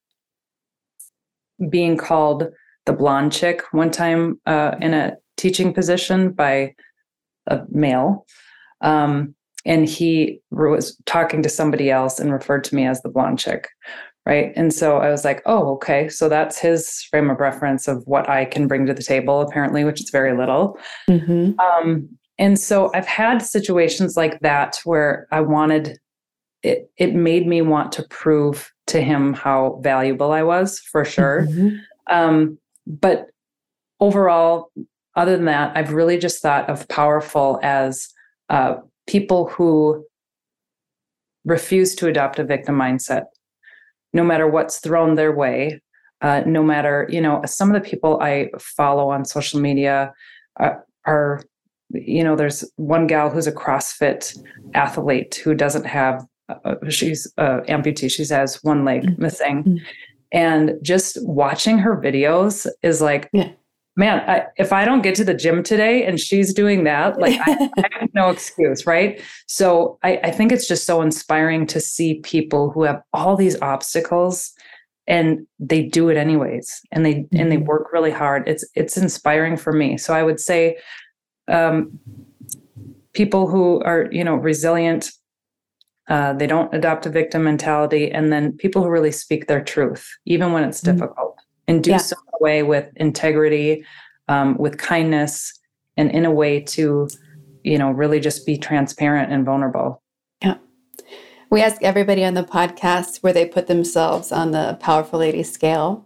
being 1.69 1.97
called 1.97 2.49
the 2.87 2.93
blonde 2.93 3.33
chick 3.33 3.63
one 3.73 3.91
time 3.91 4.41
uh, 4.47 4.77
in 4.81 4.95
a 4.95 5.17
teaching 5.37 5.75
position 5.75 6.33
by 6.33 6.75
a 7.47 7.61
male. 7.71 8.27
Um, 8.81 9.35
and 9.65 9.89
he 9.89 10.41
was 10.51 10.97
talking 11.07 11.43
to 11.43 11.49
somebody 11.49 11.91
else 11.91 12.21
and 12.21 12.33
referred 12.33 12.65
to 12.65 12.75
me 12.75 12.87
as 12.87 13.03
the 13.03 13.09
blonde 13.09 13.39
chick. 13.39 13.69
Right. 14.25 14.53
And 14.57 14.73
so 14.73 14.99
I 14.99 15.11
was 15.11 15.25
like, 15.25 15.41
oh, 15.47 15.75
okay. 15.75 16.09
So 16.09 16.29
that's 16.29 16.59
his 16.59 17.03
frame 17.11 17.31
of 17.31 17.39
reference 17.39 17.87
of 17.87 18.03
what 18.07 18.29
I 18.29 18.45
can 18.45 18.67
bring 18.67 18.87
to 18.87 18.95
the 18.95 19.03
table, 19.03 19.41
apparently, 19.41 19.85
which 19.85 20.01
is 20.01 20.11
very 20.11 20.37
little. 20.37 20.79
Mm-hmm. 21.09 21.59
Um, 21.61 22.09
and 22.39 22.59
so 22.59 22.91
I've 22.95 23.07
had 23.07 23.39
situations 23.39 24.17
like 24.17 24.41
that 24.41 24.81
where 24.85 25.27
I 25.31 25.41
wanted 25.41 25.99
it, 26.63 26.91
it 26.97 27.15
made 27.15 27.47
me 27.47 27.63
want 27.63 27.93
to 27.93 28.03
prove 28.05 28.73
to 28.89 29.01
him 29.01 29.33
how 29.33 29.79
valuable 29.83 30.33
I 30.33 30.43
was 30.43 30.81
for 30.81 31.05
sure. 31.05 31.47
Mm-hmm. 31.49 31.77
Um, 32.09 32.59
but 32.87 33.27
overall, 34.01 34.71
other 35.15 35.37
than 35.37 35.47
that, 35.47 35.77
I've 35.77 35.93
really 35.93 36.19
just 36.19 36.43
thought 36.43 36.69
of 36.69 36.89
powerful 36.89 37.61
as 37.63 38.09
uh, 38.49 38.77
people 39.07 39.49
who 39.49 40.05
refuse 41.45 41.95
to 41.97 42.09
adopt 42.09 42.39
a 42.39 42.45
victim 42.45 42.77
mindset, 42.77 43.25
no 44.13 44.25
matter 44.25 44.47
what's 44.49 44.81
thrown 44.81 45.15
their 45.15 45.33
way. 45.33 45.81
Uh, 46.23 46.43
no 46.47 46.63
matter, 46.63 47.07
you 47.11 47.21
know, 47.21 47.43
some 47.45 47.69
of 47.73 47.75
the 47.81 47.87
people 47.87 48.19
I 48.23 48.49
follow 48.59 49.11
on 49.11 49.27
social 49.27 49.61
media 49.61 50.15
uh, 50.59 50.71
are 51.05 51.43
you 51.91 52.25
know 52.25 52.37
there's 52.37 52.65
one 52.77 53.07
gal 53.07 53.31
who's 53.31 53.47
a 53.47 53.53
crossfit 53.53 54.37
athlete 54.75 55.37
who 55.37 55.55
doesn't 55.55 55.87
have 55.87 56.25
uh, 56.49 56.75
she's 56.89 57.33
uh, 57.39 57.61
amputee 57.69 58.11
she 58.11 58.27
has 58.27 58.63
one 58.63 58.85
leg 58.85 59.03
mm-hmm. 59.03 59.23
missing 59.23 59.65
mm-hmm. 59.65 59.77
and 60.33 60.75
just 60.83 61.19
watching 61.23 61.79
her 61.79 61.97
videos 61.97 62.67
is 62.83 63.01
like 63.01 63.29
yeah. 63.33 63.51
man 63.97 64.23
I, 64.29 64.47
if 64.57 64.73
i 64.73 64.85
don't 64.85 65.03
get 65.03 65.15
to 65.17 65.25
the 65.25 65.35
gym 65.35 65.63
today 65.63 66.05
and 66.05 66.19
she's 66.19 66.53
doing 66.53 66.85
that 66.85 67.21
like 67.21 67.39
I, 67.47 67.71
I, 67.79 68.01
have 68.01 68.15
no 68.15 68.31
excuse 68.31 68.87
right 68.87 69.21
so 69.47 69.99
I, 70.03 70.19
I 70.25 70.31
think 70.31 70.53
it's 70.53 70.69
just 70.69 70.87
so 70.87 71.03
inspiring 71.03 71.67
to 71.69 71.81
see 71.81 72.21
people 72.21 72.71
who 72.71 72.83
have 72.83 73.03
all 73.13 73.37
these 73.37 73.61
obstacles 73.63 74.53
and 75.09 75.47
they 75.61 75.83
do 75.83 76.09
it 76.09 76.17
anyways 76.17 76.81
and 76.91 77.05
they 77.05 77.15
mm-hmm. 77.15 77.37
and 77.37 77.51
they 77.51 77.57
mm-hmm. 77.57 77.67
work 77.67 77.93
really 77.93 78.11
hard 78.11 78.49
it's 78.49 78.65
it's 78.75 78.97
inspiring 78.97 79.57
for 79.57 79.73
me 79.73 79.97
so 79.97 80.15
i 80.15 80.23
would 80.23 80.41
say 80.41 80.77
um, 81.49 81.99
people 83.13 83.49
who 83.49 83.81
are 83.83 84.09
you 84.13 84.23
know 84.23 84.35
resilient 84.35 85.11
uh, 86.09 86.33
they 86.35 86.47
don't 86.47 86.73
adopt 86.73 87.07
a 87.07 87.11
victim 87.11 87.43
mentality 87.43 88.11
and 88.13 88.33
then 88.33 88.53
people 88.53 88.83
who 88.83 88.89
really 88.89 89.11
speak 89.11 89.47
their 89.47 89.63
truth 89.63 90.09
even 90.27 90.53
when 90.53 90.63
it's 90.63 90.81
mm-hmm. 90.81 90.99
difficult 90.99 91.39
and 91.67 91.83
do 91.83 91.91
yeah. 91.91 91.97
so 91.97 92.15
in 92.15 92.33
a 92.41 92.45
way 92.45 92.63
with 92.63 92.89
integrity 92.97 93.85
um, 94.29 94.57
with 94.59 94.79
kindness 94.79 95.53
and 95.97 96.11
in 96.11 96.25
a 96.25 96.31
way 96.31 96.61
to 96.61 97.09
you 97.65 97.79
know 97.79 97.91
really 97.91 98.21
just 98.21 98.47
be 98.47 98.57
transparent 98.57 99.33
and 99.33 99.45
vulnerable 99.45 100.03
yeah 100.43 100.57
we 101.51 101.63
ask 101.63 101.83
everybody 101.83 102.25
on 102.25 102.35
the 102.35 102.45
podcast 102.45 103.23
where 103.23 103.33
they 103.33 103.47
put 103.47 103.67
themselves 103.67 104.31
on 104.31 104.51
the 104.51 104.77
powerful 104.81 105.19
lady 105.19 105.43
scale 105.43 106.06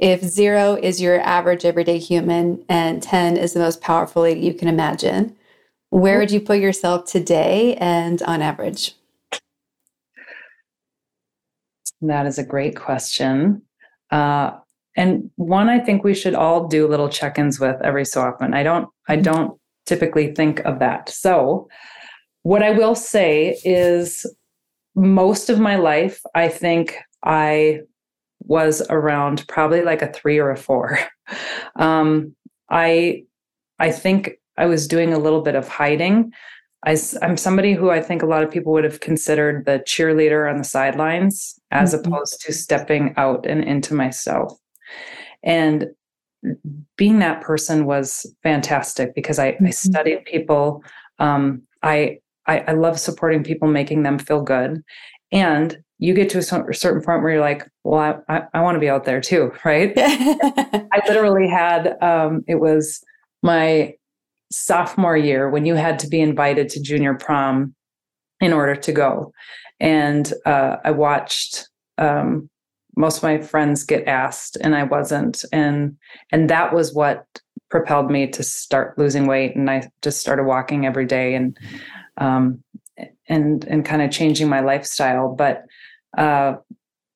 if 0.00 0.22
zero 0.22 0.74
is 0.74 1.00
your 1.00 1.20
average 1.20 1.64
everyday 1.64 1.98
human 1.98 2.64
and 2.68 3.02
10 3.02 3.36
is 3.36 3.52
the 3.52 3.60
most 3.60 3.80
powerful 3.80 4.22
lady 4.22 4.40
you 4.40 4.54
can 4.54 4.66
imagine, 4.66 5.36
where 5.90 6.18
would 6.18 6.30
you 6.30 6.40
put 6.40 6.58
yourself 6.58 7.04
today 7.04 7.76
and 7.76 8.22
on 8.22 8.40
average? 8.40 8.94
That 12.00 12.26
is 12.26 12.38
a 12.38 12.44
great 12.44 12.76
question. 12.76 13.62
Uh, 14.10 14.52
and 14.96 15.30
one 15.36 15.68
I 15.68 15.78
think 15.78 16.02
we 16.02 16.14
should 16.14 16.34
all 16.34 16.66
do 16.66 16.88
little 16.88 17.08
check-ins 17.08 17.60
with 17.60 17.76
every 17.82 18.04
so 18.04 18.22
often. 18.22 18.54
I 18.54 18.62
don't 18.62 18.88
I 19.08 19.14
mm-hmm. 19.14 19.22
don't 19.22 19.60
typically 19.86 20.34
think 20.34 20.60
of 20.60 20.78
that. 20.78 21.08
So 21.10 21.68
what 22.42 22.62
I 22.62 22.70
will 22.70 22.94
say 22.94 23.58
is 23.64 24.26
most 24.94 25.50
of 25.50 25.60
my 25.60 25.76
life 25.76 26.20
I 26.34 26.48
think 26.48 26.96
I 27.22 27.80
was 28.40 28.82
around 28.90 29.46
probably 29.48 29.82
like 29.82 30.02
a 30.02 30.12
three 30.12 30.38
or 30.38 30.50
a 30.50 30.56
four. 30.56 30.98
Um, 31.76 32.34
I 32.68 33.22
I 33.78 33.92
think 33.92 34.32
I 34.56 34.66
was 34.66 34.88
doing 34.88 35.12
a 35.12 35.18
little 35.18 35.42
bit 35.42 35.54
of 35.54 35.68
hiding. 35.68 36.32
I, 36.84 36.96
am 37.22 37.36
somebody 37.36 37.72
who 37.74 37.90
I 37.90 38.00
think 38.00 38.22
a 38.22 38.26
lot 38.26 38.42
of 38.42 38.50
people 38.50 38.72
would 38.72 38.84
have 38.84 39.00
considered 39.00 39.64
the 39.64 39.82
cheerleader 39.86 40.50
on 40.50 40.58
the 40.58 40.64
sidelines 40.64 41.58
as 41.70 41.94
mm-hmm. 41.94 42.12
opposed 42.12 42.40
to 42.42 42.52
stepping 42.52 43.14
out 43.16 43.46
and 43.46 43.62
into 43.62 43.94
myself. 43.94 44.58
And 45.42 45.86
being 46.96 47.18
that 47.18 47.42
person 47.42 47.84
was 47.84 48.26
fantastic 48.42 49.14
because 49.14 49.38
I, 49.38 49.52
mm-hmm. 49.52 49.66
I 49.66 49.70
studied 49.70 50.24
people. 50.24 50.82
Um, 51.18 51.62
I, 51.82 52.18
I 52.46 52.60
I 52.60 52.72
love 52.72 52.98
supporting 52.98 53.44
people, 53.44 53.68
making 53.68 54.02
them 54.02 54.18
feel 54.18 54.42
good, 54.42 54.82
and 55.32 55.78
you 56.00 56.14
get 56.14 56.30
to 56.30 56.38
a 56.38 56.42
certain 56.42 57.02
point 57.02 57.22
where 57.22 57.32
you're 57.32 57.40
like, 57.40 57.68
well, 57.84 58.22
I, 58.28 58.38
I, 58.38 58.42
I 58.54 58.60
want 58.62 58.74
to 58.74 58.80
be 58.80 58.88
out 58.88 59.04
there 59.04 59.20
too, 59.20 59.52
right? 59.64 59.92
I 59.96 61.00
literally 61.06 61.46
had, 61.46 62.02
um, 62.02 62.42
it 62.48 62.56
was 62.56 63.04
my 63.42 63.94
sophomore 64.50 65.16
year 65.16 65.48
when 65.48 65.66
you 65.66 65.74
had 65.74 65.98
to 66.00 66.08
be 66.08 66.20
invited 66.20 66.68
to 66.70 66.82
junior 66.82 67.14
prom 67.14 67.74
in 68.40 68.52
order 68.52 68.74
to 68.74 68.92
go. 68.92 69.32
And 69.78 70.32
uh, 70.46 70.76
I 70.84 70.90
watched 70.90 71.68
um, 71.98 72.48
most 72.96 73.18
of 73.18 73.22
my 73.22 73.38
friends 73.38 73.84
get 73.84 74.08
asked 74.08 74.56
and 74.62 74.74
I 74.74 74.84
wasn't. 74.84 75.44
And, 75.52 75.96
and 76.32 76.48
that 76.48 76.72
was 76.72 76.94
what 76.94 77.26
propelled 77.70 78.10
me 78.10 78.26
to 78.28 78.42
start 78.42 78.98
losing 78.98 79.26
weight. 79.26 79.54
And 79.54 79.70
I 79.70 79.88
just 80.00 80.18
started 80.18 80.44
walking 80.44 80.86
every 80.86 81.04
day 81.04 81.34
and, 81.34 81.56
um, 82.16 82.64
and, 83.28 83.64
and 83.66 83.84
kind 83.84 84.00
of 84.00 84.10
changing 84.10 84.48
my 84.48 84.60
lifestyle. 84.60 85.34
But 85.34 85.64
uh, 86.16 86.54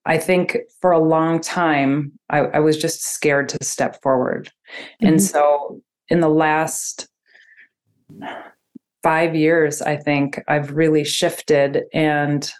I 0.06 0.18
think 0.18 0.58
for 0.80 0.92
a 0.92 0.98
long 0.98 1.40
time, 1.40 2.12
I, 2.30 2.40
I, 2.40 2.60
was 2.60 2.76
just 2.76 3.02
scared 3.02 3.48
to 3.50 3.64
step 3.64 4.02
forward. 4.02 4.50
Mm-hmm. 4.68 5.06
And 5.06 5.22
so 5.22 5.80
in 6.08 6.20
the 6.20 6.28
last 6.28 7.08
five 9.02 9.34
years, 9.34 9.80
I 9.80 9.96
think 9.96 10.40
I've 10.46 10.72
really 10.72 11.04
shifted 11.04 11.84
and 11.92 12.50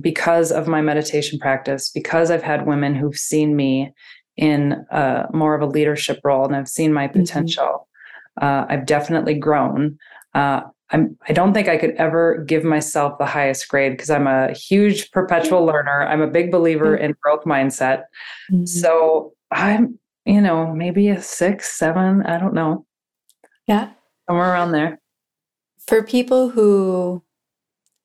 because 0.00 0.50
of 0.52 0.68
my 0.68 0.80
meditation 0.80 1.38
practice, 1.38 1.90
because 1.90 2.30
I've 2.30 2.42
had 2.42 2.66
women 2.66 2.94
who've 2.94 3.16
seen 3.16 3.56
me 3.56 3.92
in 4.36 4.72
uh, 4.90 5.26
more 5.32 5.54
of 5.54 5.60
a 5.60 5.66
leadership 5.66 6.20
role 6.24 6.46
and 6.46 6.56
I've 6.56 6.68
seen 6.68 6.92
my 6.92 7.08
mm-hmm. 7.08 7.20
potential, 7.20 7.88
mm-hmm. 8.40 8.44
uh, 8.44 8.66
I've 8.68 8.86
definitely 8.86 9.34
grown. 9.34 9.98
Uh, 10.34 10.62
I'm, 10.92 11.16
I 11.26 11.32
don't 11.32 11.54
think 11.54 11.68
I 11.68 11.78
could 11.78 11.92
ever 11.92 12.44
give 12.46 12.64
myself 12.64 13.18
the 13.18 13.26
highest 13.26 13.68
grade 13.68 13.92
because 13.92 14.10
I'm 14.10 14.26
a 14.26 14.52
huge 14.52 15.10
perpetual 15.10 15.64
learner. 15.64 16.06
I'm 16.06 16.20
a 16.20 16.26
big 16.26 16.52
believer 16.52 16.94
mm-hmm. 16.94 17.04
in 17.06 17.14
growth 17.22 17.44
mindset. 17.44 18.04
Mm-hmm. 18.50 18.66
So 18.66 19.32
I'm, 19.50 19.98
you 20.26 20.40
know, 20.40 20.72
maybe 20.72 21.08
a 21.08 21.20
six, 21.20 21.72
seven, 21.78 22.22
I 22.22 22.38
don't 22.38 22.54
know. 22.54 22.86
Yeah. 23.66 23.90
Somewhere 24.28 24.52
around 24.52 24.72
there. 24.72 25.00
For 25.86 26.02
people 26.02 26.50
who 26.50 27.22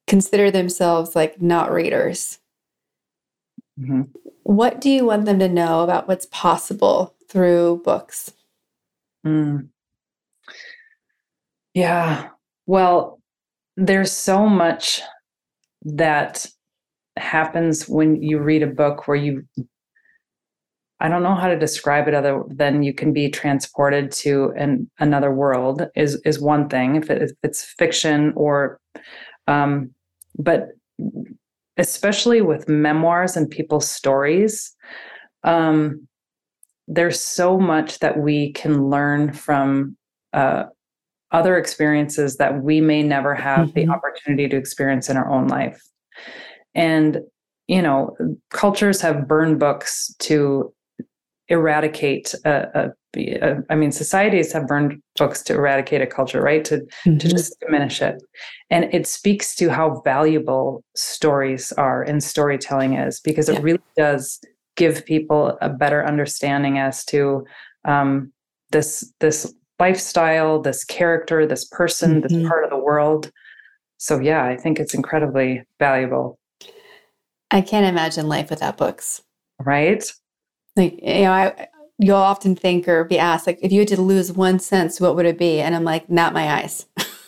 consider 0.06 0.50
themselves 0.50 1.14
like 1.14 1.40
not 1.42 1.70
readers, 1.70 2.38
mm-hmm. 3.78 4.02
what 4.42 4.80
do 4.80 4.90
you 4.90 5.04
want 5.04 5.26
them 5.26 5.38
to 5.40 5.48
know 5.48 5.82
about 5.82 6.08
what's 6.08 6.26
possible 6.26 7.14
through 7.28 7.82
books? 7.84 8.32
Mm. 9.26 9.68
Yeah. 11.74 12.30
Well, 12.68 13.18
there's 13.78 14.12
so 14.12 14.46
much 14.46 15.00
that 15.84 16.46
happens 17.16 17.88
when 17.88 18.22
you 18.22 18.38
read 18.40 18.62
a 18.62 18.66
book 18.66 19.08
where 19.08 19.16
you 19.16 19.42
I 21.00 21.08
don't 21.08 21.22
know 21.22 21.34
how 21.34 21.46
to 21.48 21.58
describe 21.58 22.08
it 22.08 22.14
other 22.14 22.42
than 22.48 22.82
you 22.82 22.92
can 22.92 23.12
be 23.12 23.30
transported 23.30 24.12
to 24.22 24.52
an 24.56 24.90
another 24.98 25.32
world 25.32 25.86
is 25.96 26.20
is 26.26 26.40
one 26.40 26.68
thing 26.68 26.96
if, 26.96 27.08
it, 27.08 27.22
if 27.22 27.30
it's 27.42 27.64
fiction 27.64 28.34
or 28.36 28.80
um 29.46 29.90
but 30.38 30.68
especially 31.78 32.42
with 32.42 32.68
memoirs 32.68 33.36
and 33.36 33.50
people's 33.50 33.90
stories 33.90 34.76
um 35.44 36.06
there's 36.86 37.20
so 37.20 37.58
much 37.58 38.00
that 38.00 38.18
we 38.18 38.52
can 38.52 38.90
learn 38.90 39.32
from 39.32 39.96
uh 40.32 40.64
other 41.30 41.56
experiences 41.56 42.36
that 42.36 42.62
we 42.62 42.80
may 42.80 43.02
never 43.02 43.34
have 43.34 43.68
mm-hmm. 43.68 43.86
the 43.86 43.88
opportunity 43.88 44.48
to 44.48 44.56
experience 44.56 45.10
in 45.10 45.16
our 45.16 45.30
own 45.30 45.48
life. 45.48 45.82
And, 46.74 47.20
you 47.66 47.82
know, 47.82 48.16
cultures 48.50 49.00
have 49.00 49.28
burned 49.28 49.58
books 49.58 50.14
to 50.20 50.72
eradicate 51.48 52.34
a, 52.44 52.68
a, 52.74 52.90
a, 53.16 53.56
I 53.70 53.74
mean, 53.74 53.90
societies 53.90 54.52
have 54.52 54.66
burned 54.66 55.00
books 55.16 55.42
to 55.44 55.54
eradicate 55.54 56.02
a 56.02 56.06
culture, 56.06 56.42
right? 56.42 56.64
To 56.66 56.78
mm-hmm. 56.78 57.18
to 57.18 57.28
just 57.28 57.58
diminish 57.60 58.02
it, 58.02 58.22
and 58.70 58.84
it 58.92 59.06
speaks 59.06 59.54
to 59.56 59.70
how 59.70 60.02
valuable 60.04 60.84
stories 60.94 61.72
are 61.72 62.02
and 62.02 62.22
storytelling 62.22 62.94
is 62.94 63.20
because 63.20 63.48
it 63.48 63.54
yeah. 63.54 63.62
really 63.62 63.82
does 63.96 64.40
give 64.76 65.04
people 65.04 65.58
a 65.60 65.68
better 65.68 66.06
understanding 66.06 66.78
as 66.78 67.04
to 67.06 67.44
um, 67.84 68.32
this 68.70 69.12
this 69.20 69.52
lifestyle, 69.78 70.60
this 70.60 70.84
character, 70.84 71.46
this 71.46 71.64
person, 71.64 72.20
mm-hmm. 72.20 72.40
this 72.40 72.48
part 72.48 72.64
of 72.64 72.70
the 72.70 72.78
world. 72.78 73.30
So, 73.98 74.20
yeah, 74.20 74.44
I 74.44 74.56
think 74.56 74.78
it's 74.78 74.94
incredibly 74.94 75.62
valuable. 75.78 76.38
I 77.50 77.60
can't 77.60 77.86
imagine 77.86 78.28
life 78.28 78.50
without 78.50 78.76
books. 78.76 79.22
Right? 79.60 80.04
Like, 80.76 81.00
you 81.02 81.22
know, 81.22 81.32
I, 81.32 81.68
you'll 81.98 82.16
often 82.16 82.54
think 82.54 82.86
or 82.86 83.04
be 83.04 83.18
asked, 83.18 83.46
like, 83.46 83.58
if 83.62 83.72
you 83.72 83.80
had 83.80 83.88
to 83.88 84.00
lose 84.00 84.32
one 84.32 84.58
sense, 84.58 85.00
what 85.00 85.16
would 85.16 85.26
it 85.26 85.38
be? 85.38 85.60
And 85.60 85.74
I'm 85.74 85.84
like, 85.84 86.08
not 86.08 86.32
my 86.32 86.60
eyes. 86.60 86.86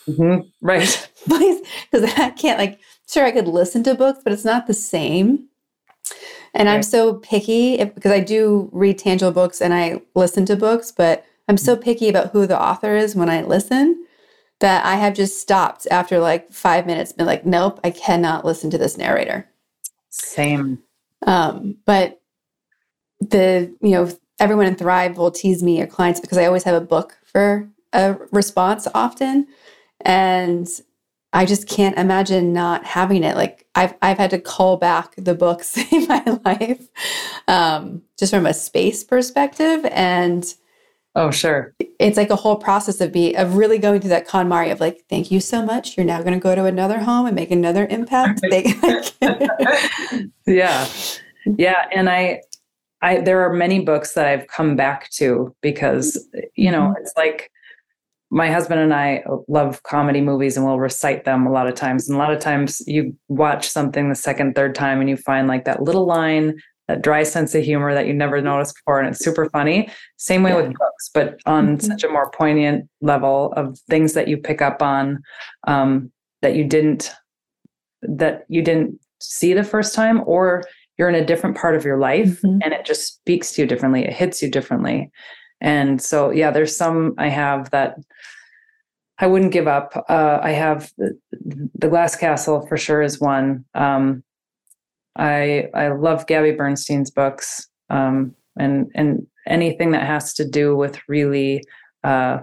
Mm-hmm. 0.08 0.48
Right. 0.60 1.10
Please, 1.28 1.66
because 1.90 2.12
I 2.18 2.30
can't, 2.30 2.58
like, 2.58 2.78
sure, 3.08 3.24
I 3.24 3.32
could 3.32 3.48
listen 3.48 3.82
to 3.84 3.94
books, 3.94 4.20
but 4.22 4.32
it's 4.32 4.44
not 4.44 4.66
the 4.66 4.74
same. 4.74 5.48
And 6.54 6.66
right. 6.68 6.74
I'm 6.74 6.82
so 6.82 7.14
picky 7.14 7.74
if, 7.74 7.94
because 7.94 8.12
I 8.12 8.20
do 8.20 8.68
read 8.72 8.98
tangible 8.98 9.32
books 9.32 9.60
and 9.60 9.72
I 9.72 10.02
listen 10.14 10.44
to 10.46 10.56
books, 10.56 10.92
but 10.92 11.24
I'm 11.50 11.56
so 11.56 11.76
picky 11.76 12.08
about 12.08 12.30
who 12.30 12.46
the 12.46 12.60
author 12.60 12.94
is 12.94 13.16
when 13.16 13.28
I 13.28 13.42
listen 13.42 14.06
that 14.60 14.86
I 14.86 14.94
have 14.94 15.14
just 15.14 15.40
stopped 15.40 15.88
after 15.90 16.20
like 16.20 16.52
five 16.52 16.86
minutes, 16.86 17.10
been 17.10 17.26
like, 17.26 17.44
nope, 17.44 17.80
I 17.82 17.90
cannot 17.90 18.44
listen 18.44 18.70
to 18.70 18.78
this 18.78 18.96
narrator. 18.96 19.50
Same. 20.10 20.78
Um, 21.26 21.78
but 21.86 22.20
the, 23.18 23.74
you 23.82 23.90
know, 23.90 24.12
everyone 24.38 24.66
in 24.66 24.76
Thrive 24.76 25.16
will 25.16 25.32
tease 25.32 25.60
me 25.60 25.82
or 25.82 25.88
clients 25.88 26.20
because 26.20 26.38
I 26.38 26.46
always 26.46 26.62
have 26.62 26.80
a 26.80 26.86
book 26.86 27.18
for 27.24 27.68
a 27.92 28.14
response 28.30 28.86
often. 28.94 29.48
And 30.02 30.68
I 31.32 31.46
just 31.46 31.66
can't 31.66 31.98
imagine 31.98 32.52
not 32.52 32.84
having 32.84 33.24
it. 33.24 33.34
Like 33.34 33.66
I've 33.74 33.94
I've 34.00 34.18
had 34.18 34.30
to 34.30 34.38
call 34.38 34.76
back 34.76 35.14
the 35.16 35.34
books 35.34 35.76
in 35.92 36.06
my 36.06 36.22
life, 36.44 36.86
um, 37.48 38.02
just 38.16 38.32
from 38.32 38.46
a 38.46 38.54
space 38.54 39.02
perspective. 39.02 39.84
And 39.86 40.54
Oh, 41.16 41.30
sure. 41.30 41.74
It's 41.98 42.16
like 42.16 42.30
a 42.30 42.36
whole 42.36 42.56
process 42.56 43.00
of 43.00 43.12
be 43.12 43.34
of 43.34 43.56
really 43.56 43.78
going 43.78 44.00
through 44.00 44.10
that 44.10 44.28
KonMari 44.28 44.70
of 44.70 44.80
like, 44.80 45.02
thank 45.08 45.30
you 45.30 45.40
so 45.40 45.64
much. 45.64 45.96
You're 45.96 46.06
now 46.06 46.20
going 46.20 46.34
to 46.34 46.40
go 46.40 46.54
to 46.54 46.66
another 46.66 47.00
home 47.00 47.26
and 47.26 47.34
make 47.34 47.50
another 47.50 47.86
impact. 47.90 48.40
yeah, 50.46 50.88
yeah, 51.46 51.86
and 51.92 52.08
I, 52.08 52.42
I 53.02 53.20
there 53.20 53.42
are 53.42 53.52
many 53.52 53.80
books 53.80 54.14
that 54.14 54.26
I've 54.26 54.46
come 54.46 54.76
back 54.76 55.10
to 55.12 55.54
because 55.62 56.28
you 56.54 56.70
know 56.70 56.82
mm-hmm. 56.82 57.02
it's 57.02 57.12
like 57.16 57.50
my 58.30 58.50
husband 58.50 58.80
and 58.80 58.94
I 58.94 59.24
love 59.48 59.82
comedy 59.82 60.20
movies 60.20 60.56
and 60.56 60.64
we'll 60.64 60.78
recite 60.78 61.24
them 61.24 61.46
a 61.46 61.50
lot 61.50 61.66
of 61.66 61.74
times. 61.74 62.08
And 62.08 62.14
a 62.14 62.18
lot 62.18 62.32
of 62.32 62.38
times 62.38 62.80
you 62.86 63.16
watch 63.26 63.68
something 63.68 64.08
the 64.08 64.14
second, 64.14 64.54
third 64.54 64.76
time 64.76 65.00
and 65.00 65.10
you 65.10 65.16
find 65.16 65.48
like 65.48 65.64
that 65.64 65.82
little 65.82 66.06
line 66.06 66.60
that 66.90 67.02
dry 67.02 67.22
sense 67.22 67.54
of 67.54 67.62
humor 67.62 67.94
that 67.94 68.08
you 68.08 68.12
never 68.12 68.42
noticed 68.42 68.74
before 68.74 68.98
and 68.98 69.08
it's 69.08 69.24
super 69.24 69.48
funny 69.50 69.88
same 70.16 70.42
way 70.42 70.50
yeah. 70.50 70.56
with 70.56 70.74
books 70.74 71.10
but 71.14 71.38
on 71.46 71.76
mm-hmm. 71.76 71.86
such 71.86 72.02
a 72.02 72.08
more 72.08 72.30
poignant 72.32 72.88
level 73.00 73.52
of 73.56 73.78
things 73.88 74.14
that 74.14 74.26
you 74.26 74.36
pick 74.36 74.60
up 74.60 74.82
on 74.82 75.22
um, 75.68 76.10
that 76.42 76.56
you 76.56 76.64
didn't 76.64 77.12
that 78.02 78.44
you 78.48 78.60
didn't 78.60 78.98
see 79.20 79.54
the 79.54 79.62
first 79.62 79.94
time 79.94 80.20
or 80.26 80.64
you're 80.98 81.08
in 81.08 81.14
a 81.14 81.24
different 81.24 81.56
part 81.56 81.76
of 81.76 81.84
your 81.84 81.98
life 81.98 82.42
mm-hmm. 82.42 82.58
and 82.62 82.72
it 82.72 82.84
just 82.84 83.06
speaks 83.06 83.52
to 83.52 83.62
you 83.62 83.68
differently 83.68 84.04
it 84.04 84.12
hits 84.12 84.42
you 84.42 84.50
differently 84.50 85.08
and 85.60 86.02
so 86.02 86.30
yeah 86.30 86.50
there's 86.50 86.76
some 86.76 87.14
i 87.18 87.28
have 87.28 87.70
that 87.70 87.94
i 89.20 89.28
wouldn't 89.28 89.52
give 89.52 89.68
up 89.68 89.92
uh, 90.08 90.40
i 90.42 90.50
have 90.50 90.90
the, 90.98 91.16
the 91.76 91.88
glass 91.88 92.16
castle 92.16 92.66
for 92.66 92.76
sure 92.76 93.00
is 93.00 93.20
one 93.20 93.64
um, 93.76 94.24
I 95.16 95.68
I 95.74 95.88
love 95.88 96.26
Gabby 96.26 96.52
Bernstein's 96.52 97.10
books 97.10 97.68
um, 97.88 98.34
and 98.58 98.90
and 98.94 99.26
anything 99.46 99.90
that 99.92 100.06
has 100.06 100.34
to 100.34 100.48
do 100.48 100.76
with 100.76 100.98
really 101.08 101.62
uh, 102.04 102.38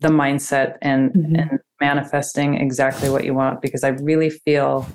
the 0.00 0.08
mindset 0.08 0.76
and 0.82 1.12
mm-hmm. 1.12 1.36
and 1.36 1.58
manifesting 1.80 2.54
exactly 2.54 3.10
what 3.10 3.24
you 3.24 3.34
want 3.34 3.60
because 3.60 3.84
I 3.84 3.88
really 3.88 4.30
feel 4.30 4.86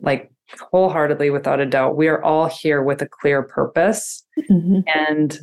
like 0.00 0.30
wholeheartedly 0.70 1.30
without 1.30 1.60
a 1.60 1.66
doubt 1.66 1.96
we 1.96 2.06
are 2.08 2.22
all 2.22 2.46
here 2.46 2.82
with 2.82 3.02
a 3.02 3.08
clear 3.08 3.42
purpose 3.42 4.24
mm-hmm. 4.50 4.80
and 4.86 5.38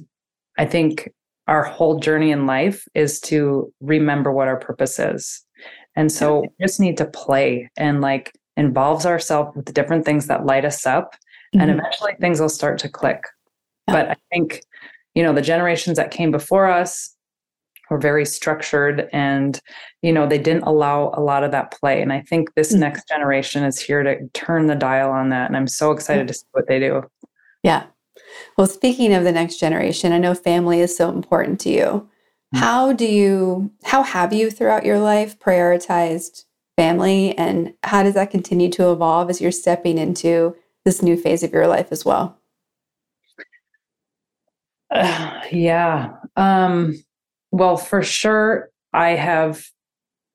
I 0.57 0.65
think 0.65 1.09
our 1.47 1.63
whole 1.63 1.99
journey 1.99 2.31
in 2.31 2.45
life 2.45 2.87
is 2.93 3.19
to 3.19 3.71
remember 3.81 4.31
what 4.31 4.47
our 4.47 4.59
purpose 4.59 4.99
is. 4.99 5.43
And 5.95 6.11
so 6.11 6.41
we 6.41 6.49
just 6.61 6.79
need 6.79 6.97
to 6.97 7.05
play 7.05 7.69
and 7.77 8.01
like 8.01 8.31
involves 8.57 9.05
ourselves 9.05 9.55
with 9.55 9.65
the 9.65 9.73
different 9.73 10.05
things 10.05 10.27
that 10.27 10.45
light 10.45 10.65
us 10.65 10.85
up 10.85 11.13
mm-hmm. 11.13 11.61
and 11.61 11.71
eventually 11.71 12.13
things 12.19 12.39
will 12.39 12.49
start 12.49 12.77
to 12.79 12.89
click 12.89 13.21
yeah. 13.87 13.93
but 13.93 14.09
i 14.09 14.15
think 14.31 14.61
you 15.15 15.23
know 15.23 15.33
the 15.33 15.41
generations 15.41 15.97
that 15.97 16.11
came 16.11 16.31
before 16.31 16.67
us 16.67 17.15
were 17.89 17.97
very 17.97 18.25
structured 18.25 19.09
and 19.11 19.59
you 20.01 20.11
know 20.11 20.27
they 20.27 20.37
didn't 20.37 20.63
allow 20.63 21.11
a 21.15 21.21
lot 21.21 21.43
of 21.43 21.51
that 21.51 21.71
play 21.71 22.01
and 22.01 22.13
i 22.13 22.21
think 22.21 22.53
this 22.55 22.71
mm-hmm. 22.71 22.81
next 22.81 23.07
generation 23.07 23.63
is 23.63 23.79
here 23.79 24.03
to 24.03 24.17
turn 24.33 24.67
the 24.67 24.75
dial 24.75 25.11
on 25.11 25.29
that 25.29 25.47
and 25.47 25.57
i'm 25.57 25.67
so 25.67 25.91
excited 25.91 26.21
yeah. 26.21 26.27
to 26.27 26.33
see 26.33 26.45
what 26.51 26.67
they 26.67 26.79
do 26.79 27.03
yeah 27.63 27.85
well 28.57 28.67
speaking 28.67 29.13
of 29.13 29.23
the 29.23 29.31
next 29.31 29.57
generation 29.59 30.11
i 30.11 30.17
know 30.17 30.33
family 30.33 30.79
is 30.79 30.95
so 30.95 31.09
important 31.09 31.59
to 31.59 31.69
you 31.69 31.83
mm-hmm. 31.85 32.57
how 32.57 32.93
do 32.93 33.05
you 33.05 33.71
how 33.83 34.03
have 34.03 34.31
you 34.33 34.49
throughout 34.49 34.85
your 34.85 34.99
life 34.99 35.37
prioritized 35.39 36.45
family 36.77 37.37
and 37.37 37.73
how 37.83 38.03
does 38.03 38.15
that 38.15 38.31
continue 38.31 38.69
to 38.69 38.91
evolve 38.91 39.29
as 39.29 39.39
you're 39.39 39.51
stepping 39.51 39.97
into 39.97 40.55
this 40.85 41.01
new 41.01 41.15
phase 41.15 41.43
of 41.43 41.51
your 41.51 41.67
life 41.67 41.87
as 41.91 42.03
well? 42.03 42.37
Uh, 44.91 45.41
yeah 45.51 46.13
um, 46.35 46.95
well 47.51 47.77
for 47.77 48.01
sure 48.01 48.69
i 48.93 49.09
have 49.09 49.65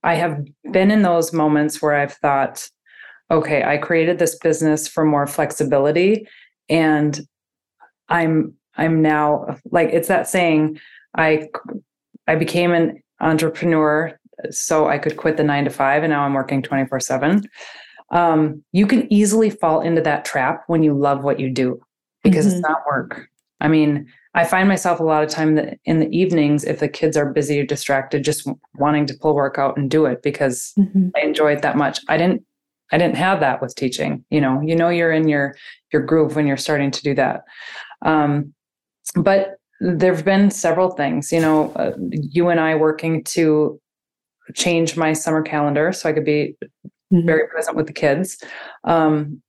i 0.03 0.15
have 0.15 0.45
been 0.71 0.91
in 0.91 1.03
those 1.03 1.33
moments 1.33 1.83
where 1.83 1.95
i've 1.95 2.15
thought 2.15 2.69
okay 3.31 3.63
i 3.65 3.77
created 3.77 4.19
this 4.19 4.37
business 4.39 4.87
for 4.87 5.05
more 5.05 5.27
flexibility 5.27 6.27
and 6.69 7.21
i'm 8.09 8.55
i'm 8.77 9.03
now 9.03 9.59
like 9.71 9.89
it's 9.91 10.09
that 10.09 10.29
saying 10.29 10.79
i 11.17 11.49
i 12.27 12.35
became 12.35 12.73
an 12.73 13.03
entrepreneur 13.21 14.17
so 14.51 14.89
I 14.89 14.99
could 14.99 15.17
quit 15.17 15.37
the 15.37 15.45
nine 15.45 15.65
to 15.65 15.71
five, 15.71 16.03
and 16.03 16.13
now 16.13 16.23
I'm 16.23 16.35
working 16.35 16.63
24 16.63 17.01
seven. 17.01 17.49
um, 18.11 18.63
you 18.73 18.87
can 18.87 19.13
easily 19.13 19.51
fall 19.51 19.81
into 19.81 20.01
that 20.03 20.25
trap 20.25 20.65
when 20.67 20.83
you 20.83 20.95
love 20.95 21.25
what 21.25 21.39
you 21.39 21.51
do 21.51 21.81
because 22.23 22.47
mm-hmm. 22.47 22.57
it's 22.57 22.69
not 22.69 22.83
work. 22.87 23.29
I 23.61 23.69
mean, 23.69 24.07
I 24.35 24.45
find 24.45 24.69
myself 24.69 25.01
a 25.01 25.05
lot 25.05 25.25
of 25.25 25.31
time 25.31 25.57
that 25.57 25.79
in 25.85 25.99
the 25.99 26.09
evenings, 26.17 26.65
if 26.65 26.79
the 26.79 26.89
kids 26.89 27.17
are 27.17 27.33
busy 27.33 27.61
or 27.61 27.67
distracted, 27.67 28.25
just 28.25 28.49
wanting 28.77 29.07
to 29.07 29.15
pull 29.15 29.35
work 29.35 29.59
out 29.59 29.77
and 29.77 29.91
do 29.91 30.07
it 30.07 30.23
because 30.23 30.73
mm-hmm. 30.79 31.09
I 31.17 31.21
enjoy 31.21 31.55
it 31.55 31.63
that 31.63 31.77
much. 31.77 32.01
I 32.09 32.17
didn't, 32.17 32.45
I 32.93 32.99
didn't 32.99 33.17
have 33.17 33.41
that 33.41 33.61
with 33.61 33.75
teaching. 33.75 34.25
You 34.31 34.41
know, 34.41 34.61
you 34.63 34.77
know, 34.77 34.89
you're 34.89 35.13
in 35.13 35.29
your 35.29 35.57
your 35.93 36.03
groove 36.03 36.37
when 36.37 36.47
you're 36.47 36.57
starting 36.57 36.91
to 36.93 37.03
do 37.03 37.15
that. 37.15 37.43
Um, 38.03 38.55
but 39.17 39.57
there 39.81 40.15
have 40.15 40.25
been 40.25 40.51
several 40.51 40.91
things. 40.91 41.33
You 41.33 41.41
know, 41.41 41.73
uh, 41.73 41.93
you 42.11 42.49
and 42.49 42.61
I 42.61 42.77
working 42.77 43.25
to 43.25 43.81
change 44.55 44.97
my 44.97 45.13
summer 45.13 45.43
calendar 45.43 45.93
so 45.93 46.09
I 46.09 46.13
could 46.13 46.25
be 46.25 46.57
mm-hmm. 47.13 47.27
very 47.27 47.47
present 47.49 47.77
with 47.77 47.87
the 47.87 47.93
kids. 47.93 48.43
Um, 48.85 49.43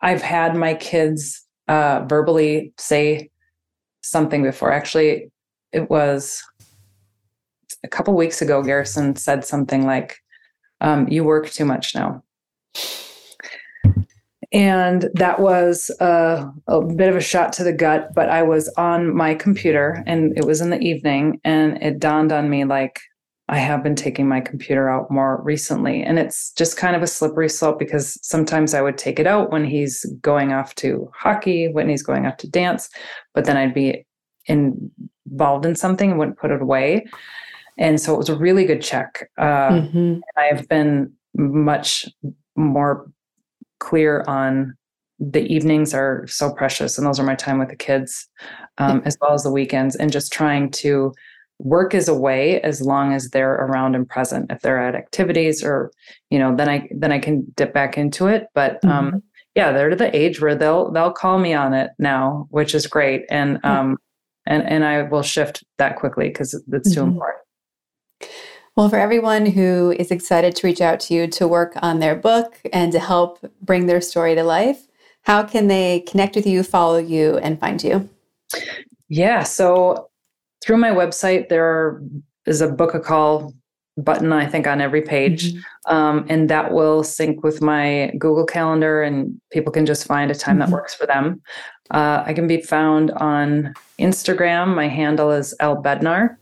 I've 0.00 0.22
had 0.22 0.54
my 0.54 0.74
kids 0.74 1.44
uh, 1.68 2.04
verbally 2.06 2.72
say 2.78 3.30
something 4.02 4.42
before. 4.42 4.70
Actually, 4.70 5.30
it 5.72 5.88
was 5.88 6.42
a 7.82 7.88
couple 7.88 8.14
weeks 8.14 8.42
ago. 8.42 8.62
Garrison 8.62 9.16
said 9.16 9.44
something 9.44 9.86
like, 9.86 10.18
um, 10.80 11.08
"You 11.08 11.24
work 11.24 11.48
too 11.50 11.64
much 11.64 11.94
now." 11.94 12.22
And 14.52 15.08
that 15.14 15.40
was 15.40 15.90
a, 15.98 16.48
a, 16.68 16.80
bit 16.80 17.08
of 17.08 17.16
a 17.16 17.20
shot 17.20 17.52
to 17.54 17.64
the 17.64 17.72
gut, 17.72 18.10
but 18.14 18.28
I 18.28 18.44
was 18.44 18.68
on 18.76 19.12
my 19.12 19.34
computer 19.34 20.04
and 20.06 20.36
it 20.38 20.44
was 20.44 20.60
in 20.60 20.70
the 20.70 20.78
evening, 20.78 21.40
and 21.44 21.82
it 21.82 21.98
dawned 21.98 22.30
on 22.30 22.48
me 22.48 22.64
like, 22.64 23.00
I 23.48 23.58
have 23.58 23.82
been 23.82 23.94
taking 23.94 24.26
my 24.26 24.40
computer 24.40 24.88
out 24.88 25.10
more 25.10 25.42
recently. 25.42 26.02
And 26.02 26.18
it's 26.18 26.52
just 26.52 26.78
kind 26.78 26.96
of 26.96 27.02
a 27.02 27.06
slippery 27.06 27.48
slope 27.48 27.78
because 27.78 28.18
sometimes 28.26 28.72
I 28.72 28.80
would 28.80 28.96
take 28.96 29.18
it 29.18 29.26
out 29.26 29.50
when 29.50 29.64
he's 29.64 30.04
going 30.22 30.52
off 30.52 30.74
to 30.76 31.10
hockey, 31.14 31.68
when 31.68 31.88
he's 31.88 32.02
going 32.02 32.24
off 32.24 32.38
to 32.38 32.48
dance, 32.48 32.88
but 33.34 33.44
then 33.44 33.56
I'd 33.56 33.74
be 33.74 34.06
in, 34.46 34.90
involved 35.30 35.66
in 35.66 35.76
something 35.76 36.10
and 36.10 36.18
wouldn't 36.18 36.38
put 36.38 36.52
it 36.52 36.62
away. 36.62 37.06
And 37.76 38.00
so 38.00 38.14
it 38.14 38.18
was 38.18 38.28
a 38.28 38.36
really 38.36 38.64
good 38.64 38.80
check. 38.80 39.30
Uh, 39.36 39.70
mm-hmm. 39.70 40.20
I 40.38 40.44
have 40.44 40.66
been 40.68 41.12
much 41.34 42.06
more 42.56 43.10
clear 43.78 44.24
on 44.26 44.74
the 45.18 45.42
evenings 45.42 45.92
are 45.92 46.26
so 46.26 46.52
precious 46.52 46.98
and 46.98 47.06
those 47.06 47.20
are 47.20 47.24
my 47.24 47.34
time 47.34 47.58
with 47.58 47.68
the 47.68 47.76
kids 47.76 48.28
um, 48.78 49.00
as 49.04 49.16
well 49.20 49.32
as 49.32 49.42
the 49.42 49.50
weekends 49.50 49.94
and 49.94 50.10
just 50.10 50.32
trying 50.32 50.70
to 50.70 51.12
work 51.58 51.94
is 51.94 52.08
away 52.08 52.60
as 52.62 52.80
long 52.80 53.12
as 53.12 53.30
they're 53.30 53.54
around 53.54 53.94
and 53.94 54.08
present 54.08 54.50
if 54.50 54.60
they're 54.60 54.82
at 54.82 54.94
activities 54.94 55.62
or 55.62 55.90
you 56.30 56.38
know 56.38 56.54
then 56.54 56.68
i 56.68 56.88
then 56.90 57.12
i 57.12 57.18
can 57.18 57.44
dip 57.56 57.72
back 57.72 57.96
into 57.96 58.26
it 58.26 58.48
but 58.54 58.84
um 58.84 59.06
mm-hmm. 59.06 59.18
yeah 59.54 59.72
they're 59.72 59.90
to 59.90 59.96
the 59.96 60.14
age 60.16 60.40
where 60.40 60.54
they'll 60.54 60.90
they'll 60.90 61.12
call 61.12 61.38
me 61.38 61.54
on 61.54 61.72
it 61.72 61.90
now 61.98 62.46
which 62.50 62.74
is 62.74 62.86
great 62.86 63.24
and 63.30 63.64
um 63.64 63.96
and 64.46 64.62
and 64.64 64.84
i 64.84 65.02
will 65.02 65.22
shift 65.22 65.64
that 65.78 65.96
quickly 65.96 66.28
because 66.28 66.54
it's 66.72 66.92
too 66.92 67.00
mm-hmm. 67.00 67.12
important 67.12 67.40
well, 68.76 68.88
for 68.88 68.98
everyone 68.98 69.46
who 69.46 69.94
is 69.96 70.10
excited 70.10 70.56
to 70.56 70.66
reach 70.66 70.80
out 70.80 70.98
to 71.00 71.14
you 71.14 71.28
to 71.28 71.46
work 71.46 71.74
on 71.80 72.00
their 72.00 72.16
book 72.16 72.60
and 72.72 72.90
to 72.90 72.98
help 72.98 73.38
bring 73.62 73.86
their 73.86 74.00
story 74.00 74.34
to 74.34 74.42
life, 74.42 74.88
how 75.22 75.44
can 75.44 75.68
they 75.68 76.00
connect 76.00 76.34
with 76.34 76.44
you, 76.44 76.64
follow 76.64 76.98
you, 76.98 77.38
and 77.38 77.60
find 77.60 77.84
you? 77.84 78.08
Yeah. 79.08 79.44
So 79.44 80.10
through 80.64 80.78
my 80.78 80.90
website, 80.90 81.48
there 81.48 82.00
is 82.46 82.60
a 82.60 82.68
book 82.68 82.94
a 82.94 83.00
call 83.00 83.52
button, 83.96 84.32
I 84.32 84.46
think, 84.46 84.66
on 84.66 84.80
every 84.80 85.02
page. 85.02 85.52
Mm-hmm. 85.52 85.94
Um, 85.94 86.26
and 86.28 86.48
that 86.48 86.72
will 86.72 87.04
sync 87.04 87.44
with 87.44 87.60
my 87.60 88.12
Google 88.18 88.46
Calendar, 88.46 89.02
and 89.02 89.40
people 89.52 89.72
can 89.72 89.84
just 89.84 90.06
find 90.06 90.30
a 90.30 90.34
time 90.34 90.58
mm-hmm. 90.58 90.70
that 90.70 90.74
works 90.74 90.94
for 90.94 91.06
them. 91.06 91.42
Uh, 91.90 92.24
I 92.26 92.32
can 92.32 92.46
be 92.46 92.62
found 92.62 93.10
on 93.12 93.74
Instagram. 93.98 94.74
My 94.74 94.88
handle 94.88 95.30
is 95.30 95.54
L 95.60 95.82
Bednar. 95.82 96.36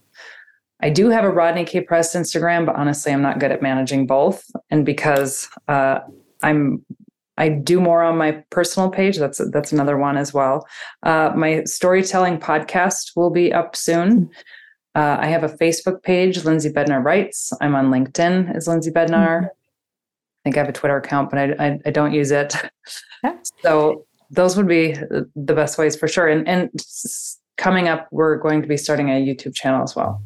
I 0.80 0.90
do 0.90 1.10
have 1.10 1.24
a 1.24 1.30
Rodney 1.30 1.64
K 1.64 1.80
Press 1.80 2.14
Instagram, 2.14 2.64
but 2.64 2.76
honestly, 2.76 3.12
I'm 3.12 3.22
not 3.22 3.40
good 3.40 3.52
at 3.52 3.60
managing 3.60 4.06
both. 4.06 4.44
And 4.70 4.86
because 4.86 5.48
uh, 5.68 6.00
I'm 6.42 6.84
I 7.38 7.48
do 7.48 7.80
more 7.80 8.02
on 8.02 8.18
my 8.18 8.42
personal 8.50 8.90
page. 8.90 9.16
That's 9.16 9.40
that's 9.50 9.72
another 9.72 9.96
one 9.96 10.16
as 10.16 10.34
well. 10.34 10.66
Uh, 11.02 11.32
my 11.34 11.64
storytelling 11.64 12.38
podcast 12.38 13.12
will 13.16 13.30
be 13.30 13.52
up 13.52 13.74
soon. 13.74 14.30
Uh, 14.94 15.16
I 15.20 15.26
have 15.26 15.42
a 15.42 15.48
Facebook 15.48 16.02
page, 16.02 16.44
Lindsay 16.44 16.70
Bednar 16.70 17.02
Writes. 17.02 17.52
I'm 17.60 17.74
on 17.74 17.90
LinkedIn 17.90 18.54
as 18.54 18.68
Lindsay 18.68 18.90
Bednar. 18.90 19.10
Mm-hmm. 19.10 19.46
I 19.46 20.42
think 20.44 20.56
I 20.56 20.60
have 20.60 20.68
a 20.68 20.72
Twitter 20.72 20.96
account, 20.96 21.30
but 21.30 21.38
I, 21.38 21.66
I, 21.66 21.78
I 21.86 21.90
don't 21.90 22.12
use 22.12 22.30
it. 22.30 22.54
So 23.62 24.04
those 24.32 24.56
would 24.56 24.66
be 24.66 24.92
the 24.92 25.54
best 25.54 25.78
ways 25.78 25.94
for 25.94 26.08
sure. 26.08 26.26
And, 26.26 26.48
and 26.48 26.70
coming 27.56 27.86
up, 27.86 28.08
we're 28.10 28.36
going 28.36 28.60
to 28.62 28.66
be 28.66 28.76
starting 28.76 29.10
a 29.10 29.24
YouTube 29.24 29.54
channel 29.54 29.84
as 29.84 29.94
well. 29.94 30.20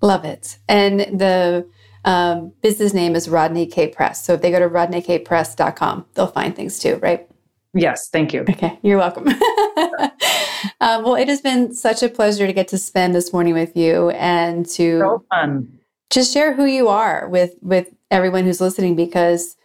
Love 0.00 0.24
it. 0.24 0.58
And 0.68 1.00
the 1.00 1.68
um, 2.04 2.52
business 2.62 2.94
name 2.94 3.14
is 3.14 3.28
Rodney 3.28 3.66
K 3.66 3.88
Press. 3.88 4.24
So 4.24 4.34
if 4.34 4.42
they 4.42 4.50
go 4.50 4.58
to 4.58 4.68
rodneykpress.com, 4.68 6.06
they'll 6.14 6.26
find 6.26 6.54
things 6.54 6.78
too, 6.78 6.96
right? 6.96 7.28
Yes, 7.74 8.08
thank 8.08 8.32
you. 8.32 8.42
Okay, 8.48 8.78
you're 8.82 8.98
welcome. 8.98 9.28
um, 10.80 11.04
well, 11.04 11.14
it 11.14 11.28
has 11.28 11.40
been 11.40 11.74
such 11.74 12.02
a 12.02 12.08
pleasure 12.08 12.46
to 12.46 12.52
get 12.52 12.68
to 12.68 12.78
spend 12.78 13.14
this 13.14 13.32
morning 13.32 13.54
with 13.54 13.76
you 13.76 14.10
and 14.10 14.66
to 14.70 14.98
so 15.00 15.24
fun. 15.30 15.78
just 16.10 16.32
share 16.32 16.54
who 16.54 16.64
you 16.64 16.88
are 16.88 17.28
with 17.28 17.54
with 17.60 17.94
everyone 18.10 18.44
who's 18.44 18.60
listening 18.60 18.96
because 18.96 19.56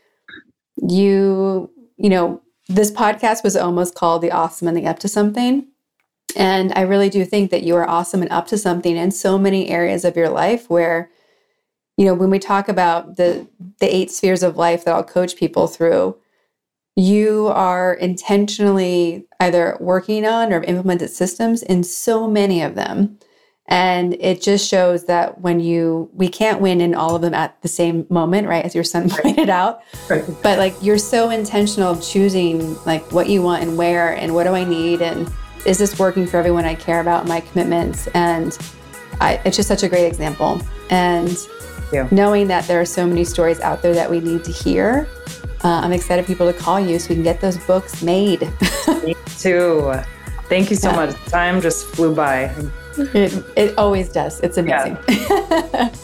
you, 0.76 1.70
you 1.98 2.10
know, 2.10 2.42
this 2.68 2.92
podcast 2.92 3.44
was 3.44 3.56
almost 3.56 3.96
called 3.96 4.22
the 4.22 4.32
awesome 4.32 4.68
and 4.68 4.76
the 4.76 4.86
up 4.86 5.00
to 5.00 5.08
something. 5.08 5.68
And 6.36 6.74
I 6.76 6.82
really 6.82 7.10
do 7.10 7.24
think 7.26 7.52
that 7.52 7.64
you 7.64 7.76
are 7.76 7.88
awesome 7.88 8.22
and 8.22 8.32
up 8.32 8.48
to 8.48 8.58
something 8.58 8.98
in 8.98 9.12
so 9.12 9.38
many 9.38 9.70
areas 9.70 10.04
of 10.04 10.16
your 10.16 10.30
life 10.30 10.70
where 10.70 11.10
you 11.98 12.06
know 12.06 12.14
when 12.14 12.30
we 12.30 12.40
talk 12.40 12.68
about 12.70 13.18
the 13.18 13.48
the 13.80 13.96
eight 13.96 14.12
spheres 14.12 14.44
of 14.44 14.58
life 14.58 14.86
that 14.86 14.94
I'll 14.94 15.04
coach 15.04 15.36
people 15.36 15.68
through 15.68 16.18
you 16.96 17.48
are 17.48 17.94
intentionally 17.94 19.26
either 19.40 19.78
working 19.80 20.26
on 20.26 20.54
or 20.54 20.62
implemented 20.64 21.10
systems 21.10 21.64
in 21.64 21.84
so 21.84 22.28
many 22.28 22.62
of 22.62 22.76
them. 22.76 23.18
And 23.66 24.14
it 24.20 24.42
just 24.42 24.68
shows 24.70 25.06
that 25.06 25.40
when 25.40 25.60
you 25.62 26.10
we 26.14 26.28
can't 26.28 26.60
win 26.60 26.82
in 26.82 26.94
all 26.94 27.16
of 27.16 27.22
them 27.22 27.34
at 27.34 27.60
the 27.62 27.70
same 27.70 28.06
moment 28.10 28.48
right 28.48 28.64
as 28.64 28.76
your 28.76 28.84
son 28.84 29.10
pointed 29.22 29.50
out. 29.50 29.82
Right. 30.10 30.24
but 30.44 30.60
like 30.60 30.76
you're 30.82 30.98
so 30.98 31.30
intentional 31.30 31.92
of 31.92 32.04
choosing 32.04 32.76
like 32.84 33.10
what 33.12 33.30
you 33.30 33.42
want 33.42 33.64
and 33.64 33.78
where 33.78 34.14
and 34.14 34.36
what 34.36 34.44
do 34.44 34.50
i 34.50 34.64
need 34.66 35.02
and 35.02 35.32
is 35.66 35.78
this 35.78 35.98
working 35.98 36.28
for 36.28 36.38
everyone 36.38 36.66
i 36.66 36.76
care 36.76 37.00
about 37.00 37.26
my 37.26 37.40
commitments? 37.40 38.08
And 38.08 38.58
I, 39.22 39.40
it's 39.46 39.56
just 39.56 39.70
such 39.70 39.84
a 39.84 39.90
great 39.90 40.06
example. 40.06 40.60
And 40.90 41.38
knowing 42.12 42.48
that 42.48 42.66
there 42.68 42.80
are 42.80 42.86
so 42.86 43.06
many 43.08 43.24
stories 43.24 43.60
out 43.60 43.82
there 43.82 43.94
that 43.94 44.10
we 44.10 44.20
need 44.20 44.44
to 44.44 44.52
hear. 44.52 45.08
Uh, 45.64 45.80
I'm 45.84 45.94
excited 45.94 46.26
for 46.26 46.28
people 46.28 46.52
to 46.52 46.58
call 46.58 46.80
you 46.80 47.00
so 47.00 47.10
we 47.10 47.16
can 47.16 47.24
get 47.24 47.40
those 47.40 47.58
books 47.66 48.02
made. 48.02 48.42
Me 49.04 49.16
too. 49.38 49.94
Thank 50.50 50.70
you 50.70 50.76
so 50.76 50.90
yeah. 50.90 50.96
much. 50.96 51.16
Time 51.26 51.62
just 51.62 51.86
flew 51.88 52.14
by. 52.14 52.54
It, 52.98 53.44
it 53.56 53.78
always 53.78 54.10
does. 54.12 54.40
It's 54.42 54.58
amazing. 54.58 54.98
Yeah. 55.08 55.90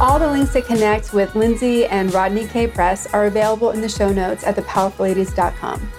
All 0.00 0.20
the 0.20 0.28
links 0.28 0.52
to 0.52 0.62
connect 0.62 1.12
with 1.12 1.34
Lindsay 1.34 1.84
and 1.86 2.14
Rodney 2.14 2.46
K. 2.46 2.68
Press 2.68 3.12
are 3.12 3.26
available 3.26 3.72
in 3.72 3.80
the 3.80 3.88
show 3.88 4.12
notes 4.12 4.44
at 4.44 4.54
thepowerfulladies.com. 4.54 5.90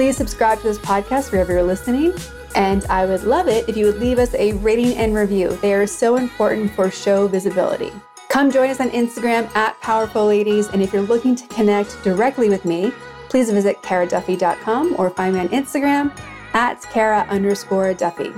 Please 0.00 0.16
subscribe 0.16 0.56
to 0.60 0.64
this 0.64 0.78
podcast 0.78 1.30
wherever 1.30 1.52
you're 1.52 1.62
listening. 1.62 2.14
And 2.54 2.86
I 2.86 3.04
would 3.04 3.24
love 3.24 3.48
it 3.48 3.68
if 3.68 3.76
you 3.76 3.84
would 3.84 3.98
leave 3.98 4.18
us 4.18 4.32
a 4.32 4.54
rating 4.54 4.94
and 4.96 5.14
review. 5.14 5.58
They 5.60 5.74
are 5.74 5.86
so 5.86 6.16
important 6.16 6.70
for 6.70 6.90
show 6.90 7.28
visibility. 7.28 7.92
Come 8.30 8.50
join 8.50 8.70
us 8.70 8.80
on 8.80 8.88
Instagram 8.92 9.54
at 9.54 9.78
Powerful 9.82 10.24
Ladies. 10.24 10.68
And 10.68 10.80
if 10.80 10.94
you're 10.94 11.02
looking 11.02 11.36
to 11.36 11.46
connect 11.48 12.02
directly 12.02 12.48
with 12.48 12.64
me, 12.64 12.94
please 13.28 13.50
visit 13.50 13.82
karaduffy.com 13.82 14.96
or 14.98 15.10
find 15.10 15.34
me 15.34 15.40
on 15.40 15.50
Instagram 15.50 16.18
at 16.54 16.80
kara 16.80 17.26
underscore 17.28 17.92
duffy. 17.92 18.32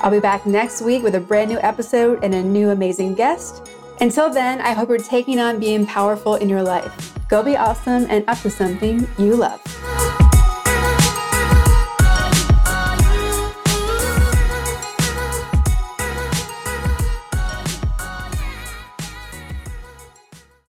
I'll 0.00 0.10
be 0.10 0.18
back 0.18 0.46
next 0.46 0.82
week 0.82 1.04
with 1.04 1.14
a 1.14 1.20
brand 1.20 1.48
new 1.48 1.60
episode 1.60 2.24
and 2.24 2.34
a 2.34 2.42
new 2.42 2.70
amazing 2.70 3.14
guest. 3.14 3.70
Until 4.00 4.30
then, 4.30 4.60
I 4.60 4.72
hope 4.72 4.88
you're 4.88 4.98
taking 4.98 5.38
on 5.38 5.60
being 5.60 5.86
powerful 5.86 6.34
in 6.34 6.48
your 6.48 6.64
life. 6.64 7.16
Go 7.28 7.40
be 7.40 7.56
awesome 7.56 8.04
and 8.10 8.24
up 8.26 8.40
to 8.40 8.50
something 8.50 9.06
you 9.16 9.36
love. 9.36 9.62